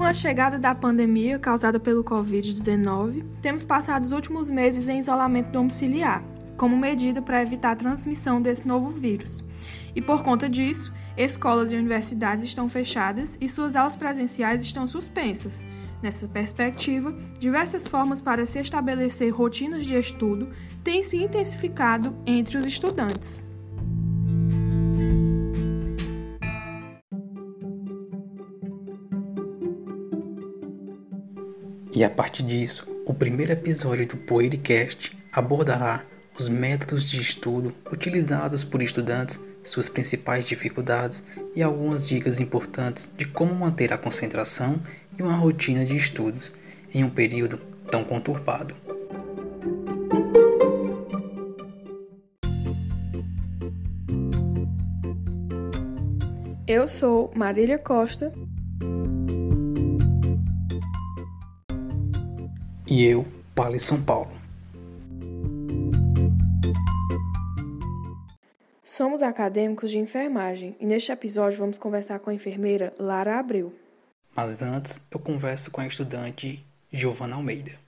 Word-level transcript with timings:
Com 0.00 0.06
a 0.06 0.14
chegada 0.14 0.58
da 0.58 0.74
pandemia 0.74 1.38
causada 1.38 1.78
pelo 1.78 2.02
Covid-19, 2.02 3.22
temos 3.42 3.66
passado 3.66 4.02
os 4.02 4.12
últimos 4.12 4.48
meses 4.48 4.88
em 4.88 4.98
isolamento 4.98 5.50
domiciliar, 5.50 6.22
como 6.56 6.74
medida 6.74 7.20
para 7.20 7.42
evitar 7.42 7.72
a 7.72 7.76
transmissão 7.76 8.40
desse 8.40 8.66
novo 8.66 8.88
vírus. 8.88 9.44
E 9.94 10.00
por 10.00 10.22
conta 10.22 10.48
disso, 10.48 10.90
escolas 11.18 11.70
e 11.70 11.76
universidades 11.76 12.44
estão 12.46 12.66
fechadas 12.66 13.36
e 13.42 13.46
suas 13.46 13.76
aulas 13.76 13.94
presenciais 13.94 14.62
estão 14.62 14.86
suspensas. 14.86 15.62
Nessa 16.02 16.26
perspectiva, 16.26 17.14
diversas 17.38 17.86
formas 17.86 18.22
para 18.22 18.46
se 18.46 18.58
estabelecer 18.58 19.30
rotinas 19.30 19.84
de 19.84 19.94
estudo 19.96 20.48
têm 20.82 21.02
se 21.02 21.18
intensificado 21.18 22.14
entre 22.26 22.56
os 22.56 22.64
estudantes. 22.64 23.49
E 32.00 32.04
a 32.04 32.08
partir 32.08 32.44
disso, 32.44 32.90
o 33.04 33.12
primeiro 33.12 33.52
episódio 33.52 34.06
do 34.06 34.16
Poeircast 34.16 35.14
abordará 35.30 36.02
os 36.38 36.48
métodos 36.48 37.10
de 37.10 37.20
estudo 37.20 37.74
utilizados 37.92 38.64
por 38.64 38.82
estudantes, 38.82 39.38
suas 39.62 39.90
principais 39.90 40.46
dificuldades 40.46 41.22
e 41.54 41.62
algumas 41.62 42.08
dicas 42.08 42.40
importantes 42.40 43.10
de 43.18 43.26
como 43.26 43.54
manter 43.54 43.92
a 43.92 43.98
concentração 43.98 44.80
e 45.18 45.22
uma 45.22 45.34
rotina 45.34 45.84
de 45.84 45.94
estudos 45.94 46.54
em 46.94 47.04
um 47.04 47.10
período 47.10 47.58
tão 47.90 48.02
conturbado. 48.02 48.74
Eu 56.66 56.88
sou 56.88 57.30
Marília 57.36 57.76
Costa 57.76 58.32
e 62.90 63.04
eu, 63.04 63.24
Pali 63.54 63.78
São 63.78 64.02
Paulo. 64.02 64.32
Somos 68.84 69.22
acadêmicos 69.22 69.92
de 69.92 69.98
enfermagem 69.98 70.76
e 70.80 70.84
neste 70.84 71.12
episódio 71.12 71.56
vamos 71.56 71.78
conversar 71.78 72.18
com 72.18 72.30
a 72.30 72.34
enfermeira 72.34 72.92
Lara 72.98 73.38
Abreu. 73.38 73.72
Mas 74.34 74.60
antes, 74.60 75.00
eu 75.08 75.20
converso 75.20 75.70
com 75.70 75.80
a 75.80 75.86
estudante 75.86 76.66
Giovana 76.92 77.36
Almeida. 77.36 77.78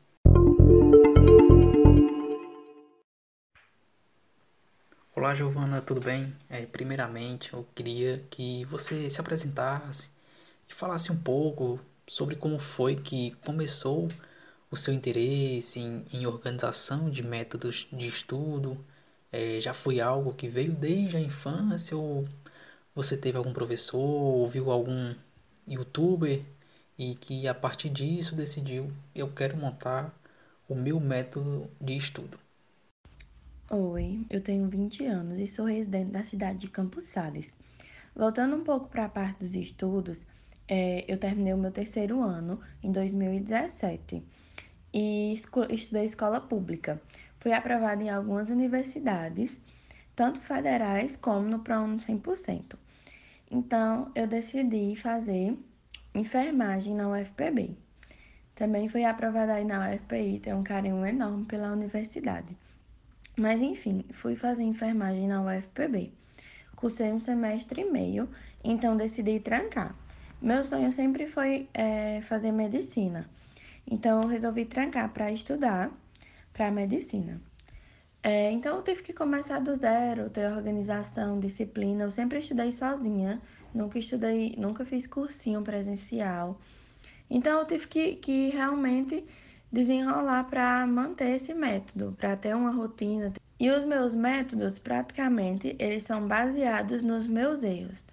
Olá, 5.17 5.35
Giovana, 5.35 5.81
tudo 5.81 6.01
bem? 6.01 6.33
É, 6.49 6.65
primeiramente, 6.65 7.53
eu 7.53 7.67
queria 7.75 8.25
que 8.31 8.65
você 8.67 9.11
se 9.11 9.21
apresentasse 9.21 10.11
e 10.71 10.73
falasse 10.73 11.11
um 11.11 11.17
pouco 11.17 11.81
sobre 12.07 12.37
como 12.37 12.59
foi 12.61 12.95
que 12.95 13.33
começou 13.45 14.09
o 14.73 14.77
seu 14.77 14.95
interesse 14.95 15.79
em, 15.79 16.03
em 16.15 16.27
organização 16.27 17.11
de 17.11 17.23
métodos 17.23 17.87
de 17.93 18.07
estudo 18.07 18.75
é, 19.31 19.61
já 19.61 19.75
foi 19.75 20.01
algo 20.01 20.33
que 20.33 20.49
veio 20.49 20.73
desde 20.73 21.19
a 21.19 21.21
infância 21.21 21.95
ou 21.95 22.27
você 22.95 23.15
teve 23.15 23.37
algum 23.37 23.53
professor, 23.53 24.01
ouviu 24.01 24.71
algum 24.71 25.15
youtuber 25.69 26.41
e 26.99 27.15
que 27.15 27.47
a 27.47 27.55
partir 27.55 27.91
disso 27.91 28.35
decidiu 28.35 28.91
eu 29.15 29.29
quero 29.29 29.59
montar 29.59 30.11
o 30.67 30.75
meu 30.75 30.99
método 30.99 31.69
de 31.79 31.95
estudo. 31.95 32.39
Oi, 33.71 34.25
eu 34.31 34.41
tenho 34.41 34.69
20 34.69 35.05
anos 35.05 35.39
e 35.39 35.47
sou 35.47 35.67
residente 35.67 36.13
da 36.13 36.25
cidade 36.25 36.59
de 36.61 36.69
Campos 36.69 37.05
Sales. 37.05 37.51
Voltando 38.17 38.57
um 38.57 38.65
pouco 38.65 38.89
para 38.89 39.05
a 39.05 39.09
parte 39.09 39.45
dos 39.45 39.55
estudos, 39.55 40.19
é, 40.67 41.05
eu 41.07 41.19
terminei 41.19 41.53
o 41.53 41.59
meu 41.59 41.71
terceiro 41.71 42.23
ano 42.23 42.59
em 42.83 42.91
2017 42.91 44.23
e 44.93 45.33
estudei 45.33 46.05
escola 46.05 46.41
pública. 46.41 47.01
Fui 47.39 47.53
aprovada 47.53 48.03
em 48.03 48.11
algumas 48.11 48.51
universidades, 48.51 49.61
tanto 50.15 50.41
federais 50.41 51.17
como 51.17 51.49
no 51.49 51.61
ProUni 51.61 51.99
100%. 51.99 52.77
Então, 53.51 54.11
eu 54.15 54.27
decidi 54.27 54.95
fazer 54.97 55.57
enfermagem 56.15 56.95
na 56.95 57.09
UFPB. 57.09 57.77
Também 58.55 58.89
fui 58.89 59.05
aprovada 59.05 59.55
aí 59.55 59.65
na 59.65 59.91
UFPI, 59.91 60.41
tenho 60.41 60.59
um 60.59 60.63
carinho 60.63 61.05
enorme 61.07 61.45
pela 61.47 61.73
universidade. 61.73 62.57
Mas 63.37 63.61
enfim, 63.63 64.05
fui 64.13 64.37
fazer 64.37 64.63
enfermagem 64.63 65.27
na 65.27 65.43
UFPB. 65.43 66.13
Cursei 66.77 67.13
um 67.13 67.21
semestre 67.21 67.81
e 67.81 67.91
meio, 67.91 68.29
então 68.63 68.97
decidi 68.97 69.41
trancar. 69.41 69.95
Meu 70.41 70.65
sonho 70.65 70.93
sempre 70.93 71.27
foi 71.27 71.69
é, 71.73 72.21
fazer 72.23 72.53
medicina. 72.53 73.29
Então, 73.87 74.23
eu 74.23 74.29
resolvi 74.29 74.65
trancar 74.65 75.13
para 75.13 75.31
estudar 75.31 75.91
para 76.53 76.71
medicina. 76.71 77.41
É, 78.23 78.51
então, 78.53 78.77
eu 78.77 78.83
tive 78.83 79.03
que 79.03 79.13
começar 79.13 79.59
do 79.59 79.75
zero, 79.75 80.31
ter 80.31 80.51
organização, 80.53 81.41
disciplina. 81.41 82.05
Eu 82.05 82.11
sempre 82.11 82.39
estudei 82.39 82.71
sozinha, 82.73 83.41
nunca 83.75 83.99
estudei, 83.99 84.55
nunca 84.57 84.85
fiz 84.85 85.07
cursinho 85.07 85.63
presencial. 85.63 86.61
Então, 87.29 87.59
eu 87.59 87.67
tive 87.67 87.87
que, 87.89 88.17
que 88.17 88.51
realmente 88.51 89.25
desenrolar 89.73 90.45
para 90.45 90.87
manter 90.87 91.31
esse 91.37 91.55
método, 91.55 92.15
para 92.19 92.37
ter 92.37 92.55
uma 92.55 92.71
rotina. 92.71 93.33
E 93.59 93.71
os 93.71 93.85
meus 93.85 94.15
métodos, 94.15 94.79
praticamente, 94.79 95.75
eles 95.79 96.05
são 96.05 96.29
baseados 96.29 97.03
nos 97.03 97.27
meus 97.27 97.63
erros. 97.63 98.05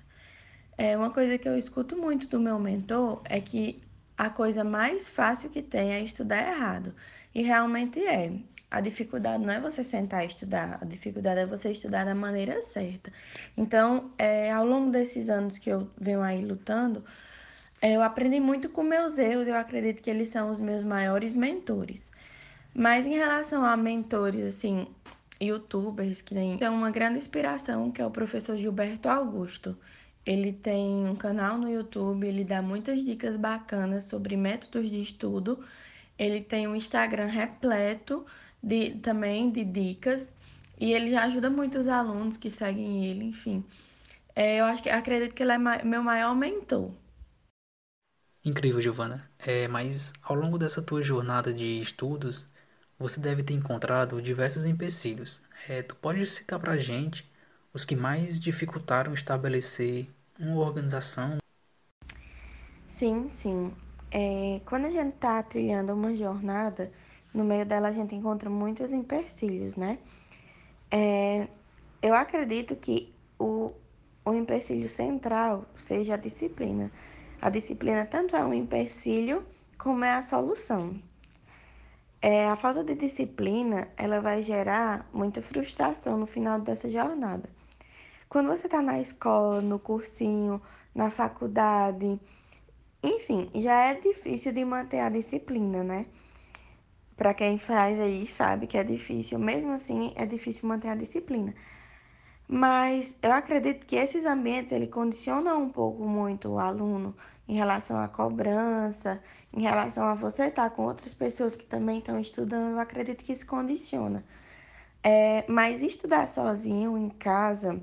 É 0.77 0.97
uma 0.97 1.09
coisa 1.09 1.37
que 1.37 1.47
eu 1.47 1.57
escuto 1.57 1.97
muito 1.97 2.27
do 2.27 2.39
meu 2.39 2.57
mentor 2.57 3.21
é 3.25 3.41
que 3.41 3.81
a 4.19 4.29
coisa 4.29 4.65
mais 4.65 5.07
fácil 5.07 5.49
que 5.49 5.61
tem 5.61 5.93
é 5.93 6.01
estudar 6.01 6.45
errado. 6.45 6.93
E 7.33 7.41
realmente 7.41 8.05
é. 8.05 8.33
A 8.69 8.81
dificuldade 8.81 9.43
não 9.43 9.53
é 9.53 9.61
você 9.61 9.81
sentar 9.81 10.25
e 10.25 10.27
estudar, 10.27 10.77
a 10.79 10.85
dificuldade 10.85 11.39
é 11.39 11.45
você 11.45 11.71
estudar 11.71 12.05
da 12.05 12.13
maneira 12.13 12.61
certa. 12.61 13.11
Então, 13.57 14.11
é, 14.17 14.51
ao 14.51 14.65
longo 14.65 14.91
desses 14.91 15.29
anos 15.29 15.57
que 15.57 15.69
eu 15.69 15.89
venho 15.99 16.21
aí 16.21 16.45
lutando, 16.45 17.03
é, 17.81 17.95
eu 17.95 18.03
aprendi 18.03 18.41
muito 18.41 18.69
com 18.69 18.83
meus 18.83 19.17
erros, 19.17 19.47
eu 19.47 19.55
acredito 19.55 20.01
que 20.01 20.09
eles 20.09 20.27
são 20.27 20.51
os 20.51 20.59
meus 20.59 20.83
maiores 20.83 21.33
mentores. 21.33 22.11
Mas 22.75 23.05
em 23.05 23.15
relação 23.15 23.63
a 23.65 23.75
mentores, 23.77 24.43
assim, 24.43 24.85
youtubers, 25.41 26.21
que 26.21 26.35
tem 26.35 26.69
uma 26.69 26.91
grande 26.91 27.19
inspiração, 27.19 27.89
que 27.89 28.01
é 28.01 28.05
o 28.05 28.11
professor 28.11 28.57
Gilberto 28.57 29.07
Augusto. 29.07 29.77
Ele 30.29 30.53
tem 30.53 31.07
um 31.07 31.15
canal 31.15 31.57
no 31.57 31.67
YouTube, 31.67 32.27
ele 32.27 32.43
dá 32.43 32.61
muitas 32.61 33.03
dicas 33.03 33.35
bacanas 33.35 34.05
sobre 34.05 34.37
métodos 34.37 34.87
de 34.87 35.01
estudo. 35.01 35.65
Ele 36.19 36.39
tem 36.39 36.67
um 36.67 36.75
Instagram 36.75 37.25
repleto 37.25 38.23
de 38.61 38.91
também 38.99 39.49
de 39.49 39.65
dicas 39.65 40.31
e 40.79 40.93
ele 40.93 41.15
ajuda 41.15 41.49
muito 41.49 41.79
os 41.79 41.87
alunos 41.87 42.37
que 42.37 42.51
seguem 42.51 43.07
ele, 43.07 43.25
enfim. 43.25 43.65
É, 44.35 44.59
eu 44.59 44.65
acho 44.65 44.83
que 44.83 44.89
acredito 44.91 45.33
que 45.33 45.41
ele 45.41 45.53
é 45.53 45.57
meu 45.57 46.03
maior 46.03 46.35
mentor. 46.35 46.91
Incrível, 48.45 48.79
Giovana. 48.79 49.27
É, 49.39 49.67
mas 49.67 50.13
ao 50.21 50.35
longo 50.35 50.59
dessa 50.59 50.79
tua 50.79 51.01
jornada 51.01 51.51
de 51.51 51.81
estudos, 51.81 52.47
você 52.99 53.19
deve 53.19 53.41
ter 53.41 53.55
encontrado 53.55 54.21
diversos 54.21 54.63
empecilhos. 54.63 55.41
É, 55.67 55.81
tu 55.81 55.95
pode 55.95 56.23
citar 56.27 56.59
pra 56.59 56.77
gente 56.77 57.27
os 57.73 57.83
que 57.83 57.95
mais 57.95 58.39
dificultaram 58.39 59.11
estabelecer 59.11 60.07
uma 60.39 60.55
organização? 60.61 61.37
Sim, 62.87 63.29
sim. 63.29 63.71
É, 64.11 64.61
quando 64.65 64.85
a 64.85 64.89
gente 64.89 65.15
está 65.15 65.41
trilhando 65.43 65.93
uma 65.93 66.15
jornada, 66.15 66.91
no 67.33 67.43
meio 67.43 67.65
dela 67.65 67.89
a 67.89 67.93
gente 67.93 68.15
encontra 68.15 68.49
muitos 68.49 68.91
empecilhos, 68.91 69.75
né? 69.75 69.99
É, 70.91 71.47
eu 72.01 72.15
acredito 72.15 72.75
que 72.75 73.13
o, 73.39 73.71
o 74.25 74.33
empecilho 74.33 74.89
central 74.89 75.65
seja 75.77 76.15
a 76.15 76.17
disciplina. 76.17 76.91
A 77.41 77.49
disciplina 77.49 78.05
tanto 78.05 78.35
é 78.35 78.45
um 78.45 78.53
empecilho 78.53 79.45
como 79.77 80.05
é 80.05 80.13
a 80.15 80.21
solução. 80.21 80.95
É, 82.21 82.47
a 82.49 82.55
falta 82.55 82.81
de 82.83 82.95
disciplina 82.95 83.89
ela 83.97 84.19
vai 84.21 84.41
gerar 84.43 85.09
muita 85.13 85.41
frustração 85.41 86.17
no 86.17 86.25
final 86.25 86.59
dessa 86.59 86.89
jornada. 86.89 87.49
Quando 88.29 88.47
você 88.47 88.67
está 88.67 88.79
na 88.79 89.01
escola, 89.01 89.59
no 89.59 89.79
cursinho, 89.79 90.61
na 90.93 91.09
faculdade, 91.09 92.19
enfim, 93.01 93.49
já 93.55 93.87
é 93.87 93.95
difícil 93.95 94.53
de 94.53 94.63
manter 94.63 94.99
a 94.99 95.09
disciplina, 95.09 95.83
né? 95.83 96.05
Para 97.17 97.33
quem 97.33 97.57
faz 97.57 97.99
aí 97.99 98.27
sabe 98.27 98.67
que 98.67 98.77
é 98.77 98.83
difícil, 98.83 99.39
mesmo 99.39 99.71
assim 99.73 100.13
é 100.15 100.27
difícil 100.27 100.69
manter 100.69 100.89
a 100.89 100.95
disciplina. 100.95 101.55
Mas 102.47 103.15
eu 103.23 103.31
acredito 103.31 103.87
que 103.87 103.95
esses 103.95 104.25
ambientes 104.25 104.71
ele 104.71 104.87
condicionam 104.87 105.63
um 105.63 105.69
pouco 105.69 106.03
muito 106.05 106.49
o 106.49 106.59
aluno 106.59 107.15
em 107.47 107.55
relação 107.55 107.99
à 107.99 108.07
cobrança, 108.07 109.23
em 109.51 109.61
relação 109.61 110.05
a 110.05 110.13
você 110.13 110.43
estar 110.45 110.69
com 110.69 110.83
outras 110.83 111.15
pessoas 111.15 111.55
que 111.55 111.65
também 111.65 111.97
estão 111.97 112.19
estudando. 112.19 112.73
Eu 112.73 112.79
acredito 112.79 113.23
que 113.23 113.33
isso 113.33 113.45
condiciona. 113.47 114.23
É, 115.03 115.45
mas 115.47 115.81
estudar 115.81 116.27
sozinho 116.27 116.97
em 116.97 117.09
casa 117.09 117.81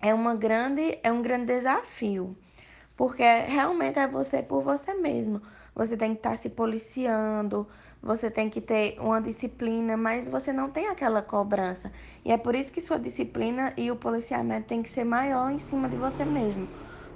é, 0.00 0.12
uma 0.12 0.34
grande, 0.34 0.98
é 1.02 1.10
um 1.10 1.22
grande 1.22 1.46
desafio, 1.46 2.36
porque 2.96 3.22
realmente 3.22 3.98
é 3.98 4.06
você 4.06 4.42
por 4.42 4.62
você 4.62 4.94
mesmo. 4.94 5.40
Você 5.74 5.96
tem 5.96 6.12
que 6.12 6.20
estar 6.20 6.30
tá 6.30 6.36
se 6.36 6.48
policiando, 6.48 7.68
você 8.02 8.30
tem 8.30 8.48
que 8.48 8.60
ter 8.60 8.98
uma 9.00 9.20
disciplina, 9.20 9.96
mas 9.96 10.28
você 10.28 10.52
não 10.52 10.70
tem 10.70 10.88
aquela 10.88 11.20
cobrança. 11.20 11.92
E 12.24 12.32
é 12.32 12.38
por 12.38 12.54
isso 12.54 12.72
que 12.72 12.80
sua 12.80 12.98
disciplina 12.98 13.72
e 13.76 13.90
o 13.90 13.96
policiamento 13.96 14.68
tem 14.68 14.82
que 14.82 14.88
ser 14.88 15.04
maior 15.04 15.50
em 15.50 15.58
cima 15.58 15.88
de 15.88 15.96
você 15.96 16.24
mesmo. 16.24 16.68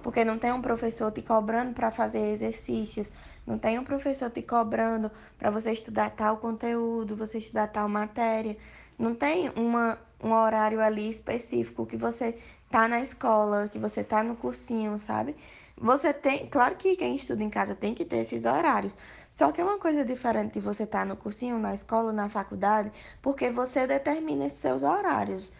Porque 0.02 0.24
não 0.24 0.38
tem 0.38 0.52
um 0.52 0.60
professor 0.60 1.12
te 1.12 1.22
cobrando 1.22 1.74
para 1.74 1.90
fazer 1.90 2.32
exercícios, 2.32 3.12
não 3.46 3.58
tem 3.58 3.78
um 3.78 3.84
professor 3.84 4.30
te 4.30 4.42
cobrando 4.42 5.10
para 5.38 5.50
você 5.50 5.72
estudar 5.72 6.10
tal 6.10 6.38
conteúdo, 6.38 7.16
você 7.16 7.38
estudar 7.38 7.68
tal 7.68 7.88
matéria. 7.88 8.56
Não 8.98 9.14
tem 9.14 9.50
uma, 9.56 9.98
um 10.22 10.32
horário 10.32 10.80
ali 10.80 11.08
específico 11.08 11.86
que 11.86 11.96
você 11.96 12.38
tá 12.70 12.88
na 12.88 13.00
escola, 13.00 13.68
que 13.68 13.78
você 13.78 14.04
tá 14.04 14.22
no 14.22 14.36
cursinho, 14.36 14.96
sabe? 14.98 15.36
Você 15.76 16.12
tem, 16.12 16.46
claro 16.46 16.76
que 16.76 16.94
quem 16.94 17.16
estuda 17.16 17.42
em 17.42 17.50
casa 17.50 17.74
tem 17.74 17.94
que 17.94 18.04
ter 18.04 18.18
esses 18.18 18.44
horários. 18.44 18.96
Só 19.30 19.50
que 19.50 19.60
é 19.60 19.64
uma 19.64 19.78
coisa 19.78 20.04
diferente 20.04 20.54
de 20.54 20.60
você 20.60 20.84
estar 20.84 21.00
tá 21.00 21.04
no 21.04 21.16
cursinho, 21.16 21.58
na 21.58 21.74
escola, 21.74 22.12
na 22.12 22.28
faculdade, 22.28 22.92
porque 23.22 23.50
você 23.50 23.86
determina 23.86 24.46
esses 24.46 24.58
seus 24.58 24.82
horários. 24.82 25.52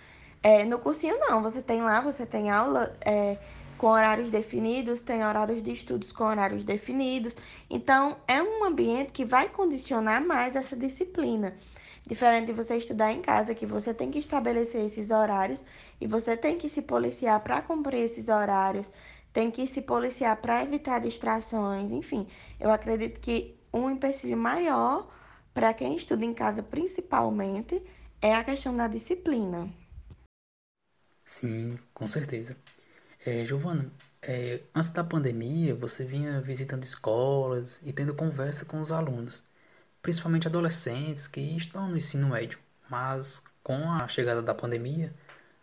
É, 0.43 0.65
no 0.65 0.79
cursinho 0.79 1.19
não, 1.19 1.43
você 1.43 1.61
tem 1.61 1.83
lá, 1.83 2.01
você 2.01 2.25
tem 2.25 2.51
aula 2.51 2.95
é, 3.01 3.39
com 3.77 3.89
horários 3.89 4.31
definidos, 4.31 5.01
tem 5.01 5.25
horários 5.25 5.63
de 5.63 5.73
estudos 5.73 6.13
com 6.13 6.25
horários 6.25 6.65
definidos. 6.65 7.35
Então, 7.69 8.17
é 8.29 8.43
um 8.43 8.65
ambiente 8.65 9.11
que 9.13 9.25
vai 9.25 9.49
condicionar 9.49 10.23
mais 10.23 10.55
essa 10.55 10.77
disciplina. 10.77 11.55
Diferente 12.07 12.47
de 12.47 12.53
você 12.53 12.77
estudar 12.77 13.13
em 13.13 13.23
casa, 13.23 13.55
que 13.55 13.65
você 13.65 13.95
tem 13.95 14.11
que 14.11 14.19
estabelecer 14.19 14.85
esses 14.85 15.11
horários 15.11 15.65
e 16.01 16.07
você 16.07 16.37
tem 16.37 16.57
que 16.57 16.69
se 16.69 16.83
policiar 16.83 17.41
para 17.41 17.63
cumprir 17.63 18.05
esses 18.05 18.29
horários, 18.29 18.93
tem 19.33 19.51
que 19.51 19.67
se 19.67 19.83
policiar 19.83 20.41
para 20.41 20.63
evitar 20.63 21.01
distrações, 21.01 21.91
enfim. 21.91 22.27
Eu 22.59 22.71
acredito 22.71 23.21
que 23.21 23.59
um 23.73 23.91
empecilho 23.91 24.37
maior 24.37 25.09
para 25.53 25.75
quem 25.75 25.97
estuda 25.97 26.25
em 26.25 26.35
casa, 26.35 26.63
principalmente, 26.63 27.83
é 28.21 28.35
a 28.35 28.45
questão 28.45 28.77
da 28.77 28.89
disciplina. 28.89 29.69
Sim, 31.25 31.79
com 31.95 32.07
certeza. 32.09 32.57
É, 33.25 33.45
Giovana, 33.45 33.91
é, 34.23 34.61
antes 34.75 34.91
da 34.91 35.05
pandemia, 35.05 35.75
você 35.75 36.05
vinha 36.05 36.41
visitando 36.41 36.83
escolas 36.83 37.81
e 37.85 37.93
tendo 37.93 38.15
conversa 38.15 38.65
com 38.65 38.81
os 38.81 38.91
alunos, 38.91 39.43
principalmente 40.03 40.49
adolescentes 40.49 41.29
que 41.29 41.41
estão 41.41 41.89
no 41.89 41.97
ensino 41.97 42.29
médio. 42.29 42.59
Mas 42.91 43.43
com 43.63 43.91
a 43.93 44.09
chegada 44.09 44.43
da 44.43 44.55
pandemia, 44.55 45.13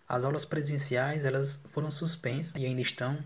as 0.08 0.24
aulas 0.24 0.46
presenciais 0.46 1.26
elas 1.26 1.64
foram 1.74 1.92
suspensas 1.92 2.56
e 2.56 2.66
ainda 2.66 2.82
estão. 2.82 3.18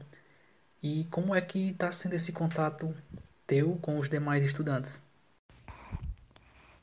E 0.82 1.06
como 1.12 1.36
é 1.36 1.42
que 1.42 1.70
está 1.70 1.92
sendo 1.92 2.16
esse 2.16 2.32
contato 2.32 2.94
teu 3.46 3.78
com 3.82 4.00
os 4.00 4.10
demais 4.10 4.44
estudantes? 4.44 5.04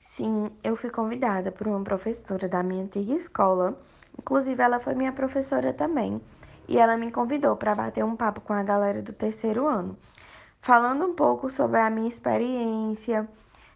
Sim, 0.00 0.50
eu 0.62 0.76
fui 0.76 0.90
convidada 0.90 1.50
por 1.50 1.66
uma 1.66 1.82
professora 1.82 2.48
da 2.48 2.62
minha 2.62 2.84
antiga 2.84 3.14
escola. 3.14 3.76
Inclusive, 4.18 4.62
ela 4.62 4.80
foi 4.80 4.94
minha 4.94 5.12
professora 5.12 5.72
também 5.72 6.20
e 6.68 6.76
ela 6.78 6.96
me 6.96 7.10
convidou 7.10 7.56
para 7.56 7.74
bater 7.74 8.04
um 8.04 8.16
papo 8.16 8.40
com 8.40 8.52
a 8.52 8.62
galera 8.62 9.00
do 9.00 9.12
terceiro 9.12 9.66
ano, 9.66 9.96
falando 10.60 11.04
um 11.06 11.14
pouco 11.14 11.50
sobre 11.50 11.80
a 11.80 11.88
minha 11.88 12.08
experiência 12.08 13.28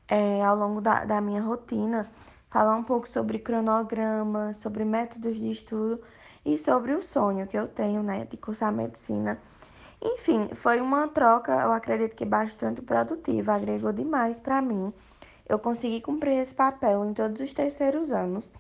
é, 0.09 0.43
ao 0.45 0.57
longo 0.57 0.81
da, 0.81 1.05
da 1.05 1.21
minha 1.21 1.41
rotina, 1.41 2.09
falar 2.53 2.77
um 2.77 2.85
pouco 2.85 3.09
sobre 3.09 3.39
cronograma, 3.39 4.53
sobre 4.53 4.85
métodos 4.85 5.39
de 5.39 5.51
estudo 5.51 6.03
e 6.45 6.59
sobre 6.59 6.93
o 6.93 7.03
sonho 7.03 7.47
que 7.47 7.57
eu 7.57 7.67
tenho, 7.67 8.03
né, 8.03 8.27
de 8.27 8.37
cursar 8.37 8.71
medicina. 8.71 9.41
Enfim, 10.03 10.51
foi 10.55 10.79
uma 10.79 11.09
troca, 11.09 11.53
eu 11.53 11.73
acredito 11.73 12.15
que 12.15 12.27
bastante 12.27 12.83
produtiva, 12.83 13.55
agregou 13.55 13.91
demais 13.91 14.39
para 14.39 14.61
mim. 14.61 14.93
Eu 15.49 15.59
consegui 15.59 16.03
cumprir 16.03 16.43
esse 16.43 16.55
papel 16.55 17.07
em 17.07 17.15
todos 17.15 17.41
os 17.41 17.55
terceiros 17.55 18.13
anos 18.13 18.53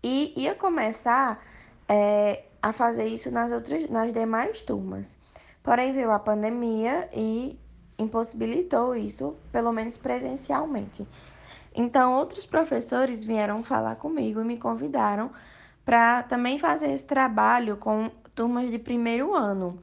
e 0.00 0.32
ia 0.36 0.54
começar 0.54 1.42
é, 1.88 2.44
a 2.62 2.72
fazer 2.72 3.06
isso 3.06 3.32
nas 3.32 3.50
outras, 3.50 3.90
nas 3.90 4.12
demais 4.12 4.60
turmas. 4.60 5.18
Porém, 5.60 5.92
veio 5.92 6.12
a 6.12 6.20
pandemia 6.20 7.08
e 7.12 7.58
impossibilitou 7.98 8.94
isso, 8.94 9.34
pelo 9.50 9.72
menos 9.72 9.96
presencialmente. 9.96 11.06
Então, 11.74 12.16
outros 12.16 12.44
professores 12.46 13.24
vieram 13.24 13.62
falar 13.62 13.96
comigo 13.96 14.40
e 14.40 14.44
me 14.44 14.56
convidaram 14.56 15.30
para 15.84 16.22
também 16.24 16.58
fazer 16.58 16.90
esse 16.92 17.06
trabalho 17.06 17.76
com 17.76 18.10
turmas 18.34 18.70
de 18.70 18.78
primeiro 18.78 19.34
ano. 19.34 19.82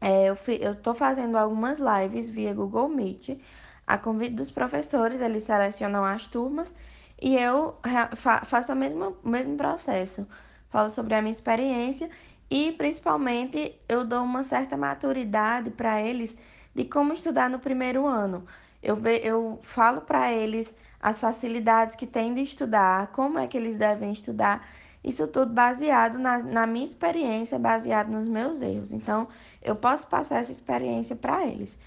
É, 0.00 0.26
eu 0.26 0.72
estou 0.72 0.94
fazendo 0.94 1.36
algumas 1.36 1.78
lives 1.78 2.30
via 2.30 2.54
Google 2.54 2.88
Meet, 2.88 3.38
a 3.86 3.98
convite 3.98 4.34
dos 4.34 4.50
professores, 4.50 5.20
eles 5.20 5.42
selecionam 5.42 6.04
as 6.04 6.26
turmas 6.26 6.74
e 7.20 7.36
eu 7.36 7.76
fa 8.16 8.42
faço 8.46 8.72
o 8.72 8.76
mesmo, 8.76 9.16
o 9.22 9.28
mesmo 9.28 9.56
processo 9.56 10.26
falo 10.70 10.90
sobre 10.90 11.14
a 11.14 11.20
minha 11.20 11.32
experiência 11.32 12.08
e 12.48 12.72
principalmente 12.72 13.78
eu 13.88 14.04
dou 14.04 14.22
uma 14.22 14.42
certa 14.42 14.76
maturidade 14.76 15.70
para 15.70 16.00
eles 16.00 16.36
de 16.74 16.84
como 16.84 17.12
estudar 17.12 17.50
no 17.50 17.58
primeiro 17.58 18.06
ano. 18.06 18.46
Eu, 18.82 18.98
eu 19.22 19.60
falo 19.62 20.00
para 20.00 20.32
eles 20.32 20.72
as 21.00 21.20
facilidades 21.20 21.96
que 21.96 22.06
têm 22.06 22.34
de 22.34 22.42
estudar, 22.42 23.08
como 23.08 23.38
é 23.38 23.46
que 23.46 23.56
eles 23.56 23.76
devem 23.76 24.12
estudar, 24.12 24.68
isso 25.02 25.26
tudo 25.26 25.52
baseado 25.52 26.18
na, 26.18 26.38
na 26.38 26.66
minha 26.66 26.84
experiência, 26.84 27.58
baseado 27.58 28.08
nos 28.08 28.28
meus 28.28 28.60
erros. 28.60 28.92
Então, 28.92 29.28
eu 29.62 29.74
posso 29.74 30.06
passar 30.06 30.40
essa 30.40 30.52
experiência 30.52 31.16
para 31.16 31.46
eles. 31.46 31.78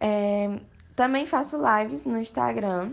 É, 0.00 0.58
também 0.96 1.26
faço 1.26 1.56
lives 1.58 2.06
no 2.06 2.18
Instagram, 2.18 2.92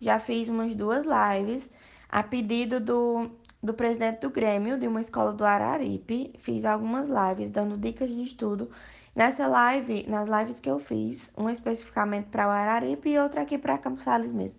já 0.00 0.18
fiz 0.18 0.48
umas 0.48 0.74
duas 0.74 1.04
lives 1.04 1.70
a 2.08 2.22
pedido 2.22 2.80
do 2.80 3.30
do 3.62 3.74
presidente 3.74 4.20
do 4.20 4.30
Grêmio 4.30 4.78
de 4.78 4.86
uma 4.86 5.00
escola 5.00 5.32
do 5.32 5.44
Araripe. 5.44 6.32
Fiz 6.38 6.64
algumas 6.64 7.08
lives 7.08 7.50
dando 7.50 7.76
dicas 7.76 8.08
de 8.08 8.24
estudo. 8.24 8.70
Nessa 9.14 9.46
live, 9.46 10.06
nas 10.08 10.28
lives 10.28 10.60
que 10.60 10.70
eu 10.70 10.78
fiz, 10.78 11.32
uma 11.36 11.52
especificamente 11.52 12.28
para 12.28 12.46
o 12.46 12.50
Araripe 12.50 13.10
e 13.10 13.18
outra 13.18 13.42
aqui 13.42 13.58
para 13.58 13.76
Campos 13.76 14.04
Sales 14.04 14.32
mesmo. 14.32 14.58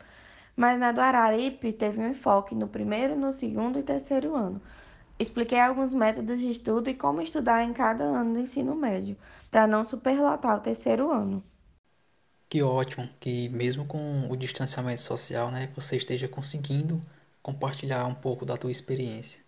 Mas 0.55 0.79
na 0.79 0.91
do 0.91 1.01
Araripe 1.01 1.73
teve 1.73 1.99
um 1.99 2.09
enfoque 2.09 2.55
no 2.55 2.67
primeiro, 2.67 3.15
no 3.15 3.31
segundo 3.31 3.79
e 3.79 3.83
terceiro 3.83 4.35
ano. 4.35 4.61
Expliquei 5.19 5.59
alguns 5.59 5.93
métodos 5.93 6.39
de 6.39 6.49
estudo 6.49 6.89
e 6.89 6.95
como 6.95 7.21
estudar 7.21 7.63
em 7.63 7.73
cada 7.73 8.03
ano 8.03 8.33
do 8.33 8.39
ensino 8.39 8.75
médio, 8.75 9.15
para 9.49 9.67
não 9.67 9.85
superlotar 9.85 10.57
o 10.57 10.61
terceiro 10.61 11.11
ano. 11.11 11.43
Que 12.49 12.61
ótimo 12.61 13.07
que 13.19 13.47
mesmo 13.49 13.85
com 13.85 14.27
o 14.29 14.35
distanciamento 14.35 15.01
social, 15.01 15.49
né, 15.51 15.69
você 15.75 15.95
esteja 15.95 16.27
conseguindo 16.27 17.01
compartilhar 17.41 18.05
um 18.07 18.13
pouco 18.13 18.45
da 18.45 18.57
tua 18.57 18.71
experiência. 18.71 19.41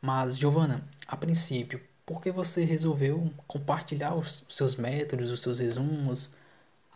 Mas, 0.00 0.38
Giovana, 0.38 0.84
a 1.06 1.16
princípio, 1.16 1.80
por 2.04 2.20
que 2.20 2.30
você 2.30 2.64
resolveu 2.64 3.32
compartilhar 3.46 4.14
os 4.14 4.44
seus 4.48 4.76
métodos, 4.76 5.30
os 5.30 5.40
seus 5.42 5.58
resumos, 5.58 6.30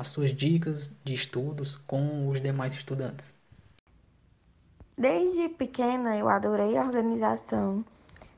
as 0.00 0.08
suas 0.08 0.32
dicas 0.32 0.90
de 1.04 1.12
estudos 1.12 1.76
com 1.76 2.26
os 2.30 2.40
demais 2.40 2.72
estudantes? 2.72 3.36
Desde 4.96 5.50
pequena 5.50 6.16
eu 6.16 6.26
adorei 6.26 6.74
a 6.78 6.84
organização, 6.84 7.84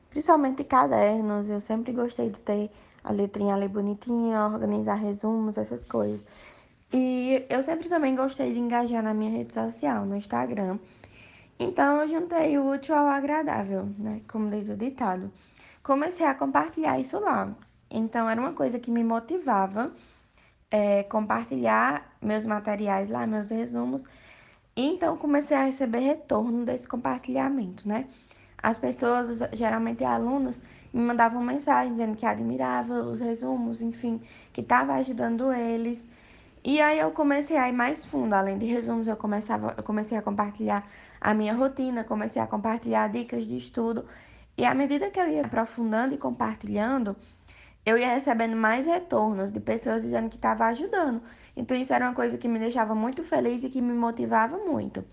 principalmente 0.09 0.61
cadernos. 0.65 1.47
Eu 1.47 1.61
sempre 1.61 1.93
gostei 1.93 2.29
de 2.29 2.41
ter 2.41 2.69
a 3.01 3.13
letrinha 3.13 3.55
ali 3.55 3.69
bonitinha, 3.69 4.45
organizar 4.45 4.95
resumos, 4.95 5.57
essas 5.57 5.85
coisas. 5.85 6.25
E 6.91 7.45
eu 7.49 7.63
sempre 7.63 7.87
também 7.87 8.13
gostei 8.13 8.53
de 8.53 8.59
engajar 8.59 9.01
na 9.01 9.13
minha 9.13 9.31
rede 9.31 9.53
social, 9.53 10.05
no 10.05 10.17
Instagram. 10.17 10.77
Então 11.57 12.01
eu 12.01 12.07
juntei 12.09 12.57
o 12.57 12.67
útil 12.67 12.93
ao 12.93 13.07
agradável, 13.07 13.87
né? 13.97 14.19
Como 14.27 14.49
diz 14.49 14.67
o 14.67 14.75
ditado. 14.75 15.31
Comecei 15.81 16.25
a 16.25 16.35
compartilhar 16.35 16.99
isso 16.99 17.17
lá. 17.21 17.55
Então 17.89 18.29
era 18.29 18.39
uma 18.39 18.51
coisa 18.51 18.79
que 18.79 18.91
me 18.91 19.03
motivava 19.03 19.93
é, 20.73 21.03
compartilhar 21.03 22.17
meus 22.19 22.47
materiais 22.47 23.07
lá, 23.07 23.27
meus 23.27 23.51
resumos. 23.51 24.07
Então 24.75 25.15
comecei 25.15 25.55
a 25.55 25.65
receber 25.65 25.99
retorno 25.99 26.65
desse 26.65 26.87
compartilhamento, 26.87 27.87
né? 27.87 28.07
As 28.57 28.79
pessoas, 28.79 29.39
geralmente 29.53 30.03
alunos, 30.03 30.59
me 30.91 31.01
mandavam 31.01 31.43
mensagens 31.43 31.93
dizendo 31.93 32.17
que 32.17 32.25
admiravam 32.25 33.11
os 33.11 33.19
resumos, 33.19 33.83
enfim, 33.83 34.19
que 34.51 34.61
estava 34.61 34.93
ajudando 34.95 35.53
eles. 35.53 36.07
E 36.63 36.81
aí 36.81 36.97
eu 36.97 37.11
comecei 37.11 37.55
a 37.55 37.69
ir 37.69 37.73
mais 37.73 38.03
fundo, 38.03 38.33
além 38.33 38.57
de 38.57 38.65
resumos, 38.65 39.07
eu, 39.07 39.15
começava, 39.15 39.75
eu 39.77 39.83
comecei 39.83 40.17
a 40.17 40.23
compartilhar 40.23 40.89
a 41.21 41.35
minha 41.35 41.53
rotina, 41.53 42.03
comecei 42.03 42.41
a 42.41 42.47
compartilhar 42.47 43.09
dicas 43.09 43.45
de 43.45 43.57
estudo. 43.57 44.05
E 44.57 44.65
à 44.65 44.73
medida 44.73 45.11
que 45.11 45.19
eu 45.19 45.27
ia 45.27 45.45
aprofundando 45.45 46.15
e 46.15 46.17
compartilhando, 46.17 47.15
eu 47.85 47.97
ia 47.97 48.13
recebendo 48.13 48.55
mais 48.55 48.85
retornos 48.85 49.51
de 49.51 49.59
pessoas 49.59 50.01
dizendo 50.01 50.29
que 50.29 50.35
estava 50.35 50.65
ajudando. 50.65 51.21
Então, 51.55 51.75
isso 51.77 51.93
era 51.93 52.05
uma 52.05 52.15
coisa 52.15 52.37
que 52.37 52.47
me 52.47 52.57
deixava 52.57 52.95
muito 52.95 53.23
feliz 53.23 53.63
e 53.63 53.69
que 53.69 53.81
me 53.81 53.93
motivava 53.93 54.57
muito. 54.57 55.03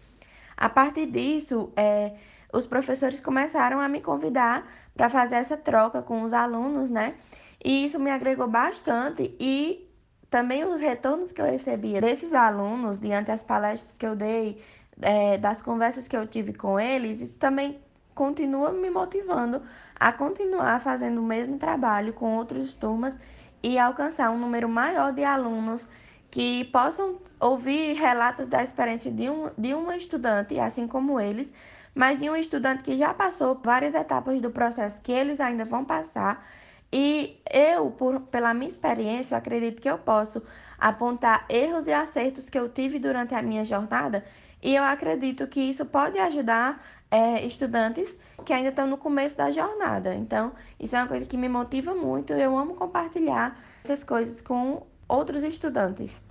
A 0.57 0.69
partir 0.69 1.07
disso, 1.07 1.73
é, 1.77 2.15
os 2.53 2.67
professores 2.67 3.21
começaram 3.21 3.81
a 3.81 3.89
me 3.89 4.01
convidar 4.01 4.67
para 4.95 5.09
fazer 5.09 5.37
essa 5.37 5.57
troca 5.57 6.03
com 6.03 6.23
os 6.23 6.33
alunos, 6.33 6.91
né? 6.91 7.15
E 7.63 7.85
isso 7.85 7.99
me 7.99 8.11
agregou 8.11 8.49
bastante 8.49 9.37
e 9.39 9.89
também 10.31 10.65
os 10.65 10.81
retornos 10.81 11.33
que 11.33 11.41
eu 11.41 11.47
recebia 11.47 12.01
desses 12.01 12.33
alunos, 12.33 12.99
diante 12.99 13.27
das 13.27 13.43
palestras 13.43 13.97
que 13.97 14.07
eu 14.07 14.15
dei, 14.15 14.63
é, 15.03 15.37
das 15.37 15.61
conversas 15.61 16.07
que 16.07 16.17
eu 16.17 16.27
tive 16.27 16.53
com 16.53 16.79
eles, 16.79 17.21
isso 17.21 17.39
também 17.39 17.81
continua 18.15 18.71
me 18.71 18.91
motivando 18.91 19.63
a 20.01 20.11
continuar 20.11 20.81
fazendo 20.81 21.21
o 21.21 21.25
mesmo 21.25 21.59
trabalho 21.59 22.15
com 22.15 22.35
outras 22.35 22.73
turmas 22.73 23.19
e 23.63 23.79
alcançar 23.79 24.31
um 24.31 24.39
número 24.39 24.67
maior 24.67 25.13
de 25.13 25.23
alunos 25.23 25.87
que 26.31 26.65
possam 26.67 27.19
ouvir 27.39 27.93
relatos 27.95 28.47
da 28.47 28.63
experiência 28.63 29.11
de, 29.11 29.29
um, 29.29 29.51
de 29.59 29.75
uma 29.75 29.97
estudante, 29.97 30.59
assim 30.59 30.89
como 30.89 31.21
eles, 31.21 31.53
mas 31.95 32.19
de 32.19 32.31
um 32.31 32.37
estudante 32.37 32.83
que 32.83 32.97
já 32.97 33.13
passou 33.13 33.61
várias 33.63 33.95
etapas 33.95 34.41
do 34.41 34.51
processo 34.51 35.03
que 35.03 35.13
eles 35.13 35.39
ainda 35.39 35.67
vão 35.67 35.85
passar. 35.85 36.49
E 36.91 37.39
eu, 37.53 37.91
por, 37.91 38.21
pela 38.21 38.55
minha 38.55 38.69
experiência, 38.69 39.37
acredito 39.37 39.83
que 39.83 39.91
eu 39.91 39.99
posso 39.99 40.43
apontar 40.79 41.45
erros 41.49 41.87
e 41.87 41.93
acertos 41.93 42.49
que 42.49 42.59
eu 42.59 42.69
tive 42.69 42.99
durante 42.99 43.35
a 43.35 43.43
minha 43.43 43.65
jornada, 43.65 44.25
e 44.63 44.75
eu 44.75 44.83
acredito 44.83 45.47
que 45.47 45.61
isso 45.61 45.85
pode 45.85 46.19
ajudar 46.19 46.83
é, 47.11 47.45
estudantes 47.45 48.17
que 48.45 48.53
ainda 48.53 48.69
estão 48.69 48.87
no 48.87 48.97
começo 48.97 49.37
da 49.37 49.51
jornada. 49.51 50.15
Então, 50.15 50.53
isso 50.79 50.95
é 50.97 51.01
uma 51.01 51.09
coisa 51.09 51.27
que 51.27 51.37
me 51.37 51.49
motiva 51.49 51.95
muito. 51.95 52.33
Eu 52.33 52.57
amo 52.57 52.75
compartilhar 52.75 53.61
essas 53.85 54.05
coisas 54.05 54.41
com 54.41 54.87
outros 55.09 55.43
estudantes. 55.43 56.23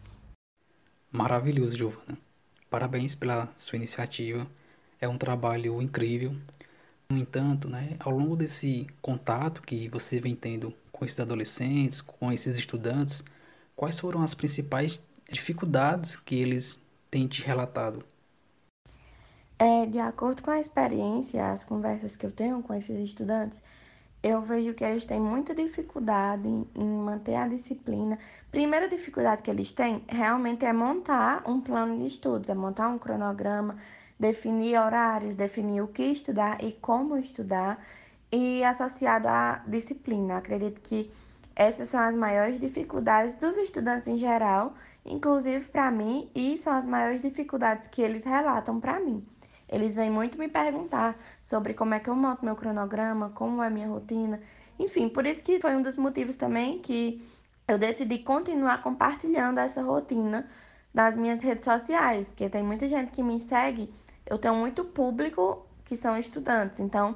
Maravilhoso, 1.11 1.75
Giovana. 1.75 2.17
Parabéns 2.69 3.15
pela 3.15 3.49
sua 3.57 3.75
iniciativa. 3.75 4.47
É 5.01 5.07
um 5.07 5.17
trabalho 5.17 5.81
incrível. 5.81 6.35
No 7.09 7.17
entanto, 7.17 7.67
né, 7.67 7.95
ao 7.99 8.11
longo 8.11 8.35
desse 8.35 8.85
contato 9.01 9.63
que 9.63 9.89
você 9.89 10.19
vem 10.19 10.35
tendo 10.35 10.73
com 10.91 11.03
esses 11.03 11.19
adolescentes, 11.19 12.01
com 12.01 12.31
esses 12.31 12.57
estudantes, 12.57 13.23
quais 13.75 13.99
foram 13.99 14.21
as 14.21 14.35
principais 14.35 15.03
dificuldades 15.31 16.15
que 16.15 16.35
eles 16.35 16.79
têm 17.09 17.27
te 17.27 17.41
relatado? 17.41 18.05
É, 19.61 19.85
de 19.85 19.99
acordo 19.99 20.41
com 20.41 20.51
a 20.51 20.59
experiência, 20.59 21.51
as 21.51 21.65
conversas 21.65 22.15
que 22.15 22.25
eu 22.25 22.31
tenho 22.31 22.63
com 22.63 22.73
esses 22.73 22.97
estudantes, 22.97 23.61
eu 24.23 24.41
vejo 24.41 24.73
que 24.73 24.85
eles 24.85 25.03
têm 25.03 25.19
muita 25.19 25.53
dificuldade 25.53 26.47
em, 26.47 26.85
manter 26.85 27.35
a 27.35 27.45
disciplina. 27.45 28.17
Primeira 28.49 28.87
dificuldade 28.87 29.41
que 29.41 29.51
eles 29.51 29.69
têm 29.69 30.01
realmente 30.07 30.63
é 30.63 30.71
montar 30.71 31.43
um 31.45 31.59
plano 31.59 31.99
de 31.99 32.07
estudos, 32.07 32.47
é 32.47 32.53
montar 32.53 32.87
um 32.87 32.97
cronograma, 32.97 33.75
definir 34.17 34.79
horários, 34.79 35.35
definir 35.35 35.81
o 35.81 35.89
que 35.89 36.03
estudar 36.03 36.63
e 36.63 36.71
como 36.71 37.17
estudar, 37.17 37.85
e 38.31 38.63
associado 38.63 39.27
à 39.27 39.61
disciplina. 39.67 40.37
Acredito 40.37 40.79
que 40.79 41.11
essas 41.53 41.89
são 41.89 41.99
as 41.99 42.15
maiores 42.15 42.61
dificuldades 42.61 43.35
dos 43.35 43.57
estudantes 43.57 44.07
em 44.07 44.17
geral, 44.17 44.73
inclusive 45.05 45.65
para 45.65 45.91
mim, 45.91 46.31
e 46.33 46.57
são 46.57 46.71
as 46.71 46.85
maiores 46.85 47.21
dificuldades 47.21 47.89
que 47.89 48.01
eles 48.01 48.23
relatam 48.23 48.79
para 48.79 49.01
mim. 49.01 49.21
Eles 49.69 49.95
vêm 49.95 50.09
muito 50.09 50.37
me 50.37 50.47
perguntar 50.47 51.17
sobre 51.41 51.73
como 51.73 51.93
é 51.93 51.99
que 51.99 52.09
eu 52.09 52.15
monto 52.15 52.43
meu 52.43 52.55
cronograma, 52.55 53.29
como 53.29 53.61
é 53.61 53.69
minha 53.69 53.87
rotina. 53.87 54.41
Enfim, 54.79 55.09
por 55.09 55.25
isso 55.25 55.43
que 55.43 55.59
foi 55.59 55.75
um 55.75 55.81
dos 55.81 55.95
motivos 55.95 56.37
também 56.37 56.79
que 56.79 57.21
eu 57.67 57.77
decidi 57.77 58.19
continuar 58.19 58.81
compartilhando 58.81 59.59
essa 59.59 59.81
rotina 59.83 60.49
nas 60.93 61.15
minhas 61.15 61.41
redes 61.41 61.63
sociais, 61.63 62.29
porque 62.29 62.49
tem 62.49 62.63
muita 62.63 62.87
gente 62.87 63.11
que 63.11 63.21
me 63.21 63.39
segue, 63.39 63.93
eu 64.25 64.37
tenho 64.39 64.55
muito 64.55 64.83
público 64.83 65.65
que 65.85 65.95
são 65.95 66.17
estudantes, 66.17 66.79
então 66.79 67.15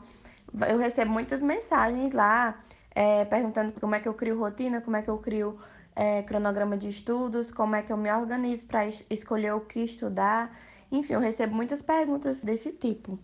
eu 0.69 0.77
recebo 0.77 1.11
muitas 1.11 1.41
mensagens 1.41 2.11
lá 2.11 2.61
é, 2.93 3.25
perguntando 3.25 3.71
como 3.79 3.95
é 3.95 3.99
que 3.99 4.07
eu 4.07 4.13
crio 4.13 4.39
rotina, 4.39 4.81
como 4.81 4.95
é 4.95 5.01
que 5.01 5.09
eu 5.09 5.17
crio 5.17 5.59
é, 5.95 6.21
cronograma 6.23 6.77
de 6.77 6.89
estudos, 6.89 7.51
como 7.51 7.75
é 7.75 7.81
que 7.81 7.91
eu 7.91 7.97
me 7.97 8.11
organizo 8.11 8.67
para 8.67 8.85
es 8.85 9.03
escolher 9.09 9.53
o 9.53 9.61
que 9.61 9.79
estudar. 9.79 10.55
Enfim, 10.93 11.13
eu 11.13 11.19
recebo 11.19 11.55
muitas 11.55 11.81
perguntas 11.81 12.43
desse 12.43 12.71
tipo. 12.71 13.17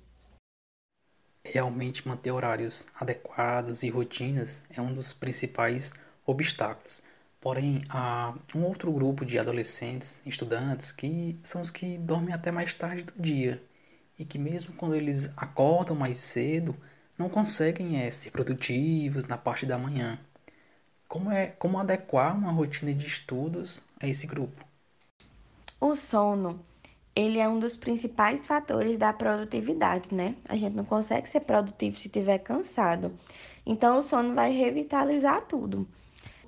Realmente 1.45 2.07
manter 2.07 2.31
horários 2.31 2.87
adequados 2.99 3.83
e 3.83 3.89
rotinas 3.91 4.63
é 4.75 4.81
um 4.81 4.91
dos 4.91 5.13
principais 5.13 5.93
obstáculos. 6.25 7.03
Porém, 7.39 7.83
há 7.87 8.33
um 8.55 8.63
outro 8.63 8.91
grupo 8.91 9.23
de 9.23 9.37
adolescentes, 9.37 10.23
estudantes, 10.25 10.91
que 10.91 11.39
são 11.43 11.61
os 11.61 11.69
que 11.69 11.95
dormem 11.99 12.33
até 12.33 12.51
mais 12.51 12.73
tarde 12.73 13.03
do 13.03 13.13
dia 13.21 13.61
e 14.17 14.25
que, 14.25 14.39
mesmo 14.39 14.73
quando 14.73 14.95
eles 14.95 15.29
acordam 15.37 15.95
mais 15.95 16.17
cedo, 16.17 16.75
não 17.19 17.29
conseguem 17.29 18.01
é, 18.01 18.09
ser 18.09 18.31
produtivos 18.31 19.25
na 19.25 19.37
parte 19.37 19.67
da 19.67 19.77
manhã. 19.77 20.19
Como, 21.07 21.29
é, 21.29 21.47
como 21.47 21.77
adequar 21.77 22.35
uma 22.35 22.51
rotina 22.51 22.91
de 22.95 23.05
estudos 23.05 23.83
a 23.99 24.07
esse 24.07 24.25
grupo? 24.25 24.65
O 25.79 25.95
sono 25.95 26.67
ele 27.19 27.37
é 27.37 27.49
um 27.49 27.59
dos 27.59 27.75
principais 27.75 28.45
fatores 28.47 28.97
da 28.97 29.11
produtividade, 29.11 30.13
né? 30.15 30.35
A 30.47 30.55
gente 30.55 30.75
não 30.75 30.85
consegue 30.85 31.27
ser 31.27 31.41
produtivo 31.41 31.97
se 31.97 32.07
estiver 32.07 32.37
cansado. 32.37 33.11
Então, 33.65 33.99
o 33.99 34.03
sono 34.03 34.33
vai 34.33 34.51
revitalizar 34.53 35.41
tudo. 35.41 35.85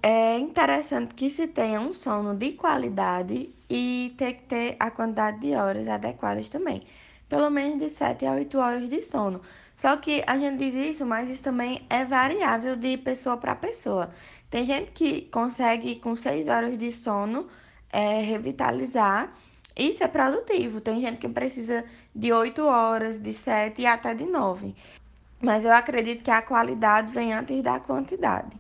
É 0.01 0.37
interessante 0.39 1.13
que 1.13 1.29
se 1.29 1.45
tenha 1.47 1.79
um 1.81 1.93
sono 1.93 2.33
de 2.33 2.53
qualidade 2.53 3.49
e 3.69 4.15
ter 4.17 4.33
que 4.33 4.43
ter 4.43 4.75
a 4.79 4.89
quantidade 4.89 5.41
de 5.41 5.53
horas 5.53 5.87
adequadas 5.89 6.47
também. 6.47 6.83
Pelo 7.27 7.49
menos 7.49 7.77
de 7.77 7.89
7 7.89 8.25
a 8.25 8.33
8 8.33 8.57
horas 8.57 8.87
de 8.87 9.03
sono. 9.03 9.41
Só 9.75 9.97
que 9.97 10.23
a 10.25 10.37
gente 10.37 10.57
diz 10.57 10.73
isso, 10.73 11.05
mas 11.05 11.29
isso 11.29 11.43
também 11.43 11.85
é 11.89 12.05
variável 12.05 12.77
de 12.77 12.97
pessoa 12.97 13.35
para 13.35 13.55
pessoa. 13.55 14.09
Tem 14.49 14.63
gente 14.63 14.91
que 14.91 15.23
consegue, 15.23 15.97
com 15.97 16.15
6 16.15 16.47
horas 16.47 16.77
de 16.77 16.91
sono, 16.93 17.47
é, 17.91 18.21
revitalizar 18.21 19.33
isso 19.75 20.03
é 20.03 20.07
produtivo. 20.07 20.81
Tem 20.81 21.01
gente 21.01 21.17
que 21.17 21.29
precisa 21.29 21.83
de 22.15 22.31
8 22.31 22.63
horas, 22.63 23.19
de 23.19 23.33
7 23.33 23.81
e 23.81 23.85
até 23.85 24.13
de 24.13 24.25
9. 24.25 24.75
Mas 25.41 25.65
eu 25.65 25.71
acredito 25.71 26.23
que 26.23 26.31
a 26.31 26.41
qualidade 26.41 27.11
vem 27.11 27.33
antes 27.33 27.63
da 27.63 27.79
quantidade. 27.79 28.51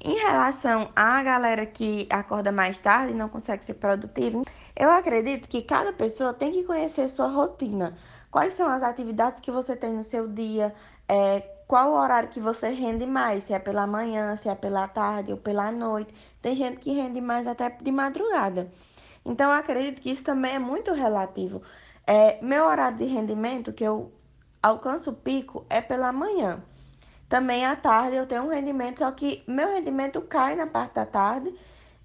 Em 0.00 0.16
relação 0.18 0.90
à 0.94 1.22
galera 1.22 1.66
que 1.66 2.06
acorda 2.10 2.52
mais 2.52 2.78
tarde 2.78 3.12
e 3.12 3.16
não 3.16 3.28
consegue 3.28 3.64
ser 3.64 3.74
produtiva, 3.74 4.42
eu 4.76 4.90
acredito 4.90 5.48
que 5.48 5.62
cada 5.62 5.92
pessoa 5.92 6.32
tem 6.32 6.52
que 6.52 6.62
conhecer 6.62 7.08
sua 7.08 7.28
rotina. 7.28 7.96
Quais 8.30 8.52
são 8.54 8.68
as 8.68 8.82
atividades 8.82 9.40
que 9.40 9.50
você 9.50 9.74
tem 9.74 9.92
no 9.92 10.04
seu 10.04 10.28
dia? 10.28 10.74
É, 11.08 11.40
qual 11.66 11.90
o 11.90 11.98
horário 11.98 12.28
que 12.28 12.38
você 12.38 12.68
rende 12.68 13.06
mais? 13.06 13.44
Se 13.44 13.52
é 13.52 13.58
pela 13.58 13.86
manhã, 13.86 14.36
se 14.36 14.48
é 14.48 14.54
pela 14.54 14.86
tarde 14.86 15.32
ou 15.32 15.38
pela 15.38 15.72
noite. 15.72 16.14
Tem 16.40 16.54
gente 16.54 16.78
que 16.78 16.92
rende 16.92 17.20
mais 17.20 17.46
até 17.46 17.70
de 17.70 17.90
madrugada. 17.90 18.70
Então, 19.26 19.50
eu 19.50 19.56
acredito 19.56 20.00
que 20.00 20.10
isso 20.10 20.22
também 20.22 20.54
é 20.54 20.58
muito 20.58 20.92
relativo. 20.92 21.60
É, 22.06 22.38
meu 22.40 22.64
horário 22.64 22.96
de 22.96 23.04
rendimento, 23.04 23.72
que 23.72 23.82
eu 23.82 24.12
alcanço 24.62 25.10
o 25.10 25.14
pico, 25.14 25.66
é 25.68 25.80
pela 25.80 26.12
manhã. 26.12 26.62
Também 27.28 27.66
à 27.66 27.74
tarde 27.74 28.16
eu 28.16 28.24
tenho 28.24 28.44
um 28.44 28.48
rendimento, 28.48 29.00
só 29.00 29.10
que 29.10 29.42
meu 29.48 29.68
rendimento 29.68 30.20
cai 30.22 30.54
na 30.54 30.68
parte 30.68 30.94
da 30.94 31.04
tarde 31.04 31.52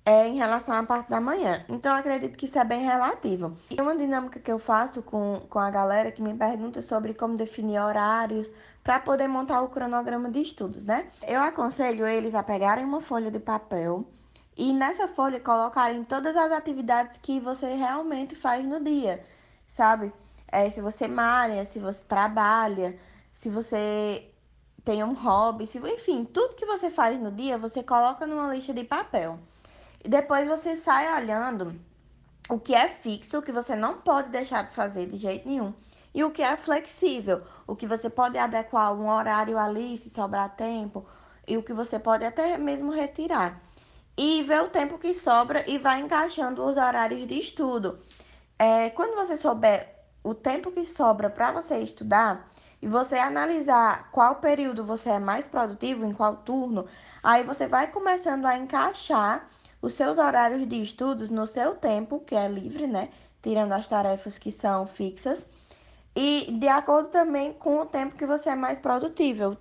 é, 0.03 0.27
em 0.27 0.35
relação 0.35 0.73
à 0.73 0.81
parte 0.81 1.11
da 1.11 1.21
manhã. 1.21 1.63
Então, 1.69 1.91
eu 1.91 1.99
acredito 1.99 2.35
que 2.35 2.45
isso 2.45 2.57
é 2.57 2.63
bem 2.63 2.83
relativo. 2.83 3.55
E 3.69 3.79
uma 3.79 3.95
dinâmica 3.95 4.39
que 4.39 4.51
eu 4.51 4.57
faço 4.57 5.03
com, 5.03 5.43
com 5.47 5.59
a 5.59 5.69
galera 5.69 6.11
que 6.11 6.23
me 6.23 6.33
pergunta 6.33 6.81
sobre 6.81 7.13
como 7.13 7.37
definir 7.37 7.79
horários 7.79 8.49
para 8.83 8.99
poder 8.99 9.27
montar 9.27 9.61
o 9.61 9.69
cronograma 9.69 10.31
de 10.31 10.41
estudos, 10.41 10.85
né? 10.85 11.05
Eu 11.27 11.39
aconselho 11.39 12.07
eles 12.07 12.33
a 12.33 12.41
pegarem 12.41 12.83
uma 12.83 12.99
folha 12.99 13.29
de 13.29 13.37
papel 13.39 14.07
e 14.57 14.73
nessa 14.73 15.07
folha 15.07 15.39
colocarem 15.39 16.03
todas 16.03 16.35
as 16.35 16.51
atividades 16.51 17.17
que 17.17 17.39
você 17.39 17.73
realmente 17.73 18.35
faz 18.35 18.65
no 18.65 18.83
dia, 18.83 19.25
sabe? 19.65 20.13
É, 20.47 20.69
se 20.69 20.81
você 20.81 21.07
malha, 21.07 21.63
se 21.63 21.79
você 21.79 22.03
trabalha, 22.03 22.97
se 23.31 23.49
você 23.49 24.29
tem 24.83 25.03
um 25.03 25.13
hobby, 25.13 25.65
se, 25.65 25.79
enfim, 25.79 26.25
tudo 26.25 26.55
que 26.55 26.65
você 26.65 26.89
faz 26.89 27.19
no 27.19 27.31
dia, 27.31 27.57
você 27.57 27.81
coloca 27.81 28.27
numa 28.27 28.53
lista 28.53 28.73
de 28.73 28.83
papel. 28.83 29.39
E 30.03 30.09
depois 30.09 30.47
você 30.47 30.75
sai 30.75 31.13
olhando 31.15 31.79
o 32.49 32.59
que 32.59 32.75
é 32.75 32.89
fixo, 32.89 33.37
o 33.37 33.41
que 33.41 33.51
você 33.51 33.75
não 33.75 33.99
pode 33.99 34.29
deixar 34.29 34.63
de 34.65 34.73
fazer 34.73 35.07
de 35.07 35.17
jeito 35.17 35.47
nenhum, 35.47 35.73
e 36.13 36.23
o 36.25 36.31
que 36.31 36.41
é 36.41 36.57
flexível, 36.57 37.43
o 37.65 37.75
que 37.75 37.87
você 37.87 38.09
pode 38.09 38.37
adequar 38.37 38.93
um 38.93 39.07
horário 39.09 39.57
ali 39.57 39.95
se 39.95 40.09
sobrar 40.09 40.55
tempo, 40.57 41.05
e 41.47 41.57
o 41.57 41.63
que 41.63 41.71
você 41.71 41.97
pode 41.97 42.25
até 42.25 42.57
mesmo 42.57 42.91
retirar 42.91 43.70
e 44.17 44.43
vê 44.43 44.59
o 44.59 44.69
tempo 44.69 44.97
que 44.97 45.13
sobra 45.13 45.63
e 45.69 45.77
vai 45.77 45.99
encaixando 45.99 46.63
os 46.63 46.77
horários 46.77 47.25
de 47.25 47.39
estudo. 47.39 47.99
É, 48.57 48.89
quando 48.91 49.15
você 49.15 49.35
souber 49.35 49.95
o 50.23 50.33
tempo 50.33 50.71
que 50.71 50.85
sobra 50.85 51.29
para 51.29 51.51
você 51.51 51.79
estudar 51.79 52.47
e 52.81 52.87
você 52.87 53.15
analisar 53.17 54.09
qual 54.11 54.35
período 54.35 54.83
você 54.83 55.11
é 55.11 55.19
mais 55.19 55.47
produtivo, 55.47 56.05
em 56.05 56.13
qual 56.13 56.37
turno, 56.37 56.87
aí 57.23 57.43
você 57.43 57.67
vai 57.67 57.87
começando 57.87 58.45
a 58.45 58.57
encaixar 58.57 59.47
os 59.81 59.95
seus 59.95 60.17
horários 60.17 60.67
de 60.67 60.81
estudos 60.81 61.29
no 61.29 61.47
seu 61.47 61.75
tempo, 61.75 62.19
que 62.19 62.35
é 62.35 62.47
livre, 62.47 62.85
né? 62.85 63.09
Tirando 63.41 63.71
as 63.71 63.87
tarefas 63.87 64.37
que 64.37 64.51
são 64.51 64.85
fixas, 64.85 65.47
e 66.15 66.51
de 66.59 66.67
acordo 66.67 67.09
também 67.09 67.53
com 67.53 67.79
o 67.79 67.85
tempo 67.85 68.15
que 68.15 68.25
você 68.25 68.49
é 68.51 68.55
mais 68.55 68.77
produtível. 68.77 69.57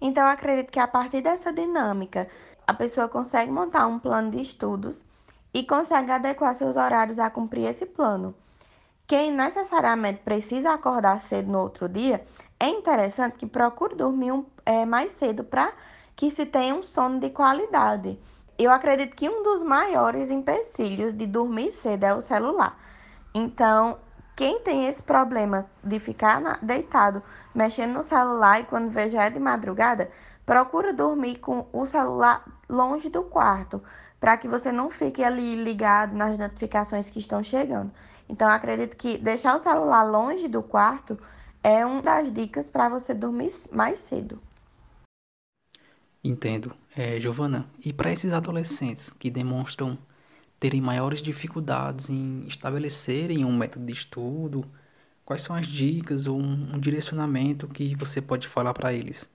Então, 0.00 0.26
acredito 0.26 0.70
que 0.70 0.80
a 0.80 0.88
partir 0.88 1.22
dessa 1.22 1.52
dinâmica 1.52 2.28
a 2.70 2.74
pessoa 2.74 3.08
consegue 3.08 3.50
montar 3.50 3.88
um 3.88 3.98
plano 3.98 4.30
de 4.30 4.40
estudos 4.40 5.04
e 5.52 5.64
consegue 5.64 6.12
adequar 6.12 6.54
seus 6.54 6.76
horários 6.76 7.18
a 7.18 7.28
cumprir 7.28 7.64
esse 7.64 7.84
plano. 7.84 8.32
Quem 9.08 9.32
necessariamente 9.32 10.20
precisa 10.20 10.72
acordar 10.72 11.20
cedo 11.20 11.50
no 11.50 11.58
outro 11.58 11.88
dia, 11.88 12.24
é 12.60 12.68
interessante 12.68 13.38
que 13.38 13.46
procure 13.46 13.96
dormir 13.96 14.30
um, 14.30 14.46
é, 14.64 14.86
mais 14.86 15.10
cedo 15.10 15.42
para 15.42 15.72
que 16.14 16.30
se 16.30 16.46
tenha 16.46 16.72
um 16.72 16.82
sono 16.84 17.18
de 17.18 17.30
qualidade. 17.30 18.16
Eu 18.56 18.70
acredito 18.70 19.16
que 19.16 19.28
um 19.28 19.42
dos 19.42 19.64
maiores 19.64 20.30
empecilhos 20.30 21.12
de 21.12 21.26
dormir 21.26 21.72
cedo 21.72 22.04
é 22.04 22.14
o 22.14 22.22
celular. 22.22 22.78
Então, 23.34 23.98
quem 24.36 24.60
tem 24.60 24.86
esse 24.86 25.02
problema 25.02 25.66
de 25.82 25.98
ficar 25.98 26.40
na, 26.40 26.56
deitado 26.62 27.20
mexendo 27.52 27.94
no 27.94 28.04
celular 28.04 28.60
e 28.60 28.64
quando 28.64 28.90
vê 28.90 29.10
já 29.10 29.24
é 29.24 29.30
de 29.30 29.40
madrugada, 29.40 30.08
procura 30.50 30.92
dormir 30.92 31.36
com 31.38 31.68
o 31.72 31.86
celular 31.86 32.44
longe 32.68 33.08
do 33.08 33.22
quarto, 33.22 33.80
para 34.18 34.36
que 34.36 34.48
você 34.48 34.72
não 34.72 34.90
fique 34.90 35.22
ali 35.22 35.54
ligado 35.54 36.16
nas 36.16 36.36
notificações 36.36 37.08
que 37.08 37.20
estão 37.20 37.40
chegando. 37.40 37.92
Então, 38.28 38.48
acredito 38.48 38.96
que 38.96 39.16
deixar 39.16 39.54
o 39.54 39.60
celular 39.60 40.02
longe 40.02 40.48
do 40.48 40.60
quarto 40.60 41.16
é 41.62 41.86
uma 41.86 42.02
das 42.02 42.34
dicas 42.34 42.68
para 42.68 42.88
você 42.88 43.14
dormir 43.14 43.52
mais 43.70 44.00
cedo. 44.00 44.42
Entendo. 46.24 46.74
É, 46.96 47.20
Giovana, 47.20 47.70
e 47.84 47.92
para 47.92 48.10
esses 48.10 48.32
adolescentes 48.32 49.08
que 49.08 49.30
demonstram 49.30 49.96
terem 50.58 50.80
maiores 50.80 51.22
dificuldades 51.22 52.10
em 52.10 52.44
estabelecerem 52.48 53.44
um 53.44 53.56
método 53.56 53.86
de 53.86 53.92
estudo, 53.92 54.64
quais 55.24 55.42
são 55.42 55.54
as 55.54 55.68
dicas 55.68 56.26
ou 56.26 56.36
um, 56.36 56.74
um 56.74 56.80
direcionamento 56.80 57.68
que 57.68 57.94
você 57.94 58.20
pode 58.20 58.48
falar 58.48 58.74
para 58.74 58.92
eles? 58.92 59.30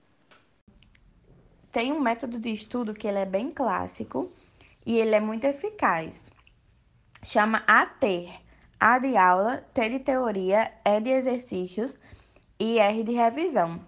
Tem 1.76 1.92
um 1.92 2.00
método 2.00 2.40
de 2.40 2.54
estudo 2.54 2.94
que 2.94 3.06
ele 3.06 3.18
é 3.18 3.26
bem 3.26 3.50
clássico 3.50 4.32
e 4.86 4.98
ele 4.98 5.14
é 5.14 5.20
muito 5.20 5.44
eficaz. 5.44 6.30
Chama 7.22 7.62
ATER, 7.66 8.30
a 8.80 8.98
de 8.98 9.14
aula, 9.14 9.62
T 9.74 9.86
de 9.90 9.98
teoria, 9.98 10.72
E 10.82 11.00
de 11.02 11.10
exercícios 11.10 11.98
e 12.58 12.78
R 12.78 13.04
de 13.04 13.12
revisão. 13.12 13.78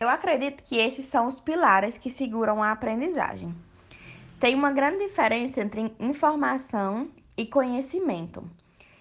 Eu 0.00 0.08
acredito 0.08 0.64
que 0.64 0.78
esses 0.78 1.06
são 1.06 1.28
os 1.28 1.38
pilares 1.38 1.96
que 1.96 2.10
seguram 2.10 2.60
a 2.60 2.72
aprendizagem. 2.72 3.54
Tem 4.40 4.56
uma 4.56 4.72
grande 4.72 5.06
diferença 5.06 5.60
entre 5.60 5.94
informação 6.00 7.08
e 7.36 7.46
conhecimento. 7.46 8.42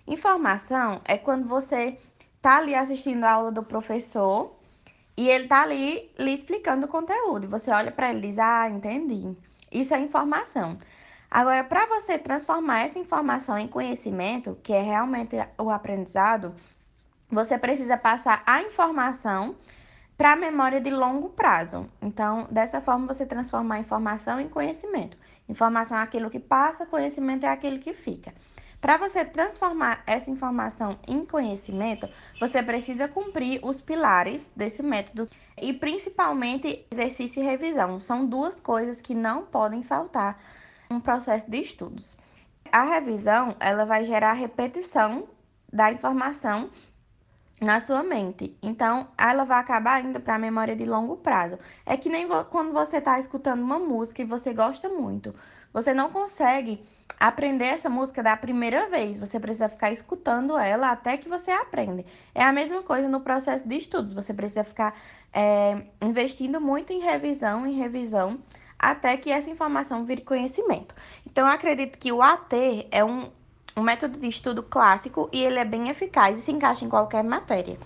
Informação 0.05 1.01
é 1.05 1.17
quando 1.17 1.47
você 1.47 1.97
está 2.35 2.57
ali 2.57 2.75
assistindo 2.75 3.23
a 3.23 3.31
aula 3.31 3.51
do 3.51 3.63
professor 3.63 4.56
e 5.17 5.27
ele 5.27 5.45
está 5.45 5.63
ali 5.63 6.09
lhe 6.19 6.31
explicando 6.31 6.85
o 6.85 6.89
conteúdo. 6.89 7.45
E 7.45 7.47
você 7.47 7.71
olha 7.71 7.91
para 7.91 8.09
ele 8.09 8.19
e 8.19 8.29
diz: 8.29 8.39
Ah, 8.39 8.69
entendi. 8.69 9.35
Isso 9.71 9.93
é 9.93 9.99
informação. 9.99 10.77
Agora, 11.29 11.63
para 11.63 11.87
você 11.87 12.17
transformar 12.17 12.85
essa 12.85 12.99
informação 12.99 13.57
em 13.57 13.67
conhecimento, 13.67 14.57
que 14.63 14.71
é 14.71 14.81
realmente 14.81 15.35
o 15.57 15.69
aprendizado, 15.69 16.53
você 17.29 17.57
precisa 17.57 17.97
passar 17.97 18.43
a 18.45 18.61
informação 18.61 19.55
para 20.17 20.33
a 20.33 20.35
memória 20.35 20.79
de 20.79 20.89
longo 20.89 21.29
prazo. 21.29 21.89
Então, 22.01 22.47
dessa 22.49 22.79
forma, 22.79 23.07
você 23.07 23.25
transforma 23.25 23.75
a 23.75 23.79
informação 23.79 24.39
em 24.39 24.47
conhecimento. 24.47 25.17
Informação 25.49 25.97
é 25.97 26.01
aquilo 26.01 26.29
que 26.29 26.39
passa, 26.39 26.85
conhecimento 26.85 27.45
é 27.45 27.49
aquilo 27.49 27.79
que 27.79 27.93
fica. 27.93 28.33
Para 28.87 28.95
você 28.95 29.25
transformar 29.25 30.01
essa 30.07 30.31
informação 30.31 30.97
em 31.05 31.25
conhecimento, 31.25 32.07
você 32.39 32.63
precisa 32.63 33.05
cumprir 33.05 33.59
os 33.61 33.81
pilares 33.81 34.49
desse 34.55 34.81
método 34.81 35.27
e 35.61 35.73
principalmente 35.73 36.85
exercício 36.89 37.43
e 37.43 37.45
revisão. 37.45 37.99
São 37.99 38.25
duas 38.25 38.61
coisas 38.61 39.01
que 39.01 39.13
não 39.13 39.43
podem 39.43 39.83
faltar 39.83 40.41
um 40.89 41.01
processo 41.01 41.51
de 41.51 41.57
estudos. 41.57 42.17
A 42.71 42.83
revisão, 42.83 43.57
ela 43.59 43.83
vai 43.83 44.05
gerar 44.05 44.31
repetição 44.31 45.27
da 45.71 45.91
informação 45.91 46.69
na 47.59 47.81
sua 47.81 48.03
mente. 48.03 48.55
Então, 48.63 49.09
ela 49.17 49.43
vai 49.43 49.59
acabar 49.59 50.01
indo 50.01 50.21
para 50.21 50.35
a 50.35 50.39
memória 50.39 50.77
de 50.77 50.85
longo 50.85 51.17
prazo. 51.17 51.59
É 51.85 51.97
que 51.97 52.07
nem 52.07 52.25
quando 52.49 52.71
você 52.71 52.99
está 52.99 53.19
escutando 53.19 53.61
uma 53.61 53.79
música 53.79 54.21
e 54.21 54.25
você 54.25 54.53
gosta 54.53 54.87
muito. 54.87 55.35
Você 55.77 55.93
não 55.93 56.09
consegue 56.09 56.83
aprender 57.19 57.65
essa 57.65 57.87
música 57.87 58.23
da 58.23 58.35
primeira 58.35 58.89
vez. 58.89 59.19
Você 59.19 59.39
precisa 59.39 59.69
ficar 59.69 59.91
escutando 59.91 60.57
ela 60.57 60.89
até 60.89 61.17
que 61.17 61.29
você 61.29 61.51
aprende. 61.51 62.03
É 62.33 62.43
a 62.43 62.51
mesma 62.51 62.81
coisa 62.81 63.07
no 63.07 63.19
processo 63.19 63.67
de 63.67 63.77
estudos. 63.77 64.11
Você 64.11 64.33
precisa 64.33 64.63
ficar 64.63 64.99
é, 65.31 65.83
investindo 66.01 66.59
muito 66.59 66.91
em 66.91 66.99
revisão, 66.99 67.67
em 67.67 67.73
revisão, 67.73 68.39
até 68.79 69.15
que 69.17 69.31
essa 69.31 69.51
informação 69.51 70.03
vire 70.03 70.23
conhecimento. 70.23 70.95
Então, 71.27 71.45
eu 71.45 71.53
acredito 71.53 71.99
que 71.99 72.11
o 72.11 72.23
AT 72.23 72.87
é 72.89 73.05
um, 73.05 73.29
um 73.75 73.83
método 73.83 74.17
de 74.17 74.27
estudo 74.27 74.63
clássico 74.63 75.29
e 75.31 75.43
ele 75.43 75.59
é 75.59 75.65
bem 75.65 75.89
eficaz 75.89 76.39
e 76.39 76.41
se 76.41 76.51
encaixa 76.51 76.83
em 76.83 76.89
qualquer 76.89 77.23
matéria. 77.23 77.77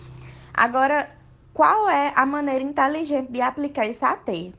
Agora, 0.53 1.11
qual 1.53 1.89
é 1.89 2.13
a 2.15 2.25
maneira 2.25 2.63
inteligente 2.63 3.33
de 3.33 3.41
aplicar 3.41 3.85
esse 3.85 4.05
AT? 4.05 4.53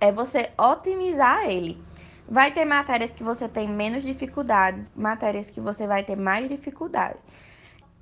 É 0.00 0.10
você 0.10 0.50
otimizar 0.56 1.44
ele. 1.46 1.86
Vai 2.30 2.50
ter 2.50 2.66
matérias 2.66 3.10
que 3.10 3.24
você 3.24 3.48
tem 3.48 3.66
menos 3.66 4.02
dificuldades, 4.04 4.90
matérias 4.94 5.48
que 5.48 5.60
você 5.60 5.86
vai 5.86 6.02
ter 6.02 6.14
mais 6.14 6.46
dificuldade. 6.46 7.18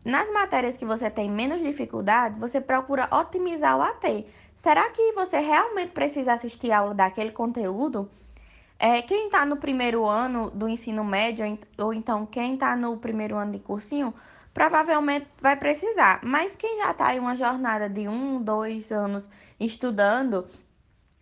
Nas 0.04 0.28
matérias 0.32 0.76
que 0.76 0.84
você 0.84 1.08
tem 1.08 1.30
menos 1.30 1.62
dificuldade, 1.62 2.38
você 2.38 2.60
procura 2.60 3.08
otimizar 3.12 3.78
o 3.78 3.82
AT. 3.82 4.26
Será 4.54 4.90
que 4.90 5.12
você 5.12 5.38
realmente 5.38 5.92
precisa 5.92 6.32
assistir 6.32 6.72
aula 6.72 6.92
daquele 6.92 7.30
conteúdo? 7.30 8.10
É, 8.78 9.00
quem 9.02 9.26
está 9.26 9.46
no 9.46 9.56
primeiro 9.56 10.04
ano 10.04 10.50
do 10.50 10.68
ensino 10.68 11.04
médio, 11.04 11.58
ou 11.78 11.94
então 11.94 12.26
quem 12.26 12.54
está 12.54 12.74
no 12.74 12.96
primeiro 12.96 13.36
ano 13.36 13.52
de 13.52 13.60
cursinho, 13.60 14.12
provavelmente 14.52 15.28
vai 15.40 15.56
precisar. 15.56 16.18
Mas 16.22 16.56
quem 16.56 16.78
já 16.78 16.90
está 16.90 17.14
em 17.14 17.20
uma 17.20 17.36
jornada 17.36 17.88
de 17.88 18.08
um, 18.08 18.42
dois 18.42 18.90
anos 18.90 19.28
estudando, 19.58 20.46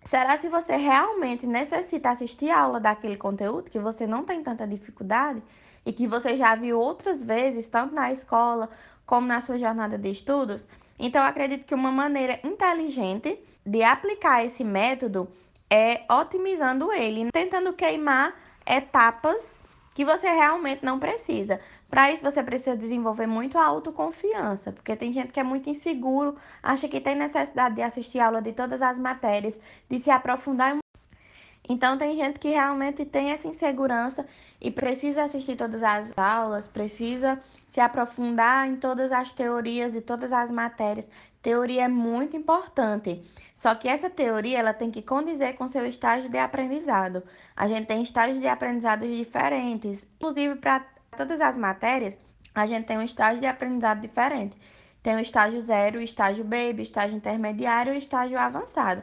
será 0.05 0.37
se 0.37 0.49
você 0.49 0.77
realmente 0.77 1.47
necessita 1.47 2.11
assistir 2.11 2.51
a 2.51 2.61
aula 2.61 2.81
daquele 2.81 3.17
conteúdo 3.17 3.71
que 3.71 3.79
você 3.79 4.07
não 4.07 4.25
tem 4.25 4.43
tanta 4.43 4.67
dificuldade? 4.67 5.43
e 5.87 5.93
que 5.93 6.07
você 6.07 6.37
já 6.37 6.55
viu 6.55 6.79
outras 6.79 7.23
vezes, 7.23 7.69
tanto 7.69 7.95
na 7.95 8.12
escola 8.12 8.71
como 9.05 9.27
na 9.27 9.40
sua 9.40 9.59
jornada 9.59 9.99
de 9.99 10.11
estudos. 10.11 10.67
Então, 10.99 11.23
acredito 11.23 11.64
que 11.64 11.75
uma 11.75 11.93
maneira 11.93 12.40
inteligente 12.43 13.38
de 13.67 13.83
aplicar 13.83 14.45
esse 14.45 14.64
método 14.64 15.29
é 15.69 16.03
otimizando 16.11 16.93
ele, 16.93 17.31
tentando 17.33 17.73
queimar 17.73 18.35
etapas 18.67 19.61
que 19.95 20.05
você 20.05 20.29
realmente 20.29 20.85
não 20.85 20.99
precisa. 20.99 21.61
Para 21.94 22.11
isso, 22.11 22.24
você 22.24 22.42
precisa 22.42 22.76
desenvolver 22.76 23.28
muito 23.28 23.57
a 23.57 23.64
autoconfiança, 23.64 24.72
porque 24.72 24.96
tem 24.96 25.12
gente 25.12 25.33
que 25.33 25.38
é 25.38 25.44
muito 25.44 25.70
inseguro, 25.70 26.37
acha 26.61 26.88
que 26.88 27.00
tem 27.00 27.14
necessidade 27.14 27.76
de 27.76 27.83
assistir 27.83 28.18
aula 28.18 28.42
de 28.42 28.52
todas 28.52 28.83
as 28.83 28.98
matérias, 28.98 29.57
de 29.88 30.00
se 30.00 30.11
aprofundar 30.11 30.76
então, 31.68 31.96
tem 31.96 32.16
gente 32.16 32.38
que 32.40 32.48
realmente 32.48 33.07
tem 33.07 33.30
essa 33.30 33.48
insegurança 33.48 34.26
e 34.61 34.70
precisa 34.70 35.22
assistir 35.22 35.57
todas 35.57 35.83
as 35.83 36.12
aulas, 36.18 36.68
precisa 36.68 37.40
se 37.68 37.80
aprofundar 37.80 38.68
em 38.68 38.76
todas 38.76 39.12
as 39.12 39.33
teorias 39.33 39.92
de 39.92 40.00
todas 40.02 40.33
as 40.33 40.50
matérias. 40.50 41.09
Teoria 41.40 41.85
é 41.85 41.88
muito 41.88 42.37
importante. 42.37 43.22
Só 43.54 43.74
que 43.74 43.88
essa 43.88 44.11
teoria 44.11 44.59
ela 44.59 44.74
tem 44.74 44.90
que 44.90 45.00
condizer 45.00 45.54
com 45.54 45.66
seu 45.66 45.87
estágio 45.87 46.28
de 46.28 46.37
aprendizado. 46.37 47.22
A 47.57 47.66
gente 47.66 47.87
tem 47.87 48.02
estágios 48.02 48.40
de 48.40 48.46
aprendizado 48.46 49.07
diferentes. 49.07 50.07
Inclusive, 50.16 50.57
para 50.57 50.85
todas 51.14 51.40
as 51.40 51.57
matérias, 51.57 52.16
a 52.55 52.66
gente 52.66 52.87
tem 52.87 52.98
um 52.98 53.03
estágio 53.03 53.40
de 53.40 53.46
aprendizado 53.46 54.00
diferente. 54.00 54.57
Tem 55.03 55.16
o 55.16 55.20
estágio 55.20 55.61
zero, 55.61 55.98
o 55.98 56.03
estágio 56.03 56.44
baby, 56.44 56.81
o 56.81 56.83
estágio 56.83 57.16
intermediário 57.16 57.92
e 57.92 57.96
o 57.96 57.98
estágio 57.98 58.38
avançado. 58.38 59.03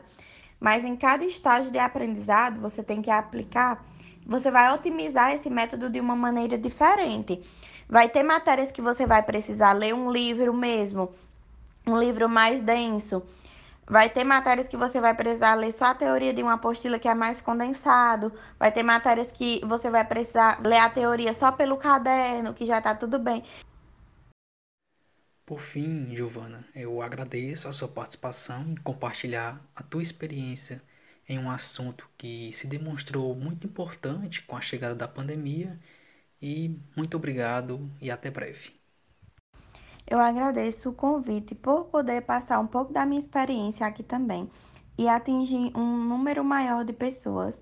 Mas 0.60 0.84
em 0.84 0.96
cada 0.96 1.26
estágio 1.26 1.72
de 1.72 1.80
aprendizado, 1.80 2.60
você 2.60 2.84
tem 2.84 3.02
que 3.02 3.10
aplicar, 3.10 3.84
você 4.26 4.52
vai 4.52 4.74
otimizar 4.74 5.34
esse 5.34 5.50
método 5.50 5.90
de 5.90 6.00
uma 6.00 6.16
maneira 6.16 6.58
diferente. 6.58 7.42
Vai 7.90 8.08
ter 8.08 8.24
matérias 8.24 8.72
que 8.72 8.82
você 8.82 9.06
vai 9.06 9.22
precisar 9.22 9.74
ler 9.74 9.94
um 9.94 10.12
livro 10.12 10.54
mesmo, 10.54 11.12
um 11.86 12.00
livro 12.00 12.30
mais 12.30 12.62
denso. 12.62 13.24
Vai 13.92 14.10
ter 14.10 14.24
matérias 14.24 14.70
que 14.70 14.78
você 14.78 15.02
vai 15.02 15.14
precisar 15.14 15.54
ler 15.56 15.74
só 15.74 15.88
a 15.88 15.94
teoria 15.94 16.34
de 16.34 16.42
uma 16.42 16.54
apostila 16.54 16.98
que 16.98 17.10
é 17.10 17.14
mais 17.14 17.42
condensado. 17.42 18.32
Vai 18.58 18.72
ter 18.72 18.84
matérias 18.84 19.34
que 19.34 19.60
você 19.66 19.90
vai 19.90 20.08
precisar 20.08 20.62
ler 20.66 20.78
a 20.78 20.90
teoria 20.90 21.34
só 21.34 21.52
pelo 21.52 21.76
caderno, 21.76 22.54
que 22.54 22.66
já 22.66 22.78
está 22.78 22.96
tudo 22.96 23.20
bem. 23.20 23.44
Por 25.46 25.60
fim, 25.60 26.16
Giovana, 26.16 26.66
eu 26.74 27.02
agradeço 27.02 27.68
a 27.68 27.74
sua 27.74 27.90
participação 27.90 28.62
em 28.62 28.76
compartilhar 28.76 29.62
a 29.76 29.84
tua 29.84 30.02
experiência 30.02 30.82
em 31.28 31.38
um 31.38 31.52
assunto 31.52 32.10
que 32.18 32.50
se 32.54 32.68
demonstrou 32.68 33.36
muito 33.36 33.68
importante 33.68 34.42
com 34.44 34.56
a 34.56 34.62
chegada 34.62 34.96
da 34.96 35.06
pandemia 35.06 35.78
e 36.42 36.80
muito 36.96 37.18
obrigado 37.18 37.90
e 38.02 38.10
até 38.10 38.32
breve. 38.32 38.81
Eu 40.08 40.20
agradeço 40.20 40.90
o 40.90 40.94
convite 40.94 41.56
por 41.56 41.86
poder 41.86 42.22
passar 42.22 42.60
um 42.60 42.68
pouco 42.68 42.92
da 42.92 43.06
minha 43.06 43.20
experiência 43.20 43.86
aqui 43.86 44.04
também 44.04 44.50
e 44.98 45.08
atingir 45.08 45.72
um 45.76 45.98
número 46.06 46.44
maior 46.44 46.84
de 46.84 46.94
pessoas 46.94 47.60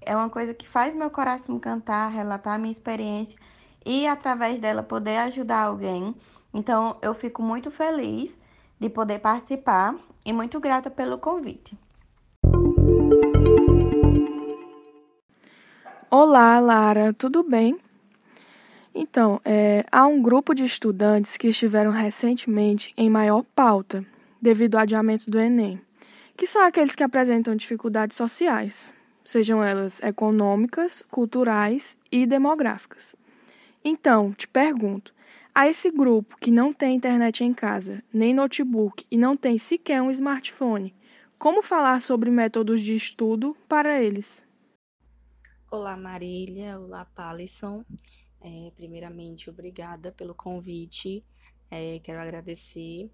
É 0.00 0.16
uma 0.16 0.30
coisa 0.30 0.54
que 0.54 0.68
faz 0.68 0.94
meu 0.94 1.10
coração 1.10 1.58
cantar, 1.58 2.10
relatar 2.10 2.54
a 2.54 2.58
minha 2.58 2.72
experiência 2.72 3.38
e 3.84 4.06
através 4.06 4.58
dela 4.58 4.82
poder 4.82 5.16
ajudar 5.18 5.62
alguém. 5.62 6.14
Então 6.52 6.96
eu 7.02 7.14
fico 7.14 7.42
muito 7.42 7.70
feliz 7.70 8.38
de 8.80 8.88
poder 8.88 9.20
participar 9.20 9.94
e 10.24 10.32
muito 10.32 10.58
grata 10.60 10.90
pelo 10.90 11.18
convite. 11.18 11.76
Olá, 16.10 16.58
Lara, 16.58 17.12
tudo 17.12 17.42
bem? 17.42 17.78
Então, 18.94 19.40
é, 19.44 19.84
há 19.90 20.06
um 20.06 20.20
grupo 20.20 20.54
de 20.54 20.64
estudantes 20.64 21.36
que 21.36 21.48
estiveram 21.48 21.90
recentemente 21.90 22.92
em 22.96 23.08
maior 23.08 23.42
pauta 23.54 24.04
devido 24.40 24.74
ao 24.74 24.82
adiamento 24.82 25.30
do 25.30 25.38
Enem, 25.38 25.80
que 26.36 26.46
são 26.46 26.62
aqueles 26.62 26.94
que 26.94 27.02
apresentam 27.02 27.56
dificuldades 27.56 28.16
sociais, 28.16 28.92
sejam 29.24 29.62
elas 29.62 30.02
econômicas, 30.02 31.02
culturais 31.10 31.96
e 32.10 32.26
demográficas. 32.26 33.14
Então, 33.84 34.32
te 34.32 34.46
pergunto, 34.46 35.14
a 35.54 35.68
esse 35.68 35.90
grupo 35.90 36.36
que 36.38 36.50
não 36.50 36.72
tem 36.72 36.96
internet 36.96 37.44
em 37.44 37.52
casa, 37.52 38.02
nem 38.12 38.34
notebook 38.34 39.06
e 39.10 39.16
não 39.16 39.36
tem 39.36 39.58
sequer 39.58 40.02
um 40.02 40.10
smartphone, 40.10 40.94
como 41.38 41.62
falar 41.62 42.00
sobre 42.00 42.30
métodos 42.30 42.80
de 42.80 42.94
estudo 42.94 43.56
para 43.68 44.00
eles? 44.00 44.44
Olá, 45.70 45.96
Marília. 45.96 46.78
Olá, 46.78 47.04
Palisson. 47.04 47.84
É, 48.44 48.72
primeiramente, 48.74 49.48
obrigada 49.48 50.10
pelo 50.10 50.34
convite. 50.34 51.24
É, 51.70 52.00
quero 52.00 52.20
agradecer 52.20 53.10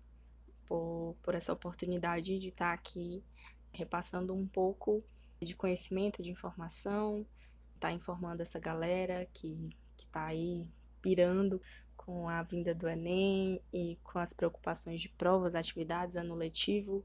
por, 0.66 1.16
por 1.22 1.34
essa 1.34 1.52
oportunidade 1.52 2.38
de 2.38 2.48
estar 2.48 2.72
aqui 2.72 3.22
repassando 3.70 4.34
um 4.34 4.46
pouco 4.46 5.04
de 5.40 5.54
conhecimento, 5.54 6.22
de 6.22 6.30
informação, 6.30 7.26
estar 7.74 7.88
tá 7.88 7.92
informando 7.92 8.42
essa 8.42 8.58
galera 8.58 9.28
que 9.32 9.70
está 9.96 10.26
aí 10.26 10.68
pirando 11.00 11.60
com 11.96 12.28
a 12.28 12.42
vinda 12.42 12.74
do 12.74 12.88
Enem 12.88 13.60
e 13.72 13.98
com 14.02 14.18
as 14.18 14.32
preocupações 14.32 15.00
de 15.00 15.10
provas, 15.10 15.54
atividades, 15.54 16.16
ano 16.16 16.34
letivo. 16.34 17.04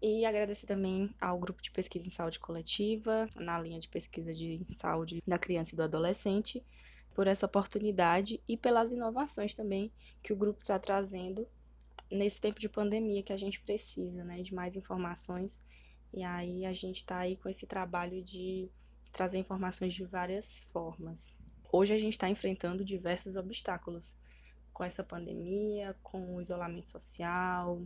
E 0.00 0.24
agradecer 0.24 0.66
também 0.66 1.14
ao 1.20 1.38
grupo 1.38 1.62
de 1.62 1.70
pesquisa 1.70 2.06
em 2.06 2.10
saúde 2.10 2.38
coletiva, 2.38 3.28
na 3.36 3.58
linha 3.58 3.78
de 3.78 3.88
pesquisa 3.88 4.32
de 4.32 4.64
saúde 4.68 5.22
da 5.26 5.38
criança 5.38 5.74
e 5.74 5.76
do 5.76 5.82
adolescente, 5.82 6.64
por 7.14 7.26
essa 7.26 7.46
oportunidade 7.46 8.42
e 8.48 8.56
pelas 8.56 8.90
inovações 8.90 9.54
também 9.54 9.92
que 10.22 10.32
o 10.32 10.36
grupo 10.36 10.60
está 10.62 10.78
trazendo 10.78 11.46
nesse 12.10 12.40
tempo 12.40 12.60
de 12.60 12.68
pandemia 12.68 13.22
que 13.22 13.32
a 13.32 13.36
gente 13.36 13.60
precisa, 13.60 14.24
né, 14.24 14.36
de 14.38 14.54
mais 14.54 14.76
informações. 14.76 15.60
E 16.12 16.22
aí 16.22 16.66
a 16.66 16.72
gente 16.72 16.96
está 16.96 17.18
aí 17.18 17.36
com 17.36 17.48
esse 17.48 17.66
trabalho 17.66 18.22
de 18.22 18.68
trazer 19.10 19.38
informações 19.38 19.94
de 19.94 20.04
várias 20.04 20.60
formas. 20.72 21.34
Hoje 21.72 21.94
a 21.94 21.98
gente 21.98 22.12
está 22.12 22.28
enfrentando 22.28 22.84
diversos 22.84 23.36
obstáculos 23.36 24.16
com 24.72 24.84
essa 24.84 25.04
pandemia, 25.04 25.96
com 26.02 26.36
o 26.36 26.40
isolamento 26.40 26.88
social, 26.88 27.82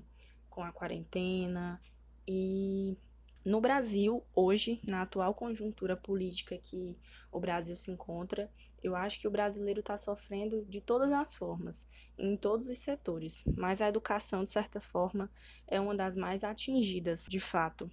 com 0.48 0.62
a 0.62 0.72
quarentena 0.72 1.80
e 2.26 2.96
no 3.44 3.62
Brasil, 3.62 4.22
hoje, 4.34 4.78
na 4.86 5.02
atual 5.02 5.32
conjuntura 5.32 5.96
política 5.96 6.58
que 6.58 6.98
o 7.32 7.40
Brasil 7.40 7.74
se 7.74 7.90
encontra, 7.90 8.50
eu 8.82 8.94
acho 8.94 9.18
que 9.20 9.26
o 9.26 9.30
brasileiro 9.30 9.80
está 9.80 9.98
sofrendo 9.98 10.64
de 10.64 10.80
todas 10.80 11.10
as 11.12 11.34
formas, 11.34 11.86
em 12.16 12.36
todos 12.36 12.66
os 12.68 12.80
setores, 12.80 13.42
mas 13.56 13.80
a 13.80 13.88
educação, 13.88 14.44
de 14.44 14.50
certa 14.50 14.80
forma, 14.80 15.30
é 15.66 15.80
uma 15.80 15.94
das 15.94 16.14
mais 16.14 16.44
atingidas, 16.44 17.26
de 17.28 17.40
fato. 17.40 17.90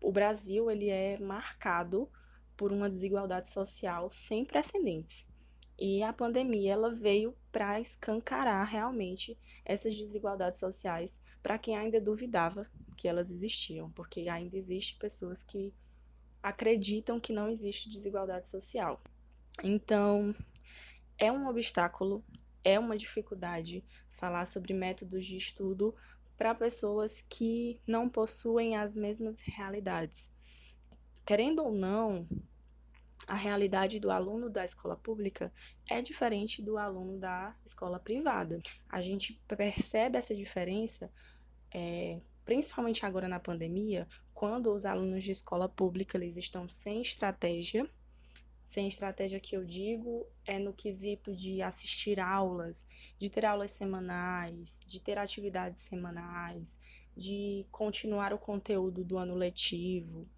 O 0.00 0.12
Brasil 0.12 0.70
ele 0.70 0.88
é 0.88 1.18
marcado 1.18 2.10
por 2.56 2.72
uma 2.72 2.88
desigualdade 2.88 3.48
social 3.48 4.10
sem 4.10 4.44
precedentes. 4.44 5.26
E 5.78 6.02
a 6.02 6.12
pandemia 6.12 6.74
ela 6.74 6.92
veio 6.92 7.34
para 7.50 7.80
escancarar 7.80 8.66
realmente 8.66 9.38
essas 9.64 9.96
desigualdades 9.96 10.60
sociais 10.60 11.20
para 11.42 11.58
quem 11.58 11.76
ainda 11.76 12.00
duvidava 12.00 12.70
que 12.96 13.08
elas 13.08 13.30
existiam, 13.30 13.90
porque 13.90 14.28
ainda 14.28 14.56
existe 14.56 14.96
pessoas 14.96 15.42
que 15.42 15.74
acreditam 16.42 17.18
que 17.18 17.32
não 17.32 17.48
existe 17.48 17.88
desigualdade 17.88 18.46
social. 18.46 19.00
Então, 19.62 20.34
é 21.18 21.30
um 21.30 21.48
obstáculo, 21.48 22.24
é 22.64 22.78
uma 22.78 22.96
dificuldade 22.96 23.84
falar 24.10 24.46
sobre 24.46 24.72
métodos 24.72 25.26
de 25.26 25.36
estudo 25.36 25.94
para 26.36 26.54
pessoas 26.54 27.20
que 27.22 27.80
não 27.86 28.08
possuem 28.08 28.76
as 28.76 28.94
mesmas 28.94 29.40
realidades. 29.40 30.32
Querendo 31.24 31.62
ou 31.62 31.72
não, 31.72 32.26
a 33.26 33.34
realidade 33.34 34.00
do 34.00 34.10
aluno 34.10 34.50
da 34.50 34.64
escola 34.64 34.96
pública 34.96 35.52
é 35.88 36.02
diferente 36.02 36.60
do 36.60 36.76
aluno 36.76 37.18
da 37.18 37.54
escola 37.64 38.00
privada. 38.00 38.60
A 38.88 39.00
gente 39.00 39.40
percebe 39.46 40.18
essa 40.18 40.34
diferença 40.34 41.12
é, 41.72 42.20
principalmente 42.44 43.06
agora 43.06 43.28
na 43.28 43.40
pandemia, 43.40 44.06
quando 44.34 44.72
os 44.72 44.84
alunos 44.84 45.24
de 45.24 45.30
escola 45.30 45.68
pública 45.68 46.18
eles 46.18 46.36
estão 46.36 46.68
sem 46.68 47.00
estratégia, 47.00 47.88
sem 48.64 48.86
estratégia 48.86 49.40
que 49.40 49.56
eu 49.56 49.64
digo 49.64 50.26
é 50.44 50.58
no 50.58 50.72
quesito 50.72 51.34
de 51.34 51.60
assistir 51.62 52.20
aulas, 52.20 52.86
de 53.18 53.28
ter 53.28 53.44
aulas 53.44 53.72
semanais, 53.72 54.80
de 54.86 55.00
ter 55.00 55.18
atividades 55.18 55.80
semanais, 55.80 56.78
de 57.16 57.66
continuar 57.70 58.32
o 58.32 58.38
conteúdo 58.38 59.04
do 59.04 59.18
ano 59.18 59.34
letivo. 59.34 60.28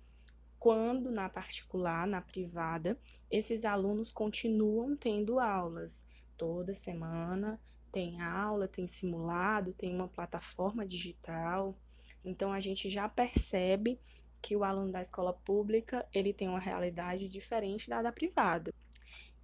Quando 0.59 1.11
na 1.11 1.29
particular, 1.29 2.07
na 2.07 2.23
privada, 2.23 2.99
esses 3.31 3.65
alunos 3.65 4.11
continuam 4.11 4.97
tendo 4.97 5.39
aulas 5.39 6.07
toda 6.37 6.75
semana, 6.75 7.61
tem 7.93 8.21
aula, 8.21 8.67
tem 8.67 8.89
simulado, 8.89 9.73
tem 9.73 9.95
uma 9.95 10.09
plataforma 10.09 10.87
digital. 10.87 11.79
Então 12.25 12.53
a 12.53 12.59
gente 12.59 12.89
já 12.89 13.09
percebe 13.09 14.01
que 14.45 14.55
o 14.55 14.63
aluno 14.63 14.93
da 14.93 15.01
escola 15.01 15.33
pública, 15.33 16.07
ele 16.13 16.31
tem 16.31 16.49
uma 16.49 16.59
realidade 16.59 17.27
diferente 17.31 17.89
da 17.89 18.03
da 18.03 18.13
privada. 18.13 18.75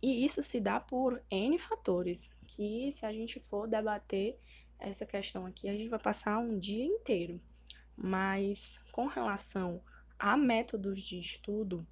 E 0.03 0.27
isso 0.27 0.43
se 0.43 0.61
dá 0.61 0.79
por 0.79 1.23
N 1.31 1.57
fatores, 1.57 2.31
que 2.47 2.93
se 2.93 3.07
a 3.07 3.11
gente 3.11 3.41
for 3.41 3.67
debater 3.67 4.39
essa 4.79 5.07
questão 5.07 5.47
aqui, 5.47 5.71
a 5.71 5.73
gente 5.73 5.89
vai 5.89 5.99
passar 5.99 6.39
um 6.39 6.59
dia 6.59 6.85
inteiro. 6.85 7.41
Mas 7.97 8.79
com 8.93 9.07
relação 9.07 9.83
a 10.19 10.37
métodos 10.37 11.01
de 11.01 11.19
estudo, 11.19 11.87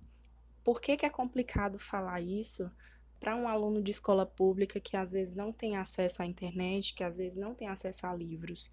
por 0.62 0.79
que, 0.79 0.94
que 0.99 1.07
é 1.07 1.11
complicado 1.11 1.79
falar 1.79 2.21
isso 2.21 2.71
para 3.18 3.35
um 3.35 3.49
aluno 3.49 3.83
de 3.83 3.90
escola 3.90 4.27
pública 4.27 4.79
que 4.79 4.99
às 4.99 5.12
vezes 5.12 5.35
não 5.35 5.51
tem 5.51 5.79
acesso 5.79 6.21
à 6.21 6.27
internet, 6.27 6.92
que 6.92 7.03
às 7.03 7.16
vezes 7.16 7.38
não 7.38 7.55
tem 7.55 7.68
acesso 7.68 8.07
a 8.07 8.14
livros? 8.14 8.71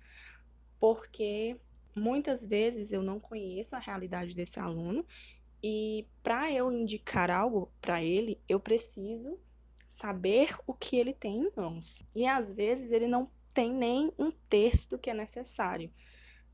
Porque 0.77 1.57
muitas 1.95 2.45
vezes 2.45 2.91
eu 2.91 3.01
não 3.01 3.19
conheço 3.19 3.75
a 3.75 3.79
realidade 3.79 4.35
desse 4.35 4.59
aluno 4.59 5.05
e 5.63 6.07
para 6.21 6.51
eu 6.51 6.71
indicar 6.71 7.31
algo 7.31 7.71
para 7.81 8.03
ele, 8.03 8.39
eu 8.47 8.59
preciso 8.59 9.39
saber 9.87 10.55
o 10.67 10.73
que 10.73 10.97
ele 10.97 11.13
tem 11.13 11.43
em 11.43 11.51
mãos. 11.55 12.03
E 12.15 12.25
às 12.25 12.51
vezes 12.51 12.91
ele 12.91 13.07
não 13.07 13.31
tem 13.53 13.71
nem 13.71 14.11
um 14.19 14.31
texto 14.49 14.97
que 14.99 15.09
é 15.09 15.13
necessário 15.13 15.91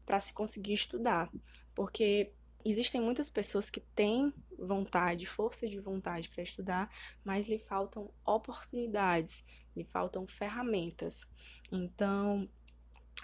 para 0.06 0.19
se 0.19 0.32
conseguir 0.34 0.73
estudar, 0.73 1.32
porque 1.73 2.32
existem 2.63 3.01
muitas 3.01 3.30
pessoas 3.30 3.69
que 3.69 3.80
têm 3.80 4.34
vontade, 4.58 5.25
força 5.25 5.67
de 5.67 5.80
vontade 5.80 6.30
para 6.30 6.43
estudar, 6.43 6.89
mas 7.23 7.47
lhe 7.47 7.58
faltam 7.58 8.12
oportunidades, 8.25 9.43
lhe 9.75 9.84
faltam 9.84 10.27
ferramentas. 10.27 11.27
Então, 11.71 12.47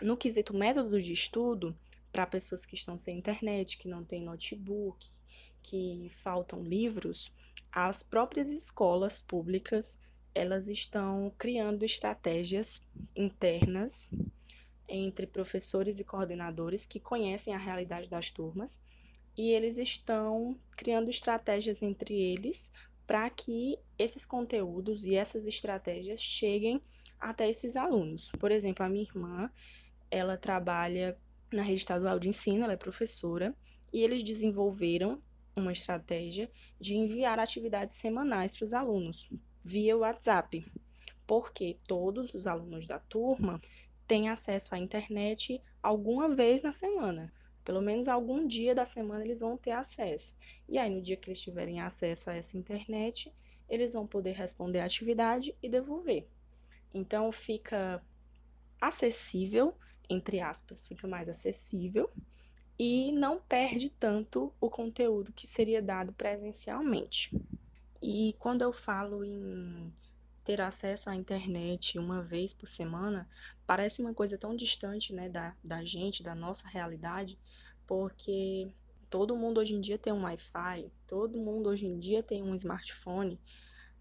no 0.02 0.18
quesito 0.18 0.56
método 0.56 1.00
de 1.00 1.14
estudo, 1.14 1.78
para 2.18 2.26
pessoas 2.26 2.66
que 2.66 2.74
estão 2.74 2.98
sem 2.98 3.20
internet, 3.20 3.78
que 3.78 3.88
não 3.88 4.04
têm 4.04 4.24
notebook, 4.24 5.08
que 5.62 6.10
faltam 6.16 6.64
livros, 6.64 7.32
as 7.72 8.02
próprias 8.02 8.50
escolas 8.50 9.20
públicas 9.20 10.00
elas 10.34 10.68
estão 10.68 11.32
criando 11.38 11.86
estratégias 11.86 12.82
internas 13.16 14.10
entre 14.90 15.28
professores 15.28 16.00
e 16.00 16.04
coordenadores 16.04 16.88
que 16.88 17.00
conhecem 17.00 17.54
a 17.54 17.60
realidade 17.60 18.10
das 18.10 18.32
turmas 18.32 18.82
e 19.38 19.52
eles 19.52 19.78
estão 19.78 20.60
criando 20.72 21.12
estratégias 21.12 21.84
entre 21.84 22.16
eles 22.16 22.72
para 23.06 23.30
que 23.30 23.78
esses 23.96 24.26
conteúdos 24.26 25.06
e 25.06 25.14
essas 25.14 25.46
estratégias 25.46 26.20
cheguem 26.20 26.82
até 27.20 27.48
esses 27.48 27.76
alunos. 27.76 28.32
Por 28.40 28.52
exemplo, 28.52 28.84
a 28.84 28.90
minha 28.90 29.04
irmã, 29.04 29.52
ela 30.10 30.36
trabalha 30.36 31.16
na 31.52 31.62
rede 31.62 31.80
estadual 31.80 32.20
de 32.20 32.30
ensino, 32.30 32.64
ela 32.64 32.74
é 32.74 32.78
professora, 32.78 33.56
e 33.94 34.02
eles 34.04 34.24
desenvolveram 34.24 35.22
uma 35.56 35.72
estratégia 35.72 36.52
de 36.80 36.96
enviar 36.96 37.40
atividades 37.40 37.96
semanais 37.96 38.54
para 38.54 38.66
os 38.66 38.74
alunos 38.74 39.32
via 39.64 39.98
WhatsApp, 39.98 40.66
porque 41.26 41.78
todos 41.88 42.34
os 42.34 42.48
alunos 42.48 42.86
da 42.86 43.00
turma 43.00 43.60
têm 44.08 44.30
acesso 44.30 44.76
à 44.76 44.78
internet 44.78 45.62
alguma 45.82 46.34
vez 46.34 46.62
na 46.62 46.72
semana, 46.72 47.32
Pelo 47.68 47.82
menos 47.82 48.08
algum 48.08 48.48
dia 48.48 48.74
da 48.74 48.86
semana 48.86 49.26
eles 49.26 49.42
vão 49.42 49.58
ter 49.58 49.72
acesso. 49.72 50.38
E 50.70 50.78
aí, 50.78 50.90
no 50.90 51.02
dia 51.02 51.18
que 51.18 51.28
eles 51.28 51.42
tiverem 51.42 51.82
acesso 51.82 52.30
a 52.30 52.34
essa 52.34 52.58
internet, 52.58 53.30
eles 53.68 53.92
vão 53.92 54.08
poder 54.08 54.32
responder 54.32 54.80
a 54.80 54.86
atividade 54.86 55.54
e 55.62 55.68
devolver. 55.68 56.30
Então, 56.94 57.30
fica 57.30 58.02
acessível, 58.80 59.76
entre 60.10 60.40
aspas, 60.40 60.88
fica 60.88 61.08
mais 61.08 61.28
acessível 61.28 62.10
e 62.80 63.12
não 63.12 63.40
perde 63.40 63.90
tanto 63.90 64.54
o 64.62 64.70
conteúdo 64.70 65.34
que 65.34 65.48
seria 65.48 65.82
dado 65.82 66.14
presencialmente. 66.14 67.36
E 68.02 68.36
quando 68.40 68.62
eu 68.62 68.72
falo 68.72 69.24
em 69.24 69.92
ter 70.44 70.62
acesso 70.62 71.10
à 71.10 71.16
internet 71.16 71.98
uma 71.98 72.22
vez 72.22 72.54
por 72.54 72.68
semana, 72.68 73.28
parece 73.66 74.02
uma 74.02 74.14
coisa 74.14 74.38
tão 74.38 74.56
distante 74.56 75.12
né, 75.12 75.28
da, 75.28 75.56
da 75.64 75.84
gente, 75.84 76.24
da 76.24 76.36
nossa 76.36 76.68
realidade, 76.68 77.38
porque 77.86 78.72
todo 79.10 79.36
mundo 79.36 79.60
hoje 79.60 79.74
em 79.74 79.82
dia 79.82 79.98
tem 79.98 80.14
um 80.14 80.24
Wi-Fi, 80.24 80.92
todo 81.08 81.38
mundo 81.38 81.70
hoje 81.70 81.86
em 81.86 82.00
dia 82.00 82.22
tem 82.22 82.44
um 82.44 82.56
smartphone, 82.56 83.40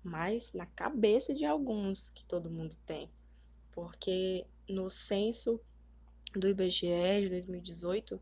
mas 0.05 0.53
na 0.53 0.67
cabeça 0.67 1.35
de 1.35 1.45
alguns 1.45 2.11
que 2.11 2.25
todo 2.25 2.51
mundo 2.51 2.77
tem. 2.85 3.11
Porque 3.73 4.47
no 4.69 4.89
censo 4.89 5.61
do 6.39 6.49
IBGE 6.49 7.21
de 7.23 7.29
2018, 7.29 8.21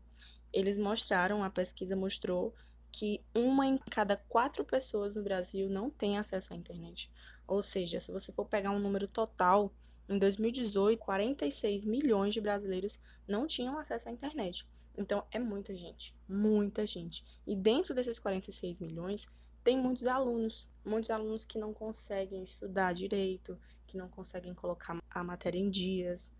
eles 0.53 0.77
mostraram, 0.77 1.43
a 1.43 1.49
pesquisa 1.49 1.95
mostrou 1.95 2.53
que 2.91 3.21
uma 3.33 3.67
em 3.67 3.77
cada 3.77 4.15
quatro 4.15 4.63
pessoas 4.63 5.15
no 5.15 5.23
Brasil 5.23 5.69
não 5.69 5.89
tem 5.89 6.17
acesso 6.17 6.53
à 6.53 6.55
internet. 6.55 7.11
Ou 7.45 7.61
seja, 7.61 7.99
se 7.99 8.11
você 8.11 8.31
for 8.31 8.45
pegar 8.45 8.71
um 8.71 8.79
número 8.79 9.07
total, 9.07 9.73
em 10.07 10.17
2018, 10.17 10.97
46 10.99 11.83
milhões 11.83 12.33
de 12.33 12.39
brasileiros 12.39 12.99
não 13.27 13.45
tinham 13.45 13.77
acesso 13.77 14.07
à 14.07 14.11
internet. 14.11 14.65
Então, 14.97 15.25
é 15.31 15.39
muita 15.39 15.75
gente, 15.75 16.15
muita 16.27 16.85
gente. 16.87 17.23
E 17.45 17.55
dentro 17.55 17.93
desses 17.93 18.17
46 18.17 18.79
milhões, 18.79 19.27
tem 19.63 19.77
muitos 19.77 20.07
alunos, 20.07 20.69
muitos 20.85 21.09
alunos 21.09 21.43
que 21.43 21.57
não 21.57 21.73
conseguem 21.73 22.43
estudar 22.43 22.93
direito, 22.93 23.59
que 23.87 23.97
não 23.97 24.07
conseguem 24.07 24.53
colocar 24.53 24.97
a 25.09 25.23
matéria 25.23 25.59
em 25.59 25.69
dias. 25.69 26.33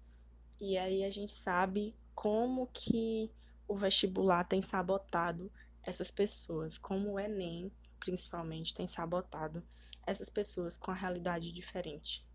E 0.59 0.77
aí 0.77 1.03
a 1.03 1.09
gente 1.09 1.31
sabe 1.31 1.95
como 2.13 2.67
que 2.67 3.29
o 3.67 3.75
vestibular 3.75 4.43
tem 4.43 4.61
sabotado 4.61 5.51
essas 5.83 6.09
pessoas, 6.09 6.77
como 6.77 7.13
o 7.13 7.19
Enem, 7.19 7.71
principalmente, 7.99 8.73
tem 8.73 8.87
sabotado 8.87 9.63
essas 10.05 10.29
pessoas 10.29 10.77
com 10.77 10.91
a 10.91 10.95
realidade 10.95 11.51
diferente. 11.51 12.25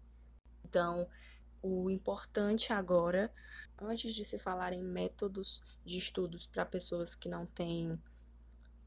Então, 0.65 1.09
o 1.63 1.91
importante 1.91 2.73
agora, 2.73 3.33
antes 3.79 4.15
de 4.15 4.25
se 4.25 4.39
falar 4.39 4.73
em 4.73 4.83
métodos 4.83 5.63
de 5.85 5.97
estudos 5.97 6.47
para 6.47 6.65
pessoas 6.65 7.15
que 7.15 7.29
não 7.29 7.47
têm 7.47 7.99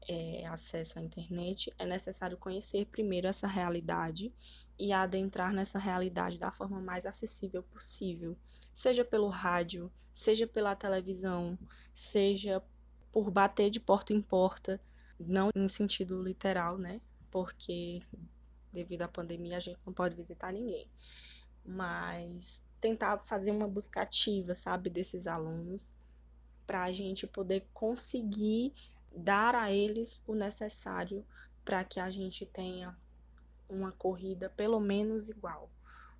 é, 0.08 0.46
acesso 0.46 0.98
à 0.98 1.02
internet, 1.02 1.72
é 1.78 1.86
necessário 1.86 2.36
conhecer 2.36 2.86
primeiro 2.86 3.26
essa 3.26 3.46
realidade 3.46 4.34
e 4.78 4.92
adentrar 4.92 5.52
nessa 5.52 5.78
realidade 5.78 6.38
da 6.38 6.50
forma 6.50 6.80
mais 6.80 7.06
acessível 7.06 7.62
possível, 7.62 8.36
seja 8.74 9.04
pelo 9.04 9.28
rádio, 9.28 9.90
seja 10.12 10.46
pela 10.46 10.74
televisão, 10.74 11.56
seja 11.94 12.62
por 13.12 13.30
bater 13.30 13.70
de 13.70 13.78
porta 13.78 14.12
em 14.12 14.20
porta, 14.20 14.80
não 15.18 15.50
em 15.54 15.68
sentido 15.68 16.20
literal, 16.20 16.76
né? 16.76 17.00
Porque 17.30 18.02
devido 18.72 19.02
à 19.02 19.08
pandemia 19.08 19.56
a 19.56 19.60
gente 19.60 19.78
não 19.86 19.92
pode 19.92 20.16
visitar 20.16 20.52
ninguém. 20.52 20.90
Mas 21.64 22.66
tentar 22.80 23.18
fazer 23.18 23.52
uma 23.52 23.68
busca 23.68 24.02
ativa, 24.02 24.54
sabe, 24.54 24.90
desses 24.90 25.28
alunos, 25.28 25.94
para 26.66 26.82
a 26.82 26.92
gente 26.92 27.26
poder 27.26 27.66
conseguir 27.72 28.74
dar 29.16 29.54
a 29.54 29.70
eles 29.70 30.22
o 30.26 30.34
necessário 30.34 31.24
para 31.64 31.84
que 31.84 32.00
a 32.00 32.10
gente 32.10 32.44
tenha 32.44 32.96
uma 33.68 33.92
corrida 33.92 34.50
pelo 34.50 34.80
menos 34.80 35.30
igual, 35.30 35.70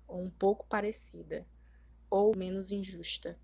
ou 0.07 0.23
um 0.23 0.29
pouco 0.29 0.65
parecida, 0.67 1.45
ou 2.15 2.35
menos 2.35 2.71
injusta. 2.71 3.37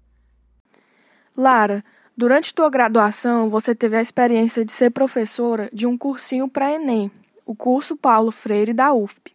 Lara, 1.36 1.84
durante 2.16 2.54
tua 2.54 2.70
graduação, 2.70 3.50
você 3.50 3.74
teve 3.74 3.96
a 3.96 4.02
experiência 4.02 4.64
de 4.64 4.72
ser 4.72 4.92
professora 4.92 5.70
de 5.74 5.86
um 5.86 5.98
cursinho 5.98 6.50
para 6.50 6.74
Enem, 6.74 7.12
o 7.46 7.56
curso 7.56 7.96
Paulo 7.96 8.32
Freire 8.32 8.74
da 8.74 8.94
UFP. 8.94 9.34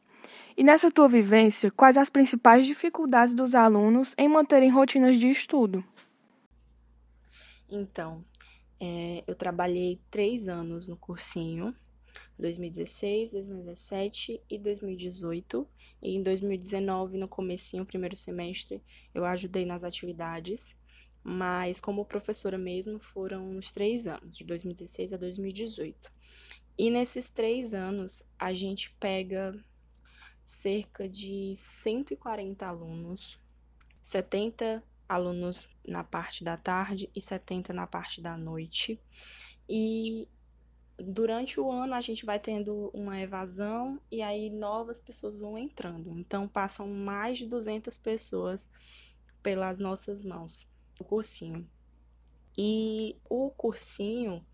E 0.56 0.64
nessa 0.64 0.90
tua 0.90 1.06
vivência, 1.06 1.70
quais 1.70 1.96
as 1.96 2.08
principais 2.08 2.66
dificuldades 2.66 3.34
dos 3.34 3.54
alunos 3.54 4.14
em 4.16 4.28
manterem 4.28 4.70
rotinas 4.70 5.18
de 5.18 5.28
estudo? 5.28 5.84
Então, 7.68 8.24
é, 8.80 9.22
eu 9.26 9.34
trabalhei 9.34 10.00
três 10.10 10.48
anos 10.48 10.88
no 10.88 10.96
cursinho, 10.96 11.74
2016, 12.38 13.32
2017 13.32 14.42
e 14.48 14.58
2018. 14.58 15.68
E 16.02 16.16
em 16.16 16.22
2019, 16.22 17.16
no 17.18 17.28
comecinho, 17.28 17.86
primeiro 17.86 18.16
semestre, 18.16 18.82
eu 19.14 19.24
ajudei 19.24 19.64
nas 19.64 19.84
atividades. 19.84 20.76
Mas 21.22 21.80
como 21.80 22.04
professora 22.04 22.56
mesmo, 22.56 23.00
foram 23.00 23.50
uns 23.50 23.72
três 23.72 24.06
anos, 24.06 24.36
de 24.36 24.44
2016 24.44 25.12
a 25.12 25.16
2018. 25.16 26.12
E 26.78 26.90
nesses 26.90 27.30
três 27.30 27.74
anos, 27.74 28.22
a 28.38 28.52
gente 28.52 28.94
pega 29.00 29.58
cerca 30.44 31.08
de 31.08 31.52
140 31.56 32.64
alunos, 32.64 33.40
70 34.02 34.84
alunos 35.08 35.68
na 35.86 36.04
parte 36.04 36.44
da 36.44 36.56
tarde 36.56 37.10
e 37.14 37.20
70 37.20 37.72
na 37.72 37.86
parte 37.86 38.20
da 38.20 38.36
noite. 38.36 39.00
E 39.68 40.28
durante 40.98 41.60
o 41.60 41.70
ano 41.70 41.94
a 41.94 42.00
gente 42.00 42.24
vai 42.24 42.38
tendo 42.38 42.90
uma 42.92 43.20
evasão 43.20 44.00
e 44.10 44.22
aí 44.22 44.50
novas 44.50 45.00
pessoas 45.00 45.38
vão 45.38 45.58
entrando. 45.58 46.18
Então 46.18 46.48
passam 46.48 46.88
mais 46.88 47.38
de 47.38 47.46
200 47.46 47.96
pessoas 47.98 48.68
pelas 49.42 49.78
nossas 49.78 50.22
mãos, 50.22 50.68
o 50.98 51.04
cursinho. 51.04 51.68
E 52.56 53.16
o 53.28 53.50
cursinho, 53.50 54.44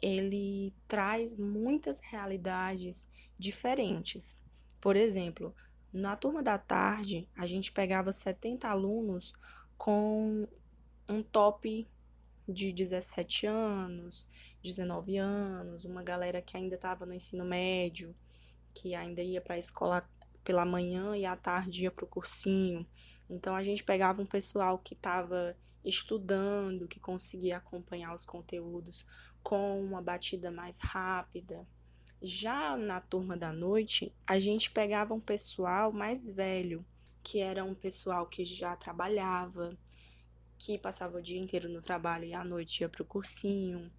ele 0.00 0.72
traz 0.88 1.36
muitas 1.36 2.00
realidades 2.00 3.10
diferentes. 3.38 4.40
Por 4.80 4.96
exemplo, 4.96 5.54
na 5.92 6.16
turma 6.16 6.42
da 6.42 6.58
tarde, 6.58 7.28
a 7.36 7.46
gente 7.46 7.72
pegava 7.72 8.10
70 8.10 8.68
alunos 8.68 9.34
com 9.76 10.48
um 11.08 11.22
top 11.22 11.86
de 12.48 12.72
17 12.72 13.46
anos, 13.46 14.28
19 14.62 15.16
anos, 15.16 15.84
uma 15.84 16.02
galera 16.02 16.40
que 16.40 16.56
ainda 16.56 16.76
estava 16.76 17.04
no 17.04 17.14
ensino 17.14 17.44
médio, 17.44 18.14
que 18.74 18.94
ainda 18.94 19.22
ia 19.22 19.40
para 19.40 19.54
a 19.54 19.58
escola 19.58 20.08
pela 20.44 20.64
manhã 20.64 21.16
e 21.16 21.24
à 21.24 21.36
tarde 21.36 21.82
ia 21.82 21.90
para 21.90 22.04
o 22.04 22.08
cursinho. 22.08 22.86
Então 23.28 23.54
a 23.56 23.62
gente 23.62 23.82
pegava 23.82 24.22
um 24.22 24.26
pessoal 24.26 24.78
que 24.78 24.94
estava 24.94 25.56
estudando, 25.84 26.88
que 26.88 27.00
conseguia 27.00 27.56
acompanhar 27.56 28.14
os 28.14 28.24
conteúdos 28.24 29.04
com 29.42 29.80
uma 29.80 30.02
batida 30.02 30.50
mais 30.50 30.78
rápida. 30.78 31.66
Já 32.22 32.76
na 32.76 33.00
turma 33.00 33.36
da 33.36 33.52
noite, 33.52 34.12
a 34.26 34.38
gente 34.38 34.70
pegava 34.70 35.14
um 35.14 35.20
pessoal 35.20 35.92
mais 35.92 36.30
velho, 36.30 36.84
que 37.22 37.40
era 37.40 37.64
um 37.64 37.74
pessoal 37.74 38.26
que 38.26 38.44
já 38.44 38.74
trabalhava, 38.76 39.76
que 40.58 40.78
passava 40.78 41.18
o 41.18 41.22
dia 41.22 41.38
inteiro 41.38 41.68
no 41.68 41.82
trabalho 41.82 42.24
e 42.24 42.34
à 42.34 42.44
noite 42.44 42.80
ia 42.80 42.88
para 42.88 43.02
o 43.02 43.06
cursinho, 43.06 43.90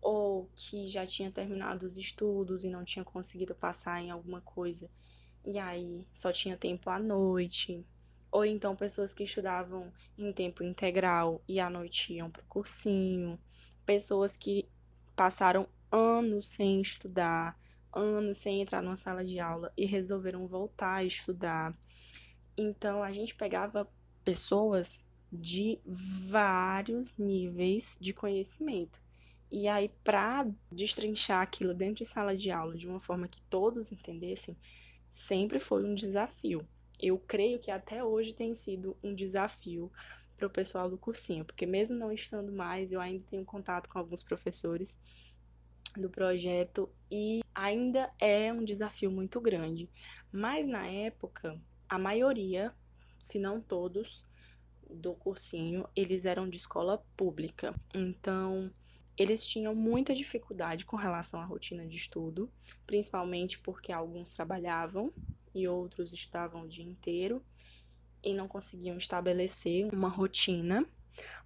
ou 0.00 0.48
que 0.54 0.88
já 0.88 1.06
tinha 1.06 1.30
terminado 1.30 1.86
os 1.86 1.96
estudos 1.96 2.64
e 2.64 2.70
não 2.70 2.84
tinha 2.84 3.04
conseguido 3.04 3.54
passar 3.54 4.00
em 4.00 4.10
alguma 4.10 4.40
coisa 4.40 4.90
e 5.44 5.58
aí 5.58 6.06
só 6.12 6.32
tinha 6.32 6.56
tempo 6.56 6.88
à 6.88 6.98
noite, 6.98 7.86
ou 8.30 8.44
então 8.44 8.74
pessoas 8.74 9.12
que 9.12 9.24
estudavam 9.24 9.92
em 10.16 10.32
tempo 10.32 10.64
integral 10.64 11.42
e 11.46 11.60
à 11.60 11.68
noite 11.68 12.14
iam 12.14 12.30
para 12.30 12.42
o 12.42 12.46
cursinho, 12.46 13.38
pessoas 13.84 14.36
que 14.36 14.66
passaram 15.14 15.68
anos 15.92 16.48
sem 16.48 16.80
estudar, 16.80 17.58
anos 17.92 18.38
sem 18.38 18.62
entrar 18.62 18.82
numa 18.82 18.96
sala 18.96 19.24
de 19.24 19.38
aula 19.38 19.72
e 19.76 19.84
resolveram 19.84 20.46
voltar 20.46 20.94
a 20.94 21.04
estudar. 21.04 21.76
Então 22.56 23.02
a 23.02 23.12
gente 23.12 23.34
pegava 23.34 23.88
pessoas 24.24 25.04
de 25.32 25.78
vários 25.84 27.16
níveis 27.16 27.98
de 28.00 28.12
conhecimento. 28.12 29.00
E 29.50 29.68
aí, 29.68 29.90
para 30.02 30.46
destrinchar 30.70 31.42
aquilo 31.42 31.74
dentro 31.74 31.96
de 31.96 32.04
sala 32.04 32.36
de 32.36 32.50
aula 32.50 32.76
de 32.76 32.88
uma 32.88 32.98
forma 32.98 33.28
que 33.28 33.40
todos 33.42 33.92
entendessem, 33.92 34.56
sempre 35.10 35.58
foi 35.60 35.84
um 35.84 35.94
desafio. 35.94 36.66
Eu 37.00 37.18
creio 37.18 37.58
que 37.58 37.70
até 37.70 38.02
hoje 38.02 38.34
tem 38.34 38.54
sido 38.54 38.96
um 39.02 39.14
desafio 39.14 39.90
para 40.36 40.46
o 40.46 40.50
pessoal 40.50 40.90
do 40.90 40.98
cursinho, 40.98 41.44
porque 41.44 41.66
mesmo 41.66 41.96
não 41.96 42.10
estando 42.12 42.52
mais, 42.52 42.92
eu 42.92 43.00
ainda 43.00 43.24
tenho 43.28 43.44
contato 43.44 43.88
com 43.88 43.98
alguns 43.98 44.22
professores 44.22 44.98
do 45.96 46.10
projeto 46.10 46.90
e 47.10 47.40
ainda 47.54 48.10
é 48.20 48.52
um 48.52 48.64
desafio 48.64 49.10
muito 49.10 49.40
grande. 49.40 49.88
Mas 50.32 50.66
na 50.66 50.86
época, 50.86 51.60
a 51.88 51.98
maioria, 51.98 52.74
se 53.20 53.38
não 53.38 53.60
todos, 53.60 54.26
do 54.94 55.14
cursinho, 55.14 55.88
eles 55.94 56.24
eram 56.24 56.48
de 56.48 56.56
escola 56.56 57.04
pública. 57.16 57.74
Então, 57.94 58.72
eles 59.16 59.46
tinham 59.46 59.74
muita 59.74 60.14
dificuldade 60.14 60.84
com 60.84 60.96
relação 60.96 61.40
à 61.40 61.44
rotina 61.44 61.86
de 61.86 61.96
estudo, 61.96 62.50
principalmente 62.86 63.58
porque 63.60 63.92
alguns 63.92 64.30
trabalhavam 64.30 65.12
e 65.54 65.68
outros 65.68 66.12
estudavam 66.12 66.62
o 66.62 66.68
dia 66.68 66.84
inteiro 66.84 67.44
e 68.22 68.34
não 68.34 68.48
conseguiam 68.48 68.96
estabelecer 68.96 69.88
uma 69.92 70.08
rotina, 70.08 70.84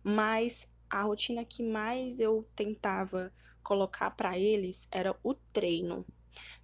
mas 0.02 0.66
a 0.88 1.02
rotina 1.02 1.44
que 1.44 1.62
mais 1.62 2.20
eu 2.20 2.48
tentava 2.56 3.32
colocar 3.62 4.10
para 4.12 4.38
eles 4.38 4.88
era 4.90 5.14
o 5.22 5.34
treino. 5.34 6.06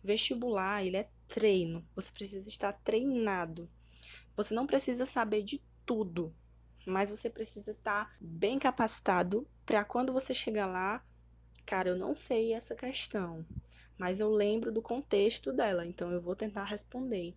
Vestibular, 0.02 0.84
ele 0.84 0.96
é 0.96 1.10
treino. 1.28 1.86
Você 1.94 2.10
precisa 2.12 2.48
estar 2.48 2.72
treinado. 2.72 3.68
Você 4.36 4.54
não 4.54 4.66
precisa 4.66 5.04
saber 5.04 5.42
de 5.42 5.62
tudo, 5.84 6.34
mas 6.86 7.10
você 7.10 7.30
precisa 7.30 7.72
estar 7.72 8.14
bem 8.20 8.58
capacitado 8.58 9.46
para 9.64 9.84
quando 9.84 10.12
você 10.12 10.34
chegar 10.34 10.66
lá, 10.66 11.04
cara, 11.64 11.88
eu 11.88 11.96
não 11.96 12.14
sei 12.14 12.52
essa 12.52 12.74
questão, 12.74 13.44
mas 13.98 14.20
eu 14.20 14.30
lembro 14.30 14.72
do 14.72 14.82
contexto 14.82 15.52
dela, 15.52 15.86
então 15.86 16.10
eu 16.10 16.20
vou 16.20 16.36
tentar 16.36 16.64
responder. 16.64 17.34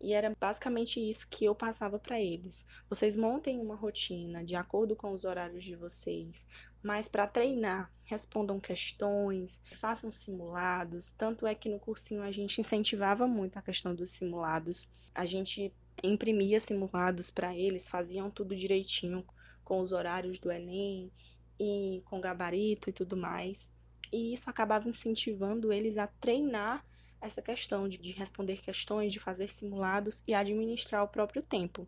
E 0.00 0.12
era 0.12 0.32
basicamente 0.38 1.00
isso 1.00 1.26
que 1.28 1.44
eu 1.44 1.54
passava 1.54 1.98
para 1.98 2.20
eles. 2.20 2.64
Vocês 2.88 3.16
montem 3.16 3.60
uma 3.60 3.74
rotina 3.74 4.44
de 4.44 4.54
acordo 4.54 4.94
com 4.94 5.12
os 5.12 5.24
horários 5.24 5.64
de 5.64 5.74
vocês, 5.74 6.46
mas 6.80 7.08
para 7.08 7.26
treinar, 7.26 7.92
respondam 8.04 8.60
questões, 8.60 9.60
façam 9.64 10.12
simulados. 10.12 11.10
Tanto 11.10 11.46
é 11.46 11.54
que 11.54 11.68
no 11.68 11.80
cursinho 11.80 12.22
a 12.22 12.30
gente 12.30 12.60
incentivava 12.60 13.26
muito 13.26 13.58
a 13.58 13.62
questão 13.62 13.92
dos 13.92 14.10
simulados. 14.10 14.88
A 15.12 15.24
gente 15.24 15.74
imprimia 16.02 16.60
simulados 16.60 17.30
para 17.30 17.54
eles, 17.54 17.88
faziam 17.88 18.30
tudo 18.30 18.54
direitinho 18.54 19.24
com 19.64 19.80
os 19.80 19.92
horários 19.92 20.38
do 20.38 20.50
Enem 20.50 21.12
e 21.58 22.02
com 22.06 22.20
gabarito 22.20 22.88
e 22.88 22.92
tudo 22.92 23.16
mais. 23.16 23.74
E 24.12 24.32
isso 24.32 24.48
acabava 24.48 24.88
incentivando 24.88 25.72
eles 25.72 25.98
a 25.98 26.06
treinar 26.06 26.84
essa 27.20 27.42
questão 27.42 27.88
de, 27.88 27.98
de 27.98 28.12
responder 28.12 28.60
questões, 28.60 29.12
de 29.12 29.20
fazer 29.20 29.48
simulados 29.48 30.22
e 30.26 30.34
administrar 30.34 31.02
o 31.02 31.08
próprio 31.08 31.42
tempo. 31.42 31.86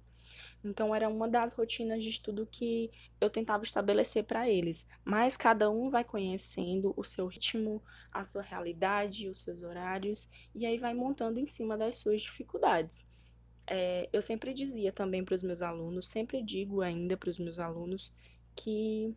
Então, 0.63 0.95
era 0.95 1.09
uma 1.09 1.29
das 1.29 1.53
rotinas 1.53 2.03
de 2.03 2.11
estudo 2.11 2.47
que 2.47 2.91
eu 3.21 3.31
tentava 3.31 3.65
estabelecer 3.65 4.25
para 4.25 4.49
eles. 4.49 4.87
Mas 5.05 5.37
cada 5.37 5.71
um 5.71 5.91
vai 5.91 6.05
conhecendo 6.05 6.93
o 6.97 7.03
seu 7.03 7.27
ritmo, 7.27 7.83
a 8.13 8.23
sua 8.25 8.43
realidade, 8.43 9.29
os 9.29 9.43
seus 9.43 9.63
horários, 9.63 10.29
e 10.55 10.67
aí 10.67 10.79
vai 10.79 10.95
montando 10.95 11.41
em 11.41 11.47
cima 11.47 11.77
das 11.77 11.97
suas 11.97 12.21
dificuldades. 12.21 13.09
É, 13.67 14.09
eu 14.13 14.21
sempre 14.21 14.53
dizia 14.53 14.93
também 14.93 15.25
para 15.25 15.35
os 15.35 15.43
meus 15.43 15.63
alunos, 15.63 16.09
sempre 16.09 16.43
digo 16.43 16.81
ainda 16.81 17.17
para 17.17 17.31
os 17.31 17.39
meus 17.39 17.59
alunos, 17.59 18.13
que 18.57 19.15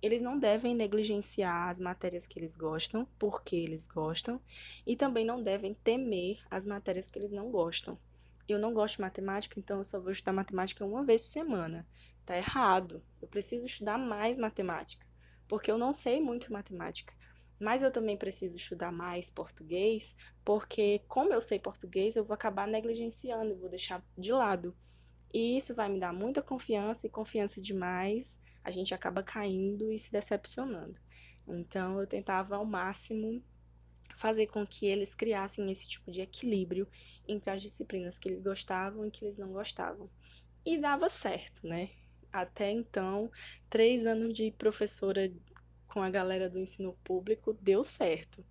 eles 0.00 0.20
não 0.20 0.38
devem 0.38 0.74
negligenciar 0.74 1.70
as 1.70 1.80
matérias 1.80 2.26
que 2.26 2.38
eles 2.38 2.54
gostam, 2.54 3.08
porque 3.18 3.56
eles 3.56 3.86
gostam, 3.86 4.40
e 4.86 4.94
também 4.94 5.24
não 5.24 5.42
devem 5.42 5.74
temer 5.74 6.40
as 6.50 6.66
matérias 6.66 7.10
que 7.10 7.18
eles 7.18 7.32
não 7.32 7.50
gostam. 7.50 7.98
Eu 8.46 8.58
não 8.58 8.74
gosto 8.74 8.96
de 8.96 9.00
matemática, 9.02 9.58
então 9.58 9.78
eu 9.78 9.84
só 9.84 9.98
vou 9.98 10.12
estudar 10.12 10.34
matemática 10.34 10.84
uma 10.84 11.02
vez 11.02 11.22
por 11.24 11.30
semana. 11.30 11.86
Tá 12.26 12.36
errado. 12.36 13.02
Eu 13.20 13.26
preciso 13.26 13.64
estudar 13.64 13.96
mais 13.96 14.38
matemática, 14.38 15.06
porque 15.48 15.70
eu 15.70 15.78
não 15.78 15.94
sei 15.94 16.20
muito 16.20 16.52
matemática. 16.52 17.14
Mas 17.58 17.82
eu 17.82 17.90
também 17.90 18.16
preciso 18.16 18.56
estudar 18.56 18.90
mais 18.90 19.30
português, 19.30 20.16
porque 20.44 21.00
como 21.08 21.32
eu 21.32 21.40
sei 21.40 21.58
português, 21.58 22.16
eu 22.16 22.24
vou 22.24 22.34
acabar 22.34 22.66
negligenciando, 22.66 23.56
vou 23.56 23.68
deixar 23.68 24.04
de 24.18 24.32
lado. 24.32 24.76
E 25.32 25.56
isso 25.56 25.74
vai 25.74 25.88
me 25.88 25.98
dar 25.98 26.12
muita 26.12 26.42
confiança 26.42 27.06
e 27.06 27.10
confiança 27.10 27.60
demais, 27.60 28.40
a 28.62 28.70
gente 28.70 28.94
acaba 28.94 29.22
caindo 29.22 29.92
e 29.92 29.98
se 29.98 30.12
decepcionando. 30.12 31.00
Então 31.46 32.00
eu 32.00 32.06
tentava 32.06 32.56
ao 32.56 32.64
máximo 32.64 33.42
fazer 34.14 34.46
com 34.46 34.64
que 34.66 34.86
eles 34.86 35.14
criassem 35.14 35.70
esse 35.70 35.88
tipo 35.88 36.10
de 36.10 36.20
equilíbrio 36.20 36.88
entre 37.26 37.50
as 37.50 37.60
disciplinas 37.62 38.18
que 38.18 38.28
eles 38.28 38.42
gostavam 38.42 39.04
e 39.06 39.10
que 39.10 39.24
eles 39.24 39.38
não 39.38 39.52
gostavam. 39.52 40.08
E 40.64 40.78
dava 40.78 41.08
certo, 41.08 41.66
né? 41.66 41.90
Até 42.32 42.70
então, 42.70 43.30
três 43.68 44.06
anos 44.06 44.34
de 44.34 44.50
professora 44.52 45.32
com 45.94 46.02
a 46.02 46.10
galera 46.10 46.50
do 46.50 46.58
ensino 46.58 46.92
público 47.04 47.56
deu 47.62 47.84
certo. 47.84 48.44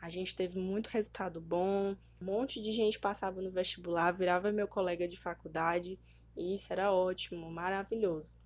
A 0.00 0.08
gente 0.08 0.34
teve 0.34 0.58
muito 0.58 0.86
resultado 0.86 1.42
bom, 1.42 1.94
um 2.18 2.24
monte 2.24 2.58
de 2.58 2.72
gente 2.72 2.98
passava 2.98 3.42
no 3.42 3.50
vestibular, 3.50 4.12
virava 4.12 4.50
meu 4.50 4.66
colega 4.66 5.06
de 5.06 5.20
faculdade 5.20 6.00
e 6.34 6.54
isso 6.54 6.72
era 6.72 6.90
ótimo, 6.90 7.50
maravilhoso. 7.50 8.38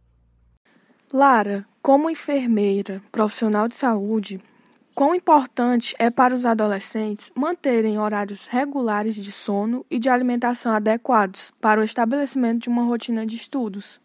Lara, 1.13 1.65
como 1.81 2.11
enfermeira, 2.11 3.01
profissional 3.13 3.69
de 3.69 3.77
saúde, 3.77 4.43
quão 4.97 5.15
importante 5.15 5.95
é 5.97 6.11
para 6.11 6.35
os 6.35 6.45
adolescentes 6.45 7.31
manterem 7.37 8.01
horários 8.01 8.49
regulares 8.49 9.15
de 9.15 9.31
sono 9.31 9.87
e 9.89 9.97
de 10.01 10.09
alimentação 10.09 10.73
adequados 10.73 11.53
para 11.61 11.81
o 11.81 11.85
estabelecimento 11.85 12.63
de 12.63 12.69
uma 12.69 12.83
rotina 12.83 13.25
de 13.25 13.37
estudos? 13.37 14.01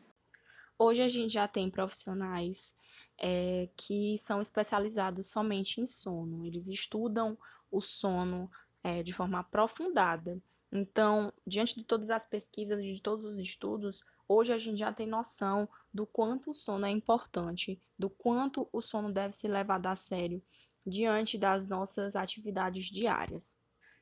Hoje 0.78 1.02
a 1.02 1.08
gente 1.08 1.34
já 1.34 1.48
tem 1.48 1.68
profissionais 1.68 2.76
é, 3.18 3.70
que 3.76 4.18
são 4.18 4.42
especializados 4.42 5.28
somente 5.28 5.82
em 5.82 5.86
sono. 5.86 6.46
Eles 6.46 6.68
estudam 6.68 7.38
o 7.72 7.80
sono 7.80 8.50
é, 8.84 9.02
de 9.02 9.14
forma 9.14 9.40
aprofundada. 9.40 10.42
Então, 10.72 11.32
diante 11.46 11.76
de 11.76 11.84
todas 11.84 12.10
as 12.10 12.26
pesquisas, 12.26 12.84
de 12.84 13.02
todos 13.02 13.24
os 13.24 13.38
estudos, 13.38 14.04
hoje 14.28 14.52
a 14.52 14.58
gente 14.58 14.78
já 14.78 14.92
tem 14.92 15.08
noção 15.08 15.70
do 15.94 16.06
quanto 16.06 16.50
o 16.50 16.54
sono 16.54 16.86
é 16.86 16.90
importante, 16.90 17.82
do 17.98 18.10
quanto 18.10 18.68
o 18.72 18.82
sono 18.82 19.12
deve 19.12 19.36
ser 19.36 19.48
levado 19.48 19.88
a 19.88 19.96
sério 19.96 20.42
diante 20.86 21.38
das 21.38 21.68
nossas 21.68 22.16
atividades 22.16 22.86
diárias. 22.86 23.56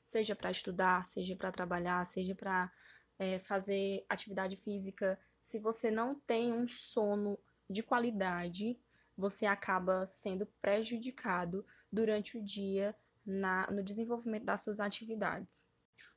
Seja 0.05 0.35
para 0.35 0.51
estudar, 0.51 1.05
seja 1.05 1.35
para 1.35 1.51
trabalhar, 1.51 2.05
seja 2.05 2.35
para 2.35 2.71
é, 3.17 3.39
fazer 3.39 4.05
atividade 4.09 4.55
física. 4.55 5.17
Se 5.39 5.59
você 5.59 5.89
não 5.89 6.15
tem 6.15 6.51
um 6.51 6.67
sono 6.67 7.39
de 7.69 7.81
qualidade, 7.81 8.77
você 9.17 9.45
acaba 9.45 10.05
sendo 10.05 10.45
prejudicado 10.61 11.65
durante 11.91 12.37
o 12.37 12.43
dia 12.43 12.95
na, 13.25 13.67
no 13.71 13.83
desenvolvimento 13.83 14.45
das 14.45 14.61
suas 14.61 14.79
atividades. 14.79 15.65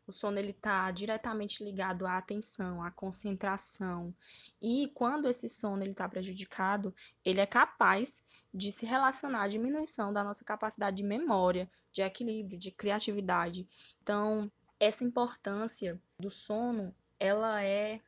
O 0.06 0.12
sono 0.12 0.38
ele 0.38 0.52
está 0.52 0.88
diretamente 0.92 1.64
ligado 1.64 2.06
à 2.06 2.16
atenção, 2.16 2.82
à 2.82 2.90
concentração. 2.92 4.14
E 4.62 4.90
quando 4.94 5.28
esse 5.28 5.48
sono 5.48 5.82
ele 5.82 5.90
está 5.90 6.08
prejudicado, 6.08 6.94
ele 7.24 7.40
é 7.40 7.46
capaz 7.46 8.22
de 8.54 8.70
se 8.70 8.86
relacionar 8.86 9.42
à 9.42 9.48
diminuição 9.48 10.12
da 10.12 10.22
nossa 10.22 10.44
capacidade 10.44 10.96
de 10.96 11.02
memória, 11.02 11.68
de 11.92 12.02
equilíbrio, 12.02 12.58
de 12.58 12.70
criatividade. 12.70 13.68
Então, 14.00 14.50
essa 14.78 15.02
importância 15.02 16.00
do 16.18 16.30
sono, 16.30 16.94
ela 17.18 17.62
é 17.62 18.00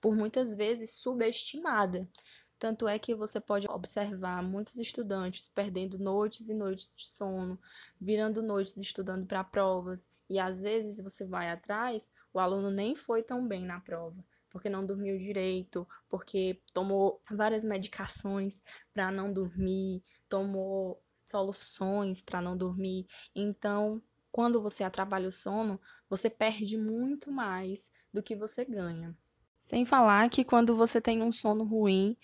por 0.00 0.16
muitas 0.16 0.54
vezes 0.54 0.96
subestimada. 0.96 2.08
Tanto 2.58 2.88
é 2.88 2.98
que 2.98 3.14
você 3.14 3.40
pode 3.40 3.68
observar 3.68 4.42
muitos 4.42 4.76
estudantes 4.76 5.48
perdendo 5.48 5.98
noites 5.98 6.48
e 6.48 6.54
noites 6.54 6.94
de 6.96 7.06
sono, 7.06 7.58
virando 8.00 8.42
noites 8.42 8.76
estudando 8.76 9.26
para 9.26 9.44
provas, 9.44 10.10
e 10.30 10.38
às 10.38 10.60
vezes 10.60 11.00
você 11.00 11.26
vai 11.26 11.50
atrás, 11.50 12.12
o 12.32 12.38
aluno 12.38 12.70
nem 12.70 12.96
foi 12.96 13.22
tão 13.22 13.46
bem 13.46 13.64
na 13.64 13.80
prova, 13.80 14.24
porque 14.48 14.68
não 14.70 14.86
dormiu 14.86 15.18
direito, 15.18 15.86
porque 16.08 16.60
tomou 16.72 17.20
várias 17.30 17.64
medicações 17.64 18.62
para 18.92 19.10
não 19.10 19.32
dormir, 19.32 20.02
tomou 20.28 21.02
soluções 21.24 22.22
para 22.22 22.40
não 22.40 22.56
dormir. 22.56 23.06
Então, 23.34 24.02
quando 24.30 24.60
você 24.60 24.82
atrapalha 24.84 25.28
o 25.28 25.32
sono, 25.32 25.80
você 26.08 26.28
perde 26.30 26.76
muito 26.76 27.30
mais 27.30 27.92
do 28.12 28.22
que 28.22 28.34
você 28.34 28.64
ganha. 28.64 29.16
Sem 29.64 29.86
falar 29.86 30.28
que 30.28 30.44
quando 30.44 30.76
você 30.76 31.00
tem 31.00 31.22
um 31.22 31.32
sono 31.32 31.64
ruim 31.64 32.18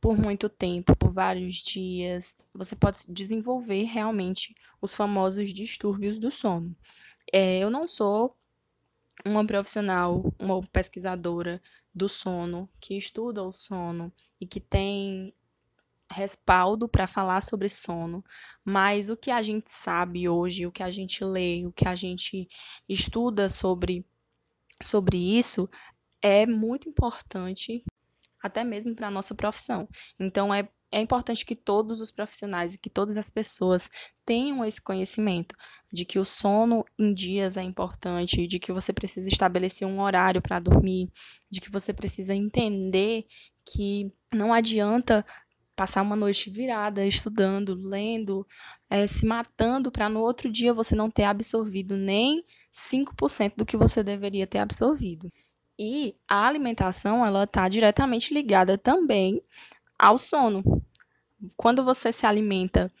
por 0.00 0.16
muito 0.16 0.48
tempo, 0.48 0.96
por 0.96 1.12
vários 1.12 1.56
dias, 1.56 2.34
você 2.50 2.74
pode 2.74 3.00
desenvolver 3.06 3.82
realmente 3.82 4.54
os 4.80 4.94
famosos 4.94 5.52
distúrbios 5.52 6.18
do 6.18 6.30
sono. 6.30 6.74
É, 7.30 7.58
eu 7.58 7.68
não 7.68 7.86
sou 7.86 8.34
uma 9.22 9.46
profissional, 9.46 10.32
uma 10.38 10.62
pesquisadora 10.62 11.60
do 11.94 12.08
sono, 12.08 12.66
que 12.80 12.96
estuda 12.96 13.44
o 13.44 13.52
sono 13.52 14.10
e 14.40 14.46
que 14.46 14.58
tem 14.58 15.34
respaldo 16.10 16.88
para 16.88 17.06
falar 17.06 17.42
sobre 17.42 17.68
sono, 17.68 18.24
mas 18.64 19.10
o 19.10 19.16
que 19.16 19.30
a 19.30 19.42
gente 19.42 19.70
sabe 19.70 20.26
hoje, 20.26 20.66
o 20.66 20.72
que 20.72 20.82
a 20.82 20.90
gente 20.90 21.22
lê, 21.22 21.66
o 21.66 21.72
que 21.72 21.86
a 21.86 21.94
gente 21.94 22.48
estuda 22.88 23.50
sobre, 23.50 24.06
sobre 24.82 25.18
isso 25.36 25.68
é 26.22 26.46
muito 26.46 26.88
importante, 26.88 27.84
até 28.42 28.64
mesmo 28.64 28.94
para 28.94 29.08
a 29.08 29.10
nossa 29.10 29.34
profissão. 29.34 29.88
Então, 30.18 30.52
é, 30.54 30.68
é 30.90 31.00
importante 31.00 31.44
que 31.44 31.54
todos 31.54 32.00
os 32.00 32.10
profissionais 32.10 32.74
e 32.74 32.78
que 32.78 32.90
todas 32.90 33.16
as 33.16 33.28
pessoas 33.28 33.88
tenham 34.24 34.64
esse 34.64 34.80
conhecimento 34.80 35.54
de 35.92 36.04
que 36.04 36.18
o 36.18 36.24
sono 36.24 36.84
em 36.98 37.14
dias 37.14 37.56
é 37.56 37.62
importante, 37.62 38.46
de 38.46 38.58
que 38.58 38.72
você 38.72 38.92
precisa 38.92 39.28
estabelecer 39.28 39.86
um 39.86 40.00
horário 40.00 40.40
para 40.40 40.60
dormir, 40.60 41.10
de 41.50 41.60
que 41.60 41.70
você 41.70 41.92
precisa 41.92 42.34
entender 42.34 43.24
que 43.64 44.12
não 44.32 44.52
adianta 44.52 45.24
passar 45.78 46.02
uma 46.02 46.16
noite 46.16 46.50
virada 46.50 47.06
estudando, 47.06 47.72
lendo, 47.74 48.44
é, 48.90 49.06
se 49.06 49.24
matando 49.24 49.92
para 49.92 50.08
no 50.08 50.20
outro 50.20 50.50
dia 50.50 50.74
você 50.74 50.96
não 50.96 51.08
ter 51.08 51.22
absorvido 51.22 51.96
nem 51.96 52.44
5% 52.68 53.54
do 53.56 53.64
que 53.64 53.76
você 53.76 54.02
deveria 54.02 54.44
ter 54.44 54.58
absorvido. 54.58 55.30
E 55.78 56.14
a 56.28 56.46
alimentação, 56.46 57.24
ela 57.24 57.44
está 57.44 57.68
diretamente 57.68 58.34
ligada 58.34 58.76
também 58.76 59.42
ao 59.98 60.18
sono. 60.18 60.62
Quando 61.56 61.84
você 61.84 62.12
se 62.12 62.26
alimenta 62.26 62.92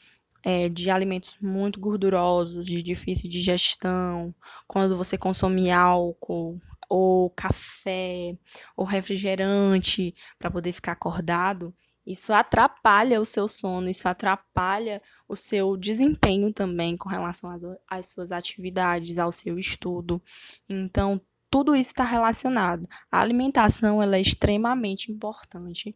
é, 0.44 0.68
de 0.68 0.90
alimentos 0.90 1.38
muito 1.40 1.80
gordurosos, 1.80 2.64
de 2.64 2.82
difícil 2.82 3.28
digestão, 3.28 4.34
quando 4.66 4.96
você 4.96 5.18
consome 5.18 5.70
álcool, 5.70 6.60
ou 6.88 7.30
café, 7.30 8.38
ou 8.76 8.84
refrigerante 8.84 10.14
para 10.38 10.50
poder 10.50 10.72
ficar 10.72 10.92
acordado, 10.92 11.74
isso 12.06 12.32
atrapalha 12.32 13.20
o 13.20 13.26
seu 13.26 13.46
sono, 13.46 13.90
isso 13.90 14.08
atrapalha 14.08 15.02
o 15.28 15.36
seu 15.36 15.76
desempenho 15.76 16.50
também 16.50 16.96
com 16.96 17.08
relação 17.08 17.50
às, 17.50 17.62
às 17.86 18.06
suas 18.06 18.32
atividades, 18.32 19.18
ao 19.18 19.30
seu 19.30 19.58
estudo. 19.58 20.22
Então, 20.66 21.20
tudo 21.50 21.74
isso 21.74 21.90
está 21.90 22.04
relacionado. 22.04 22.86
A 23.10 23.20
alimentação 23.20 24.02
ela 24.02 24.16
é 24.16 24.20
extremamente 24.20 25.10
importante 25.10 25.94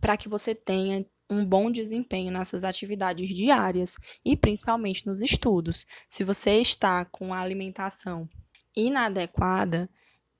para 0.00 0.16
que 0.16 0.28
você 0.28 0.54
tenha 0.54 1.04
um 1.30 1.44
bom 1.44 1.70
desempenho 1.70 2.32
nas 2.32 2.48
suas 2.48 2.64
atividades 2.64 3.28
diárias 3.34 3.96
e 4.24 4.36
principalmente 4.36 5.06
nos 5.06 5.20
estudos. 5.20 5.86
Se 6.08 6.24
você 6.24 6.60
está 6.60 7.04
com 7.04 7.34
a 7.34 7.40
alimentação 7.40 8.28
inadequada, 8.74 9.88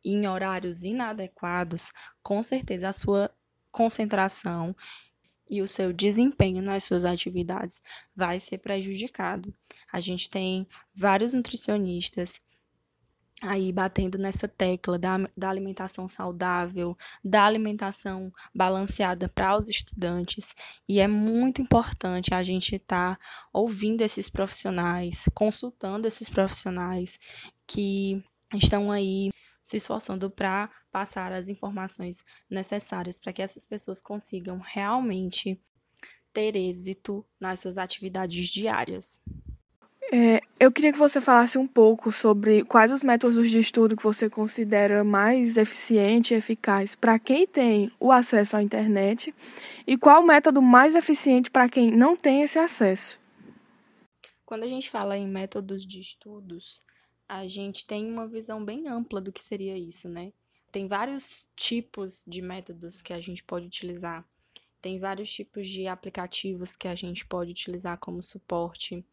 em 0.04 0.26
horários 0.26 0.84
inadequados, 0.84 1.92
com 2.22 2.42
certeza 2.42 2.88
a 2.88 2.92
sua 2.92 3.30
concentração 3.70 4.74
e 5.50 5.60
o 5.60 5.68
seu 5.68 5.92
desempenho 5.92 6.62
nas 6.62 6.84
suas 6.84 7.04
atividades 7.04 7.82
vai 8.14 8.38
ser 8.38 8.58
prejudicado. 8.58 9.54
A 9.92 10.00
gente 10.00 10.30
tem 10.30 10.66
vários 10.94 11.34
nutricionistas 11.34 12.40
aí 13.42 13.72
batendo 13.72 14.18
nessa 14.18 14.48
tecla 14.48 14.98
da, 14.98 15.16
da 15.36 15.48
alimentação 15.48 16.08
saudável, 16.08 16.96
da 17.24 17.44
alimentação 17.44 18.32
balanceada 18.54 19.28
para 19.28 19.56
os 19.56 19.68
estudantes, 19.68 20.54
e 20.88 21.00
é 21.00 21.06
muito 21.06 21.62
importante 21.62 22.34
a 22.34 22.42
gente 22.42 22.76
estar 22.76 23.16
tá 23.16 23.24
ouvindo 23.52 24.02
esses 24.02 24.28
profissionais, 24.28 25.28
consultando 25.34 26.08
esses 26.08 26.28
profissionais 26.28 27.18
que 27.66 28.22
estão 28.54 28.90
aí 28.90 29.30
se 29.62 29.76
esforçando 29.76 30.30
para 30.30 30.70
passar 30.90 31.30
as 31.32 31.48
informações 31.48 32.24
necessárias 32.48 33.18
para 33.18 33.34
que 33.34 33.42
essas 33.42 33.66
pessoas 33.66 34.00
consigam 34.00 34.58
realmente 34.58 35.60
ter 36.32 36.56
êxito 36.56 37.24
nas 37.38 37.60
suas 37.60 37.76
atividades 37.76 38.48
diárias. 38.48 39.20
É, 40.10 40.40
eu 40.58 40.72
queria 40.72 40.90
que 40.90 40.98
você 40.98 41.20
falasse 41.20 41.58
um 41.58 41.66
pouco 41.66 42.10
sobre 42.10 42.64
quais 42.64 42.90
os 42.90 43.02
métodos 43.02 43.50
de 43.50 43.58
estudo 43.58 43.94
que 43.94 44.02
você 44.02 44.30
considera 44.30 45.04
mais 45.04 45.58
eficiente 45.58 46.32
e 46.32 46.36
eficaz 46.36 46.94
para 46.94 47.18
quem 47.18 47.46
tem 47.46 47.92
o 48.00 48.10
acesso 48.10 48.56
à 48.56 48.62
internet 48.62 49.34
e 49.86 49.98
qual 49.98 50.22
o 50.22 50.26
método 50.26 50.62
mais 50.62 50.94
eficiente 50.94 51.50
para 51.50 51.68
quem 51.68 51.90
não 51.90 52.16
tem 52.16 52.42
esse 52.42 52.58
acesso. 52.58 53.20
Quando 54.46 54.64
a 54.64 54.68
gente 54.68 54.88
fala 54.88 55.14
em 55.14 55.28
métodos 55.28 55.84
de 55.84 56.00
estudos, 56.00 56.80
a 57.28 57.46
gente 57.46 57.86
tem 57.86 58.10
uma 58.10 58.26
visão 58.26 58.64
bem 58.64 58.88
ampla 58.88 59.20
do 59.20 59.30
que 59.30 59.42
seria 59.42 59.76
isso, 59.76 60.08
né? 60.08 60.32
Tem 60.72 60.88
vários 60.88 61.50
tipos 61.54 62.24
de 62.26 62.40
métodos 62.40 63.02
que 63.02 63.12
a 63.12 63.20
gente 63.20 63.44
pode 63.44 63.66
utilizar. 63.66 64.24
Tem 64.80 64.98
vários 64.98 65.30
tipos 65.30 65.68
de 65.68 65.86
aplicativos 65.86 66.76
que 66.76 66.88
a 66.88 66.94
gente 66.94 67.26
pode 67.26 67.50
utilizar 67.50 67.98
como 67.98 68.22
suporte 68.22 69.04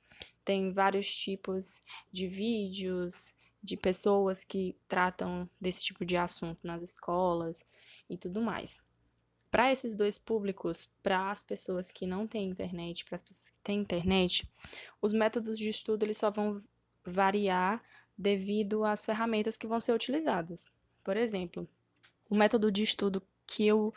tem 0.46 0.72
vários 0.72 1.14
tipos 1.14 1.82
de 2.12 2.28
vídeos, 2.28 3.34
de 3.62 3.76
pessoas 3.76 4.44
que 4.44 4.78
tratam 4.88 5.50
desse 5.60 5.84
tipo 5.84 6.06
de 6.06 6.16
assunto 6.16 6.60
nas 6.64 6.84
escolas 6.84 7.66
e 8.08 8.16
tudo 8.16 8.42
mais. 8.42 8.82
Para 9.50 9.72
esses 9.72 9.96
dois 9.96 10.20
públicos, 10.20 10.86
para 11.02 11.32
as 11.32 11.42
pessoas 11.42 11.92
que 11.92 12.06
não 12.06 12.28
têm 12.28 12.50
internet, 12.50 13.04
para 13.06 13.16
as 13.16 13.24
pessoas 13.24 13.50
que 13.50 13.58
têm 13.60 13.80
internet, 13.80 14.48
os 15.02 15.14
métodos 15.14 15.58
de 15.58 15.68
estudo 15.68 16.04
eles 16.04 16.18
só 16.18 16.30
vão 16.30 16.62
variar 17.04 17.82
devido 18.18 18.84
às 18.84 19.04
ferramentas 19.04 19.58
que 19.58 19.68
vão 19.68 19.80
ser 19.80 19.94
utilizadas. 19.94 20.68
Por 21.04 21.18
exemplo, 21.18 21.68
o 22.30 22.36
método 22.36 22.72
de 22.72 22.84
estudo 22.84 23.22
que 23.48 23.66
eu 23.66 23.94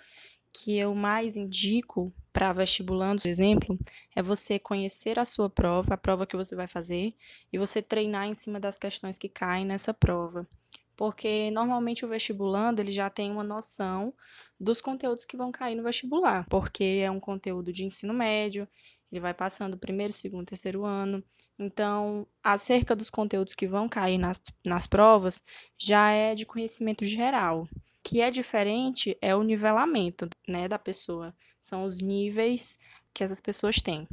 que 0.50 0.78
eu 0.78 0.94
mais 0.94 1.36
indico 1.36 2.12
para 2.38 2.52
vestibulandos, 2.52 3.24
por 3.24 3.30
exemplo, 3.30 3.76
é 4.14 4.22
você 4.22 4.60
conhecer 4.60 5.18
a 5.18 5.24
sua 5.24 5.50
prova, 5.50 5.94
a 5.94 5.96
prova 5.96 6.24
que 6.24 6.36
você 6.36 6.54
vai 6.54 6.68
fazer, 6.68 7.12
e 7.52 7.58
você 7.58 7.82
treinar 7.82 8.28
em 8.28 8.34
cima 8.34 8.60
das 8.60 8.78
questões 8.78 9.18
que 9.18 9.28
caem 9.28 9.66
nessa 9.66 9.92
prova. 9.92 10.46
Porque 10.94 11.50
normalmente 11.50 12.04
o 12.04 12.08
vestibulando 12.08 12.80
ele 12.80 12.92
já 12.92 13.10
tem 13.10 13.28
uma 13.32 13.42
noção 13.42 14.14
dos 14.58 14.80
conteúdos 14.80 15.24
que 15.24 15.36
vão 15.36 15.50
cair 15.50 15.74
no 15.74 15.82
vestibular, 15.82 16.46
porque 16.48 17.00
é 17.02 17.10
um 17.10 17.18
conteúdo 17.18 17.72
de 17.72 17.84
ensino 17.84 18.14
médio, 18.14 18.68
ele 19.10 19.20
vai 19.20 19.34
passando 19.34 19.76
primeiro, 19.76 20.12
segundo, 20.12 20.46
terceiro 20.46 20.84
ano. 20.84 21.20
Então, 21.58 22.24
acerca 22.40 22.94
dos 22.94 23.10
conteúdos 23.10 23.56
que 23.56 23.66
vão 23.66 23.88
cair 23.88 24.16
nas, 24.16 24.40
nas 24.64 24.86
provas, 24.86 25.42
já 25.76 26.12
é 26.12 26.36
de 26.36 26.46
conhecimento 26.46 27.04
geral 27.04 27.66
que 28.08 28.22
é 28.22 28.30
diferente 28.30 29.18
é 29.20 29.36
o 29.36 29.42
nivelamento, 29.42 30.30
né, 30.48 30.66
da 30.66 30.78
pessoa. 30.78 31.34
São 31.58 31.84
os 31.84 32.00
níveis 32.00 32.78
que 33.12 33.22
essas 33.22 33.38
pessoas 33.38 33.82
têm. 33.82 34.08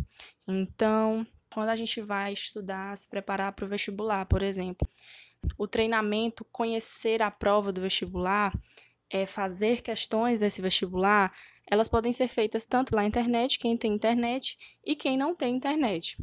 Então, 0.45 1.25
quando 1.49 1.69
a 1.69 1.77
gente 1.77 2.01
vai 2.01 2.33
estudar, 2.33 2.97
se 2.97 3.07
preparar 3.07 3.53
para 3.53 3.63
o 3.63 3.69
vestibular, 3.69 4.25
por 4.25 4.43
exemplo, 4.43 4.85
o 5.57 5.65
treinamento, 5.65 6.43
conhecer 6.51 7.21
a 7.21 7.31
prova 7.31 7.71
do 7.71 7.79
vestibular, 7.79 8.53
é 9.09 9.25
fazer 9.25 9.81
questões 9.81 10.39
desse 10.39 10.61
vestibular, 10.61 11.33
elas 11.65 11.87
podem 11.87 12.11
ser 12.11 12.27
feitas 12.27 12.65
tanto 12.65 12.93
na 12.93 13.05
internet, 13.05 13.57
quem 13.57 13.77
tem 13.77 13.93
internet, 13.93 14.57
e 14.83 14.93
quem 14.93 15.17
não 15.17 15.33
tem 15.33 15.55
internet. 15.55 16.17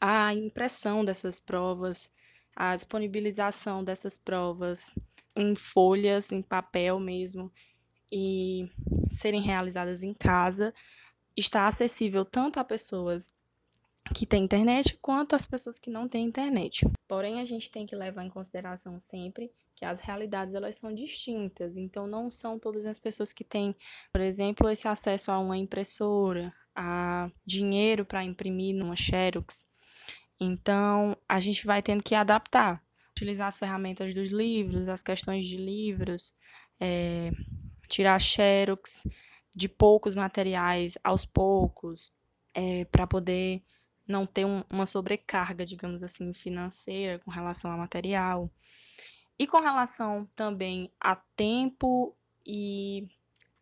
A 0.00 0.32
impressão 0.32 1.04
dessas 1.04 1.38
provas, 1.38 2.10
a 2.56 2.74
disponibilização 2.74 3.84
dessas 3.84 4.16
provas, 4.16 4.94
em 5.36 5.54
folhas, 5.54 6.32
em 6.32 6.42
papel 6.42 6.98
mesmo, 7.00 7.52
e 8.10 8.70
serem 9.10 9.40
realizadas 9.40 10.02
em 10.02 10.12
casa, 10.12 10.74
está 11.36 11.66
acessível 11.66 12.24
tanto 12.24 12.60
a 12.60 12.64
pessoas 12.64 13.32
que 14.14 14.26
têm 14.26 14.44
internet 14.44 14.98
quanto 15.00 15.34
às 15.34 15.46
pessoas 15.46 15.78
que 15.78 15.90
não 15.90 16.08
têm 16.08 16.26
internet. 16.26 16.86
Porém, 17.08 17.40
a 17.40 17.44
gente 17.44 17.70
tem 17.70 17.86
que 17.86 17.96
levar 17.96 18.24
em 18.24 18.30
consideração 18.30 18.98
sempre 18.98 19.50
que 19.74 19.84
as 19.84 20.00
realidades 20.00 20.54
elas 20.54 20.76
são 20.76 20.92
distintas, 20.92 21.76
então 21.76 22.06
não 22.06 22.30
são 22.30 22.58
todas 22.58 22.84
as 22.84 22.98
pessoas 22.98 23.32
que 23.32 23.44
têm, 23.44 23.74
por 24.12 24.20
exemplo, 24.20 24.68
esse 24.68 24.86
acesso 24.86 25.30
a 25.30 25.38
uma 25.38 25.56
impressora, 25.56 26.52
a 26.74 27.30
dinheiro 27.44 28.04
para 28.04 28.24
imprimir 28.24 28.74
numa 28.74 28.96
Xerox. 28.96 29.66
Então, 30.38 31.16
a 31.28 31.40
gente 31.40 31.64
vai 31.64 31.80
tendo 31.82 32.02
que 32.02 32.14
adaptar 32.14 32.82
utilizar 33.12 33.48
as 33.48 33.58
ferramentas 33.58 34.14
dos 34.14 34.30
livros, 34.30 34.88
as 34.88 35.02
questões 35.02 35.46
de 35.46 35.56
livros, 35.56 36.34
é, 36.80 37.30
tirar 37.88 38.18
xerox 38.18 39.04
de 39.54 39.68
poucos 39.68 40.14
materiais 40.14 40.98
aos 41.04 41.24
poucos, 41.24 42.12
é, 42.54 42.84
para 42.86 43.06
poder 43.06 43.62
não 44.06 44.26
ter 44.26 44.44
um, 44.44 44.64
uma 44.70 44.86
sobrecarga, 44.86 45.64
digamos 45.64 46.02
assim, 46.02 46.32
financeira 46.32 47.18
com 47.20 47.30
relação 47.30 47.70
ao 47.70 47.78
material. 47.78 48.50
E 49.38 49.46
com 49.46 49.60
relação 49.60 50.26
também 50.34 50.90
a 51.00 51.16
tempo 51.16 52.16
e 52.46 53.06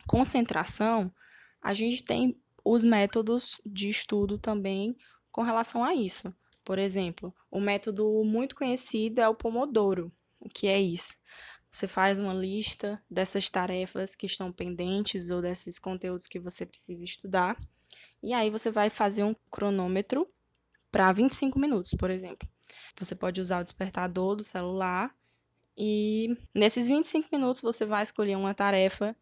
concentração, 0.07 1.13
a 1.61 1.75
gente 1.75 2.05
tem 2.05 2.41
os 2.65 2.85
métodos 2.85 3.61
de 3.65 3.89
estudo 3.89 4.39
também 4.39 4.97
com 5.31 5.43
relação 5.43 5.85
a 5.85 5.95
isso. 5.95 6.35
Por 6.71 6.79
exemplo, 6.79 7.35
um 7.51 7.61
método 7.61 8.23
muito 8.23 8.55
conhecido 8.55 9.21
é 9.21 9.29
o 9.29 9.35
Pomodoro. 9.35 10.13
O 10.39 10.49
que 10.49 10.69
é 10.69 10.79
isso? 10.81 11.17
Você 11.69 11.89
faz 11.89 12.17
uma 12.17 12.33
lista 12.33 13.03
dessas 13.11 13.51
tarefas 13.51 14.15
que 14.15 14.27
estão 14.27 14.53
pendentes 14.53 15.31
ou 15.31 15.43
desses 15.43 15.81
conteúdos 15.81 16.29
que 16.29 16.39
você 16.39 16.65
precisa 16.65 17.05
estudar, 17.05 17.59
e 18.23 18.33
aí 18.33 18.51
você 18.51 18.71
vai 18.71 18.89
fazer 18.89 19.25
um 19.25 19.35
cronômetro 19.51 20.33
para 20.93 21.11
25 21.11 21.59
minutos, 21.59 21.93
por 21.95 22.09
exemplo. 22.09 22.49
Você 22.97 23.17
pode 23.17 23.41
usar 23.41 23.63
o 23.63 23.65
despertador 23.65 24.37
do 24.37 24.45
celular 24.45 25.13
e 25.77 26.39
nesses 26.55 26.87
25 26.87 27.31
minutos 27.33 27.63
você 27.63 27.85
vai 27.85 28.05
escolher 28.05 28.37
uma 28.37 28.55
tarefa, 28.55 29.17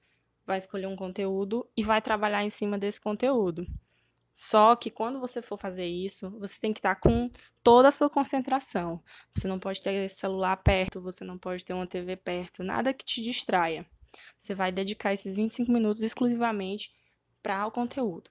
vai 0.44 0.58
escolher 0.58 0.86
um 0.86 0.96
conteúdo 0.96 1.66
e 1.74 1.82
vai 1.82 2.02
trabalhar 2.02 2.44
em 2.44 2.50
cima 2.50 2.76
desse 2.76 3.00
conteúdo. 3.00 3.66
Só 4.40 4.76
que 4.76 4.88
quando 4.88 5.18
você 5.18 5.42
for 5.42 5.56
fazer 5.56 5.84
isso, 5.84 6.30
você 6.38 6.60
tem 6.60 6.72
que 6.72 6.78
estar 6.78 6.94
com 6.94 7.28
toda 7.60 7.88
a 7.88 7.90
sua 7.90 8.08
concentração. 8.08 9.02
Você 9.34 9.48
não 9.48 9.58
pode 9.58 9.82
ter 9.82 10.08
celular 10.08 10.56
perto, 10.58 11.02
você 11.02 11.24
não 11.24 11.36
pode 11.36 11.64
ter 11.64 11.72
uma 11.72 11.88
TV 11.88 12.14
perto, 12.14 12.62
nada 12.62 12.94
que 12.94 13.04
te 13.04 13.20
distraia. 13.20 13.84
Você 14.38 14.54
vai 14.54 14.70
dedicar 14.70 15.12
esses 15.12 15.34
25 15.34 15.72
minutos 15.72 16.04
exclusivamente 16.04 16.92
para 17.42 17.66
o 17.66 17.72
conteúdo. 17.72 18.30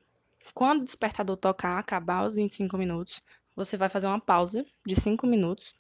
Quando 0.53 0.80
o 0.80 0.86
despertador 0.86 1.36
tocar, 1.36 1.78
acabar 1.78 2.26
os 2.26 2.36
25 2.36 2.78
minutos, 2.78 3.22
você 3.53 3.76
vai 3.76 3.89
fazer 3.89 4.08
uma 4.08 4.22
pausa 4.22 4.66
de 4.86 4.95
5 4.95 5.28
minutos. 5.28 5.76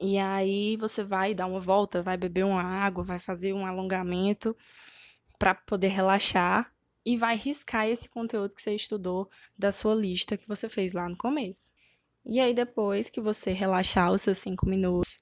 E 0.00 0.16
aí 0.16 0.78
você 0.78 1.04
vai 1.04 1.34
dar 1.34 1.44
uma 1.44 1.60
volta, 1.60 2.02
vai 2.02 2.16
beber 2.16 2.46
uma 2.46 2.62
água, 2.62 3.04
vai 3.04 3.18
fazer 3.18 3.52
um 3.52 3.66
alongamento 3.66 4.56
para 5.38 5.54
poder 5.54 5.88
relaxar 5.88 6.74
e 7.06 7.16
vai 7.16 7.36
riscar 7.36 7.86
esse 7.86 8.08
conteúdo 8.08 8.56
que 8.56 8.60
você 8.60 8.74
estudou 8.74 9.30
da 9.56 9.70
sua 9.70 9.94
lista 9.94 10.36
que 10.36 10.48
você 10.48 10.68
fez 10.68 10.92
lá 10.92 11.08
no 11.08 11.16
começo. 11.16 11.70
E 12.24 12.40
aí, 12.40 12.52
depois 12.52 13.08
que 13.08 13.20
você 13.20 13.52
relaxar 13.52 14.10
os 14.10 14.22
seus 14.22 14.38
cinco 14.38 14.68
minutos, 14.68 15.18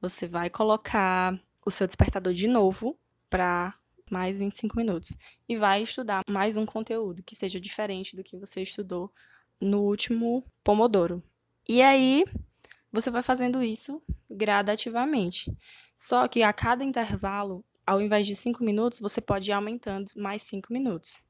você 0.00 0.26
vai 0.26 0.48
colocar 0.48 1.38
o 1.66 1.70
seu 1.70 1.86
despertador 1.86 2.32
de 2.32 2.48
novo 2.48 2.98
para 3.28 3.74
mais 4.10 4.38
25 4.38 4.76
minutos 4.78 5.14
e 5.46 5.56
vai 5.56 5.82
estudar 5.82 6.22
mais 6.30 6.56
um 6.56 6.64
conteúdo 6.64 7.22
que 7.22 7.34
seja 7.36 7.60
diferente 7.60 8.16
do 8.16 8.24
que 8.24 8.38
você 8.38 8.62
estudou 8.62 9.12
no 9.60 9.82
último 9.82 10.42
Pomodoro. 10.64 11.22
E 11.68 11.82
aí, 11.82 12.24
você 12.90 13.10
vai 13.10 13.22
fazendo 13.22 13.62
isso 13.62 14.00
gradativamente. 14.30 15.54
Só 15.94 16.26
que 16.28 16.42
a 16.42 16.52
cada 16.52 16.82
intervalo, 16.82 17.62
ao 17.86 18.00
invés 18.00 18.26
de 18.26 18.34
5 18.34 18.64
minutos, 18.64 18.98
você 18.98 19.20
pode 19.20 19.50
ir 19.50 19.52
aumentando 19.52 20.10
mais 20.16 20.42
5 20.42 20.72
minutos. 20.72 21.22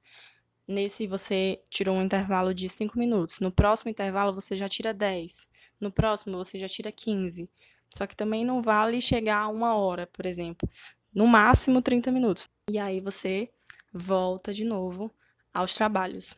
Nesse 0.67 1.07
você 1.07 1.63
tirou 1.71 1.97
um 1.97 2.03
intervalo 2.03 2.53
de 2.55 2.69
5 2.69 2.99
minutos. 2.99 3.39
No 3.39 3.53
próximo 3.53 3.91
intervalo 3.91 4.35
você 4.35 4.57
já 4.57 4.69
tira 4.69 4.93
10. 4.93 5.49
No 5.81 5.93
próximo 5.93 6.39
você 6.39 6.59
já 6.59 6.67
tira 6.67 6.91
15. 6.91 7.49
Só 7.95 8.07
que 8.07 8.17
também 8.17 8.45
não 8.45 8.63
vale 8.63 9.01
chegar 9.01 9.43
a 9.43 9.49
uma 9.49 9.77
hora, 9.77 10.07
por 10.09 10.27
exemplo. 10.27 10.69
No 11.15 11.27
máximo 11.27 11.81
30 11.81 12.11
minutos. 12.11 12.49
E 12.69 12.79
aí 12.79 13.01
você 13.01 13.49
volta 13.93 14.53
de 14.53 14.65
novo 14.65 15.15
aos 15.55 15.75
trabalhos. 15.75 16.35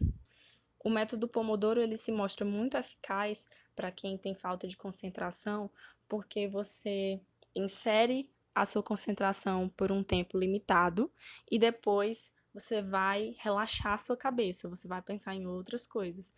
O 0.84 0.90
método 0.90 1.26
Pomodoro 1.26 1.80
ele 1.80 1.96
se 1.96 2.12
mostra 2.12 2.44
muito 2.44 2.76
eficaz 2.76 3.48
para 3.74 3.90
quem 3.90 4.16
tem 4.16 4.34
falta 4.34 4.66
de 4.66 4.76
concentração, 4.76 5.70
porque 6.06 6.46
você 6.46 7.20
insere 7.54 8.30
a 8.60 8.66
sua 8.66 8.82
concentração 8.82 9.68
por 9.68 9.92
um 9.92 10.02
tempo 10.02 10.38
limitado 10.38 11.10
e 11.50 11.58
depois 11.58 12.32
você 12.52 12.82
vai 12.82 13.34
relaxar 13.38 13.94
a 13.94 13.98
sua 13.98 14.16
cabeça, 14.16 14.68
você 14.68 14.88
vai 14.88 15.00
pensar 15.02 15.34
em 15.34 15.46
outras 15.46 15.86
coisas. 15.86 16.34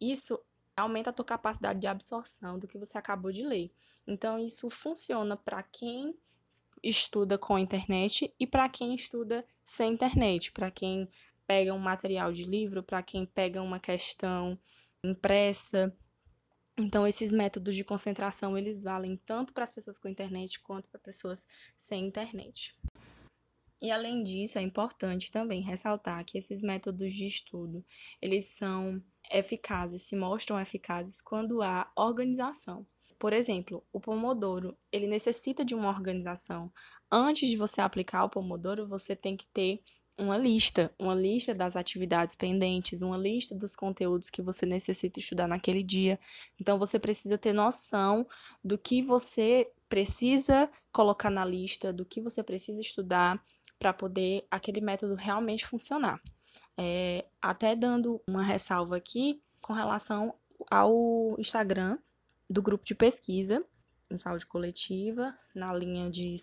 Isso 0.00 0.40
aumenta 0.76 1.10
a 1.10 1.12
tua 1.12 1.24
capacidade 1.24 1.80
de 1.80 1.86
absorção 1.86 2.58
do 2.58 2.68
que 2.68 2.78
você 2.78 2.98
acabou 2.98 3.32
de 3.32 3.42
ler. 3.42 3.72
Então, 4.06 4.38
isso 4.38 4.68
funciona 4.70 5.36
para 5.36 5.62
quem 5.62 6.14
estuda 6.82 7.38
com 7.38 7.56
a 7.56 7.60
internet 7.60 8.32
e 8.38 8.46
para 8.46 8.68
quem 8.68 8.94
estuda 8.94 9.44
sem 9.64 9.92
internet, 9.92 10.52
para 10.52 10.70
quem 10.70 11.08
pega 11.46 11.72
um 11.72 11.78
material 11.78 12.32
de 12.32 12.44
livro, 12.44 12.82
para 12.82 13.02
quem 13.02 13.24
pega 13.24 13.62
uma 13.62 13.80
questão 13.80 14.58
impressa. 15.02 15.96
Então, 16.76 17.06
esses 17.06 17.32
métodos 17.32 17.76
de 17.76 17.84
concentração, 17.84 18.58
eles 18.58 18.82
valem 18.82 19.16
tanto 19.24 19.52
para 19.52 19.62
as 19.62 19.70
pessoas 19.70 19.98
com 19.98 20.08
internet 20.08 20.60
quanto 20.60 20.88
para 20.88 20.98
pessoas 20.98 21.46
sem 21.76 22.06
internet. 22.06 22.76
E 23.80 23.92
além 23.92 24.22
disso, 24.22 24.58
é 24.58 24.62
importante 24.62 25.30
também 25.30 25.62
ressaltar 25.62 26.24
que 26.24 26.36
esses 26.36 26.62
métodos 26.62 27.12
de 27.12 27.26
estudo, 27.26 27.84
eles 28.20 28.46
são 28.46 29.00
eficazes, 29.30 30.02
se 30.02 30.16
mostram 30.16 30.58
eficazes 30.60 31.20
quando 31.20 31.62
há 31.62 31.90
organização. 31.94 32.86
Por 33.18 33.32
exemplo, 33.32 33.86
o 33.92 34.00
Pomodoro, 34.00 34.76
ele 34.90 35.06
necessita 35.06 35.64
de 35.64 35.74
uma 35.74 35.88
organização. 35.88 36.72
Antes 37.10 37.48
de 37.48 37.56
você 37.56 37.80
aplicar 37.80 38.24
o 38.24 38.30
Pomodoro, 38.30 38.88
você 38.88 39.14
tem 39.14 39.36
que 39.36 39.46
ter 39.48 39.80
uma 40.16 40.38
lista, 40.38 40.94
uma 40.98 41.14
lista 41.14 41.54
das 41.54 41.76
atividades 41.76 42.34
pendentes, 42.34 43.02
uma 43.02 43.16
lista 43.16 43.54
dos 43.54 43.74
conteúdos 43.74 44.30
que 44.30 44.40
você 44.40 44.64
necessita 44.64 45.18
estudar 45.18 45.48
naquele 45.48 45.82
dia. 45.82 46.18
Então 46.60 46.78
você 46.78 46.98
precisa 46.98 47.36
ter 47.36 47.52
noção 47.52 48.26
do 48.62 48.78
que 48.78 49.02
você 49.02 49.70
precisa 49.88 50.70
colocar 50.92 51.30
na 51.30 51.44
lista, 51.44 51.92
do 51.92 52.04
que 52.04 52.20
você 52.20 52.42
precisa 52.42 52.80
estudar 52.80 53.44
para 53.78 53.92
poder 53.92 54.46
aquele 54.50 54.80
método 54.80 55.14
realmente 55.14 55.66
funcionar. 55.66 56.20
É, 56.76 57.24
até 57.40 57.74
dando 57.74 58.22
uma 58.26 58.42
ressalva 58.42 58.96
aqui 58.96 59.42
com 59.60 59.72
relação 59.72 60.34
ao 60.70 61.36
Instagram 61.38 61.98
do 62.48 62.62
grupo 62.62 62.84
de 62.84 62.94
pesquisa 62.94 63.64
em 64.10 64.16
saúde 64.16 64.46
coletiva, 64.46 65.36
na 65.54 65.72
linha 65.72 66.10
de 66.10 66.36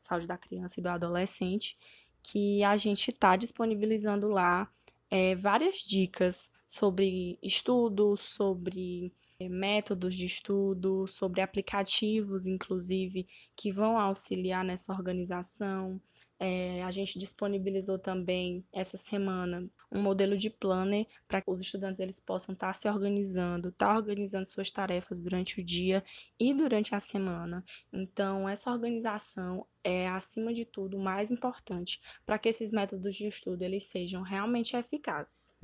saúde 0.00 0.26
da 0.26 0.36
criança 0.36 0.80
e 0.80 0.82
do 0.82 0.88
adolescente, 0.88 1.76
que 2.22 2.62
a 2.64 2.76
gente 2.76 3.10
está 3.10 3.36
disponibilizando 3.36 4.28
lá 4.28 4.70
é, 5.10 5.34
várias 5.34 5.80
dicas 5.80 6.50
sobre 6.66 7.38
estudos, 7.42 8.20
sobre 8.20 9.12
é, 9.38 9.48
métodos 9.48 10.14
de 10.14 10.24
estudo, 10.24 11.06
sobre 11.06 11.40
aplicativos, 11.40 12.46
inclusive, 12.46 13.26
que 13.54 13.72
vão 13.72 13.98
auxiliar 13.98 14.64
nessa 14.64 14.92
organização. 14.92 16.00
É, 16.44 16.82
a 16.82 16.90
gente 16.90 17.20
disponibilizou 17.20 18.00
também 18.00 18.66
essa 18.74 18.96
semana 18.96 19.64
um 19.92 20.02
modelo 20.02 20.36
de 20.36 20.50
planner 20.50 21.06
para 21.28 21.40
que 21.40 21.48
os 21.48 21.60
estudantes 21.60 22.00
eles 22.00 22.18
possam 22.18 22.52
estar 22.52 22.66
tá 22.66 22.72
se 22.72 22.88
organizando, 22.88 23.68
estar 23.68 23.86
tá 23.86 23.96
organizando 23.96 24.44
suas 24.44 24.68
tarefas 24.72 25.20
durante 25.20 25.60
o 25.60 25.64
dia 25.64 26.02
e 26.40 26.52
durante 26.52 26.96
a 26.96 26.98
semana. 26.98 27.64
Então, 27.92 28.48
essa 28.48 28.72
organização 28.72 29.64
é, 29.84 30.08
acima 30.08 30.52
de 30.52 30.64
tudo, 30.64 30.98
mais 30.98 31.30
importante 31.30 32.00
para 32.26 32.40
que 32.40 32.48
esses 32.48 32.72
métodos 32.72 33.14
de 33.14 33.28
estudo 33.28 33.62
eles 33.62 33.84
sejam 33.84 34.22
realmente 34.22 34.76
eficazes. 34.76 35.54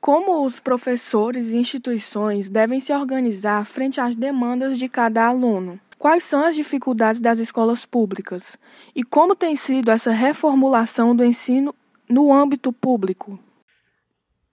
Como 0.00 0.46
os 0.46 0.58
professores 0.60 1.52
e 1.52 1.58
instituições 1.58 2.48
devem 2.48 2.80
se 2.80 2.90
organizar 2.94 3.66
frente 3.66 4.00
às 4.00 4.16
demandas 4.16 4.78
de 4.78 4.88
cada 4.88 5.26
aluno? 5.26 5.78
Quais 5.98 6.22
são 6.22 6.44
as 6.44 6.54
dificuldades 6.54 7.20
das 7.20 7.40
escolas 7.40 7.84
públicas 7.84 8.56
e 8.94 9.02
como 9.02 9.34
tem 9.34 9.56
sido 9.56 9.90
essa 9.90 10.12
reformulação 10.12 11.14
do 11.14 11.24
ensino 11.24 11.74
no 12.08 12.32
âmbito 12.32 12.72
público? 12.72 13.38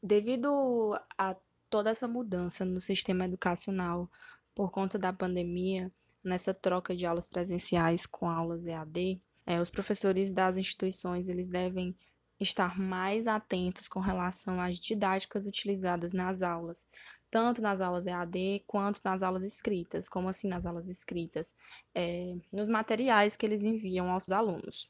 Devido 0.01 0.99
a 1.17 1.35
toda 1.69 1.91
essa 1.91 2.07
mudança 2.07 2.65
no 2.65 2.81
sistema 2.81 3.25
educacional 3.25 4.09
por 4.55 4.71
conta 4.71 4.97
da 4.97 5.13
pandemia, 5.13 5.91
nessa 6.23 6.53
troca 6.53 6.95
de 6.95 7.05
aulas 7.05 7.27
presenciais 7.27 8.07
com 8.07 8.27
aulas 8.27 8.65
EAD, 8.65 9.21
é, 9.45 9.61
os 9.61 9.69
professores 9.69 10.31
das 10.31 10.57
instituições 10.57 11.27
eles 11.27 11.47
devem 11.47 11.95
estar 12.39 12.77
mais 12.77 13.27
atentos 13.27 13.87
com 13.87 13.99
relação 13.99 14.59
às 14.59 14.77
didáticas 14.77 15.45
utilizadas 15.45 16.13
nas 16.13 16.41
aulas, 16.41 16.85
tanto 17.31 17.61
nas 17.61 17.81
aulas 17.81 18.05
EAD 18.05 18.63
quanto 18.67 18.99
nas 19.03 19.23
aulas 19.23 19.43
escritas. 19.43 20.09
Como 20.09 20.27
assim 20.27 20.47
nas 20.47 20.65
aulas 20.65 20.87
escritas? 20.87 21.53
É, 21.93 22.35
nos 22.51 22.69
materiais 22.69 23.35
que 23.35 23.45
eles 23.45 23.63
enviam 23.63 24.11
aos 24.11 24.29
alunos. 24.29 24.87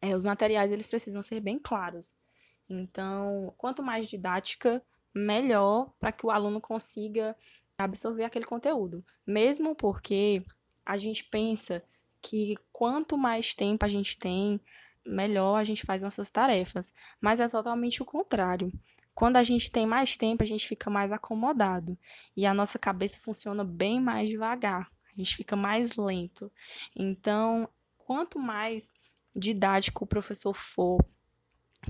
É, 0.00 0.14
os 0.14 0.24
materiais 0.24 0.72
eles 0.72 0.86
precisam 0.86 1.22
ser 1.22 1.40
bem 1.40 1.58
claros. 1.58 2.16
Então, 2.68 3.52
quanto 3.56 3.82
mais 3.82 4.08
didática, 4.08 4.82
melhor 5.14 5.92
para 5.98 6.12
que 6.12 6.26
o 6.26 6.30
aluno 6.30 6.60
consiga 6.60 7.36
absorver 7.78 8.24
aquele 8.24 8.44
conteúdo. 8.44 9.04
Mesmo 9.26 9.74
porque 9.74 10.44
a 10.84 10.96
gente 10.96 11.24
pensa 11.24 11.82
que 12.20 12.56
quanto 12.72 13.18
mais 13.18 13.54
tempo 13.54 13.84
a 13.84 13.88
gente 13.88 14.16
tem, 14.16 14.60
melhor 15.06 15.56
a 15.56 15.64
gente 15.64 15.84
faz 15.84 16.02
nossas 16.02 16.30
tarefas. 16.30 16.94
Mas 17.20 17.40
é 17.40 17.48
totalmente 17.48 18.02
o 18.02 18.04
contrário. 18.04 18.72
Quando 19.14 19.36
a 19.36 19.42
gente 19.42 19.70
tem 19.70 19.86
mais 19.86 20.16
tempo, 20.16 20.42
a 20.42 20.46
gente 20.46 20.66
fica 20.66 20.88
mais 20.88 21.12
acomodado 21.12 21.98
e 22.36 22.46
a 22.46 22.54
nossa 22.54 22.78
cabeça 22.78 23.20
funciona 23.20 23.62
bem 23.62 24.00
mais 24.00 24.28
devagar, 24.28 24.90
a 25.12 25.14
gente 25.16 25.36
fica 25.36 25.54
mais 25.54 25.96
lento. 25.96 26.50
Então, 26.96 27.68
quanto 27.98 28.38
mais 28.38 28.94
didático 29.36 30.04
o 30.04 30.06
professor 30.06 30.54
for 30.54 31.04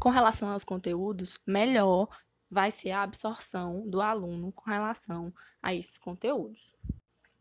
com 0.01 0.09
relação 0.09 0.49
aos 0.49 0.65
conteúdos, 0.65 1.39
melhor 1.47 2.09
vai 2.51 2.71
ser 2.71 2.91
a 2.91 3.03
absorção 3.03 3.89
do 3.89 4.01
aluno 4.01 4.53
com 4.53 4.71
relação 4.71 5.33
a 5.63 5.75
esses 5.75 5.99
conteúdos. 5.99 6.75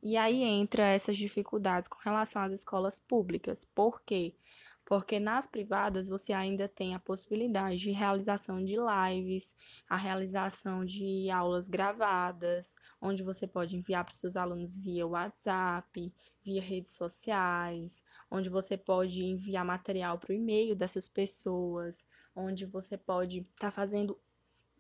E 0.04 0.16
aí 0.18 0.44
entra 0.44 0.84
essas 0.84 1.18
dificuldades 1.18 1.88
com 1.88 2.00
relação 2.04 2.42
às 2.44 2.54
escolas 2.54 3.00
públicas. 3.00 3.66
Por 3.66 4.02
quê? 4.02 4.36
Porque 4.92 5.22
nas 5.22 5.48
privadas 5.48 6.10
você 6.10 6.34
ainda 6.34 6.68
tem 6.68 6.94
a 6.94 7.00
possibilidade 7.00 7.78
de 7.78 7.92
realização 7.92 8.62
de 8.62 8.76
lives, 8.76 9.56
a 9.88 9.96
realização 9.96 10.84
de 10.84 11.32
aulas 11.32 11.70
gravadas, 11.70 12.76
onde 13.02 13.24
você 13.24 13.48
pode 13.48 13.78
enviar 13.78 14.04
para 14.04 14.12
os 14.12 14.20
seus 14.20 14.36
alunos 14.36 14.76
via 14.76 15.08
WhatsApp, 15.08 16.14
via 16.44 16.62
redes 16.62 16.92
sociais, 16.92 18.04
onde 18.30 18.50
você 18.50 18.76
pode 18.76 19.24
enviar 19.24 19.64
material 19.64 20.20
para 20.20 20.34
o 20.34 20.36
e-mail 20.36 20.76
dessas 20.76 21.08
pessoas, 21.08 22.06
onde 22.36 22.66
você 22.66 22.98
pode 22.98 23.38
estar 23.40 23.68
tá 23.68 23.72
fazendo 23.72 24.20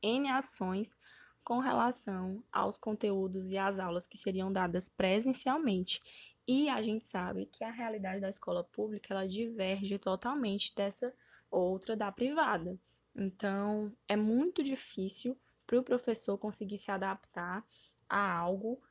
N 0.03 0.29
ações 0.29 0.97
com 1.41 1.59
relação 1.59 2.43
aos 2.51 2.77
conteúdos 2.77 3.51
e 3.51 3.57
às 3.57 3.79
aulas 3.79 4.07
que 4.07 4.17
seriam 4.17 4.51
dadas 4.51 4.89
presencialmente 4.89 6.01
e 6.47 6.69
a 6.69 6.81
gente 6.81 7.05
sabe 7.05 7.45
que 7.45 7.63
a 7.63 7.71
realidade 7.71 8.21
da 8.21 8.29
escola 8.29 8.63
pública 8.63 9.13
ela 9.13 9.27
diverge 9.27 9.97
totalmente 9.99 10.73
dessa 10.75 11.13
outra 11.49 11.95
da 11.95 12.11
privada. 12.11 12.79
Então, 13.15 13.91
é 14.07 14.15
muito 14.15 14.63
difícil 14.63 15.37
para 15.67 15.79
o 15.79 15.83
professor 15.83 16.37
conseguir 16.37 16.77
se 16.77 16.91
adaptar 16.91 17.65
a 18.07 18.33
algo 18.33 18.81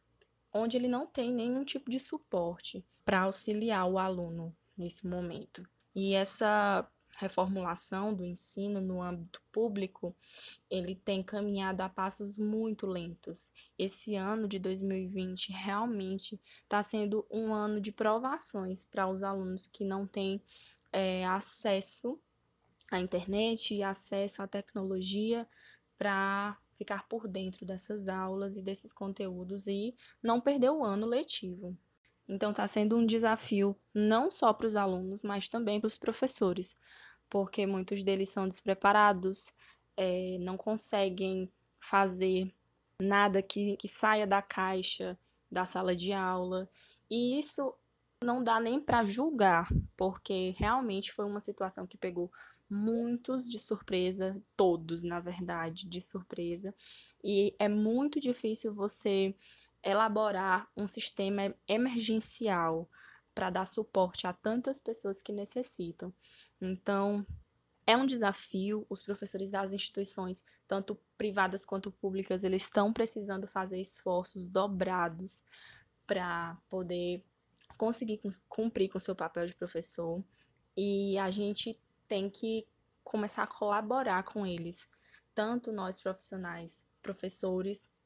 onde 0.53 0.77
ele 0.77 0.89
não 0.89 1.07
tem 1.07 1.33
nenhum 1.33 1.65
tipo 1.65 1.91
de 1.91 1.99
suporte 1.99 2.85
para 3.05 3.23
auxiliar 3.23 3.87
o 3.89 3.99
aluno 3.99 4.57
nesse 4.77 5.07
momento. 5.07 5.69
E 5.95 6.15
essa 6.15 6.89
reformulação 7.21 8.15
do 8.15 8.25
ensino 8.25 8.81
no 8.81 9.03
âmbito 9.03 9.43
público, 9.53 10.17
ele 10.71 10.95
tem 10.95 11.23
caminhado 11.23 11.83
a 11.83 11.89
passos 11.89 12.37
muito 12.37 12.87
lentos. 12.87 13.53
Esse 13.79 14.15
ano 14.17 14.49
de 14.49 14.59
2020 14.59 15.53
realmente 15.53 16.41
está 16.63 16.83
sendo 16.83 17.27
um 17.31 17.53
ano 17.53 17.81
de 17.81 17.93
provações 17.93 18.83
para 18.83 19.07
os 19.07 19.23
alunos 19.23 19.67
que 19.67 19.85
não 19.85 20.07
têm 20.07 20.43
é, 20.93 21.27
acesso 21.27 22.19
à 22.91 22.99
internet 22.99 23.75
e 23.75 23.83
acesso 23.83 24.43
à 24.43 24.47
tecnologia 24.47 25.47
para 25.99 26.57
ficar 26.75 27.07
por 27.07 27.29
dentro 27.29 27.67
dessas 27.67 28.09
aulas 28.09 28.57
e 28.57 28.63
desses 28.63 28.93
conteúdos 28.93 29.67
e 29.67 29.95
não 30.23 30.41
perder 30.41 30.71
o 30.71 30.83
ano 30.83 31.07
letivo. 31.07 31.77
Então, 32.31 32.53
está 32.53 32.65
sendo 32.69 32.97
um 32.97 33.05
desafio 33.05 33.77
não 33.93 34.31
só 34.31 34.53
para 34.53 34.69
os 34.69 34.77
alunos, 34.77 35.25
mas 35.25 35.49
também 35.49 35.81
para 35.81 35.89
os 35.89 35.99
professores, 35.99 36.77
porque 37.31 37.65
muitos 37.65 38.03
deles 38.03 38.29
são 38.29 38.47
despreparados, 38.47 39.55
é, 39.97 40.37
não 40.41 40.57
conseguem 40.57 41.51
fazer 41.79 42.53
nada 43.01 43.41
que, 43.41 43.77
que 43.77 43.89
saia 43.89 44.27
da 44.27 44.43
caixa 44.43 45.19
da 45.51 45.65
sala 45.65 45.97
de 45.97 46.13
aula. 46.13 46.69
E 47.11 47.39
isso 47.39 47.75
não 48.23 48.43
dá 48.43 48.61
nem 48.61 48.81
para 48.81 49.05
julgar, 49.05 49.69
porque 49.97 50.55
realmente 50.59 51.13
foi 51.13 51.25
uma 51.25 51.41
situação 51.41 51.87
que 51.87 51.97
pegou 51.97 52.31
muitos 52.69 53.51
de 53.51 53.59
surpresa, 53.59 54.41
todos, 54.57 55.03
na 55.03 55.19
verdade, 55.19 55.89
de 55.89 56.01
surpresa. 56.01 56.75
E 57.25 57.55
é 57.59 57.69
muito 57.69 58.21
difícil 58.21 58.73
você 58.73 59.35
elaborar 59.83 60.69
um 60.77 60.87
sistema 60.87 61.55
emergencial 61.67 62.89
para 63.35 63.51
dar 63.51 63.67
suporte 63.67 64.27
a 64.27 64.33
tantas 64.33 64.79
pessoas 64.79 65.23
que 65.23 65.33
necessitam. 65.33 66.13
Então, 66.61 67.27
é 67.87 67.97
um 67.97 68.07
desafio, 68.07 68.87
os 68.89 69.03
professores 69.03 69.51
das 69.51 69.73
instituições, 69.73 70.45
tanto 70.69 70.99
privadas 71.17 71.65
quanto 71.65 71.91
públicas, 71.91 72.45
eles 72.45 72.63
estão 72.63 72.93
precisando 72.93 73.47
fazer 73.47 73.81
esforços 73.81 74.49
dobrados 74.49 75.43
para 76.07 76.57
poder 76.69 77.25
conseguir 77.77 78.21
cumprir 78.49 78.89
com 78.89 78.99
o 78.99 79.01
seu 79.01 79.17
papel 79.17 79.47
de 79.47 79.55
professor. 79.55 80.23
E 80.77 81.19
a 81.19 81.31
gente 81.31 81.81
tem 82.07 82.29
que 82.29 82.67
começar 83.03 83.43
a 83.43 83.47
colaborar 83.47 84.23
com 84.23 84.47
eles, 84.47 84.89
tanto 85.35 85.73
nós 85.73 86.01
profissionais, 86.01 86.89
professores, 87.03 87.97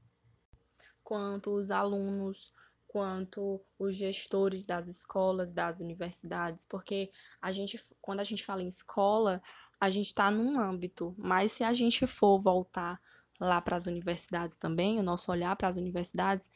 quanto 1.03 1.51
os 1.55 1.71
alunos, 1.71 2.53
quanto 2.95 3.61
os 3.77 3.97
gestores 3.97 4.65
das 4.65 4.87
escolas, 4.87 5.53
das 5.53 5.81
universidades, 5.81 6.65
porque 6.65 7.11
a 7.43 7.51
gente, 7.51 7.77
quando 8.01 8.21
a 8.21 8.25
gente 8.25 8.45
fala 8.45 8.63
em 8.63 8.69
escola, 8.69 9.43
a 9.81 9.91
gente 9.91 10.07
está 10.07 10.31
num 10.31 10.61
âmbito, 10.61 11.13
mas 11.19 11.51
se 11.51 11.65
a 11.65 11.73
gente 11.73 12.07
for 12.07 12.41
voltar 12.41 13.03
lá 13.41 13.61
para 13.61 13.75
as 13.75 13.87
universidades 13.89 14.55
também, 14.55 15.01
o 15.01 15.03
nosso 15.03 15.33
olhar 15.33 15.57
para 15.57 15.67
as 15.67 15.77
universidades, 15.77 16.49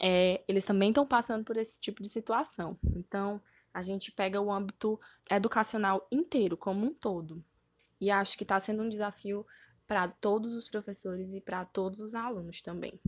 é, 0.00 0.44
eles 0.46 0.64
também 0.64 0.90
estão 0.90 1.04
passando 1.04 1.44
por 1.44 1.56
esse 1.56 1.80
tipo 1.80 2.00
de 2.00 2.08
situação. 2.08 2.78
Então, 2.94 3.42
a 3.74 3.82
gente 3.82 4.12
pega 4.12 4.40
o 4.40 4.52
âmbito 4.52 4.96
educacional 5.28 6.06
inteiro, 6.08 6.56
como 6.56 6.86
um 6.86 6.94
todo. 6.94 7.44
E 8.00 8.12
acho 8.12 8.38
que 8.38 8.44
está 8.44 8.60
sendo 8.60 8.84
um 8.84 8.88
desafio 8.88 9.44
para 9.88 10.06
todos 10.06 10.54
os 10.54 10.70
professores 10.70 11.34
e 11.34 11.40
para 11.40 11.64
todos 11.64 11.98
os 11.98 12.14
alunos 12.14 12.62
também. 12.62 13.00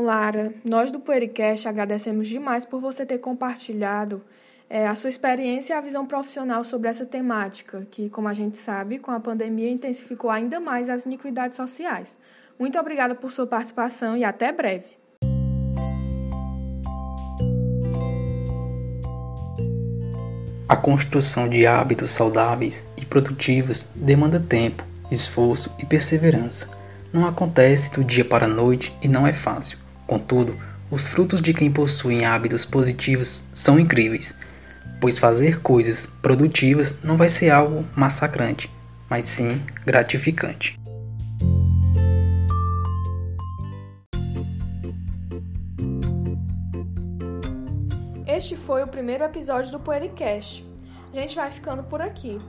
Lara, 0.00 0.52
nós 0.68 0.90
do 0.90 0.98
Puericast 0.98 1.68
agradecemos 1.68 2.26
demais 2.26 2.64
por 2.64 2.80
você 2.80 3.06
ter 3.06 3.18
compartilhado 3.18 4.20
é, 4.68 4.88
a 4.88 4.94
sua 4.96 5.08
experiência 5.08 5.72
e 5.72 5.76
a 5.76 5.80
visão 5.80 6.04
profissional 6.04 6.64
sobre 6.64 6.88
essa 6.88 7.06
temática, 7.06 7.86
que, 7.90 8.08
como 8.08 8.26
a 8.26 8.34
gente 8.34 8.56
sabe, 8.56 8.98
com 8.98 9.12
a 9.12 9.20
pandemia 9.20 9.70
intensificou 9.70 10.30
ainda 10.30 10.58
mais 10.58 10.88
as 10.88 11.06
iniquidades 11.06 11.56
sociais. 11.56 12.18
Muito 12.58 12.78
obrigada 12.78 13.14
por 13.14 13.30
sua 13.30 13.46
participação 13.46 14.16
e 14.16 14.24
até 14.24 14.50
breve. 14.50 14.86
A 20.68 20.76
construção 20.76 21.48
de 21.48 21.66
hábitos 21.66 22.10
saudáveis 22.10 22.84
e 23.00 23.06
produtivos 23.06 23.88
demanda 23.94 24.40
tempo, 24.40 24.82
esforço 25.08 25.72
e 25.78 25.86
perseverança. 25.86 26.68
Não 27.12 27.26
acontece 27.26 27.92
do 27.92 28.02
dia 28.02 28.24
para 28.24 28.46
a 28.46 28.48
noite 28.48 28.92
e 29.00 29.06
não 29.06 29.24
é 29.24 29.32
fácil. 29.32 29.83
Contudo, 30.06 30.56
os 30.90 31.08
frutos 31.08 31.40
de 31.40 31.54
quem 31.54 31.70
possui 31.70 32.24
hábitos 32.24 32.64
positivos 32.64 33.44
são 33.54 33.80
incríveis, 33.80 34.34
pois 35.00 35.18
fazer 35.18 35.60
coisas 35.60 36.06
produtivas 36.06 36.96
não 37.02 37.16
vai 37.16 37.28
ser 37.28 37.50
algo 37.50 37.86
massacrante, 37.96 38.70
mas 39.08 39.26
sim 39.26 39.62
gratificante. 39.84 40.78
Este 48.26 48.56
foi 48.56 48.82
o 48.82 48.86
primeiro 48.86 49.24
episódio 49.24 49.72
do 49.72 49.78
Poericast. 49.80 50.64
A 51.12 51.16
gente 51.16 51.36
vai 51.36 51.50
ficando 51.50 51.82
por 51.84 52.02
aqui. 52.02 52.40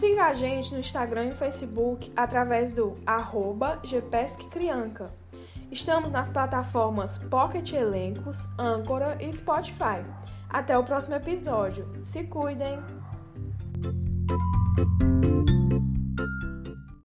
Siga 0.00 0.24
a 0.24 0.34
gente 0.34 0.72
no 0.72 0.80
Instagram 0.80 1.26
e 1.26 1.32
Facebook 1.32 2.10
através 2.16 2.72
do 2.72 2.96
arroba. 3.06 3.78
Estamos 5.72 6.12
nas 6.12 6.28
plataformas 6.28 7.16
Pocket 7.30 7.72
Elencos, 7.72 8.46
Anchor 8.58 9.16
e 9.18 9.32
Spotify. 9.32 10.04
Até 10.50 10.76
o 10.76 10.84
próximo 10.84 11.14
episódio. 11.14 11.86
Se 12.04 12.24
cuidem! 12.24 12.78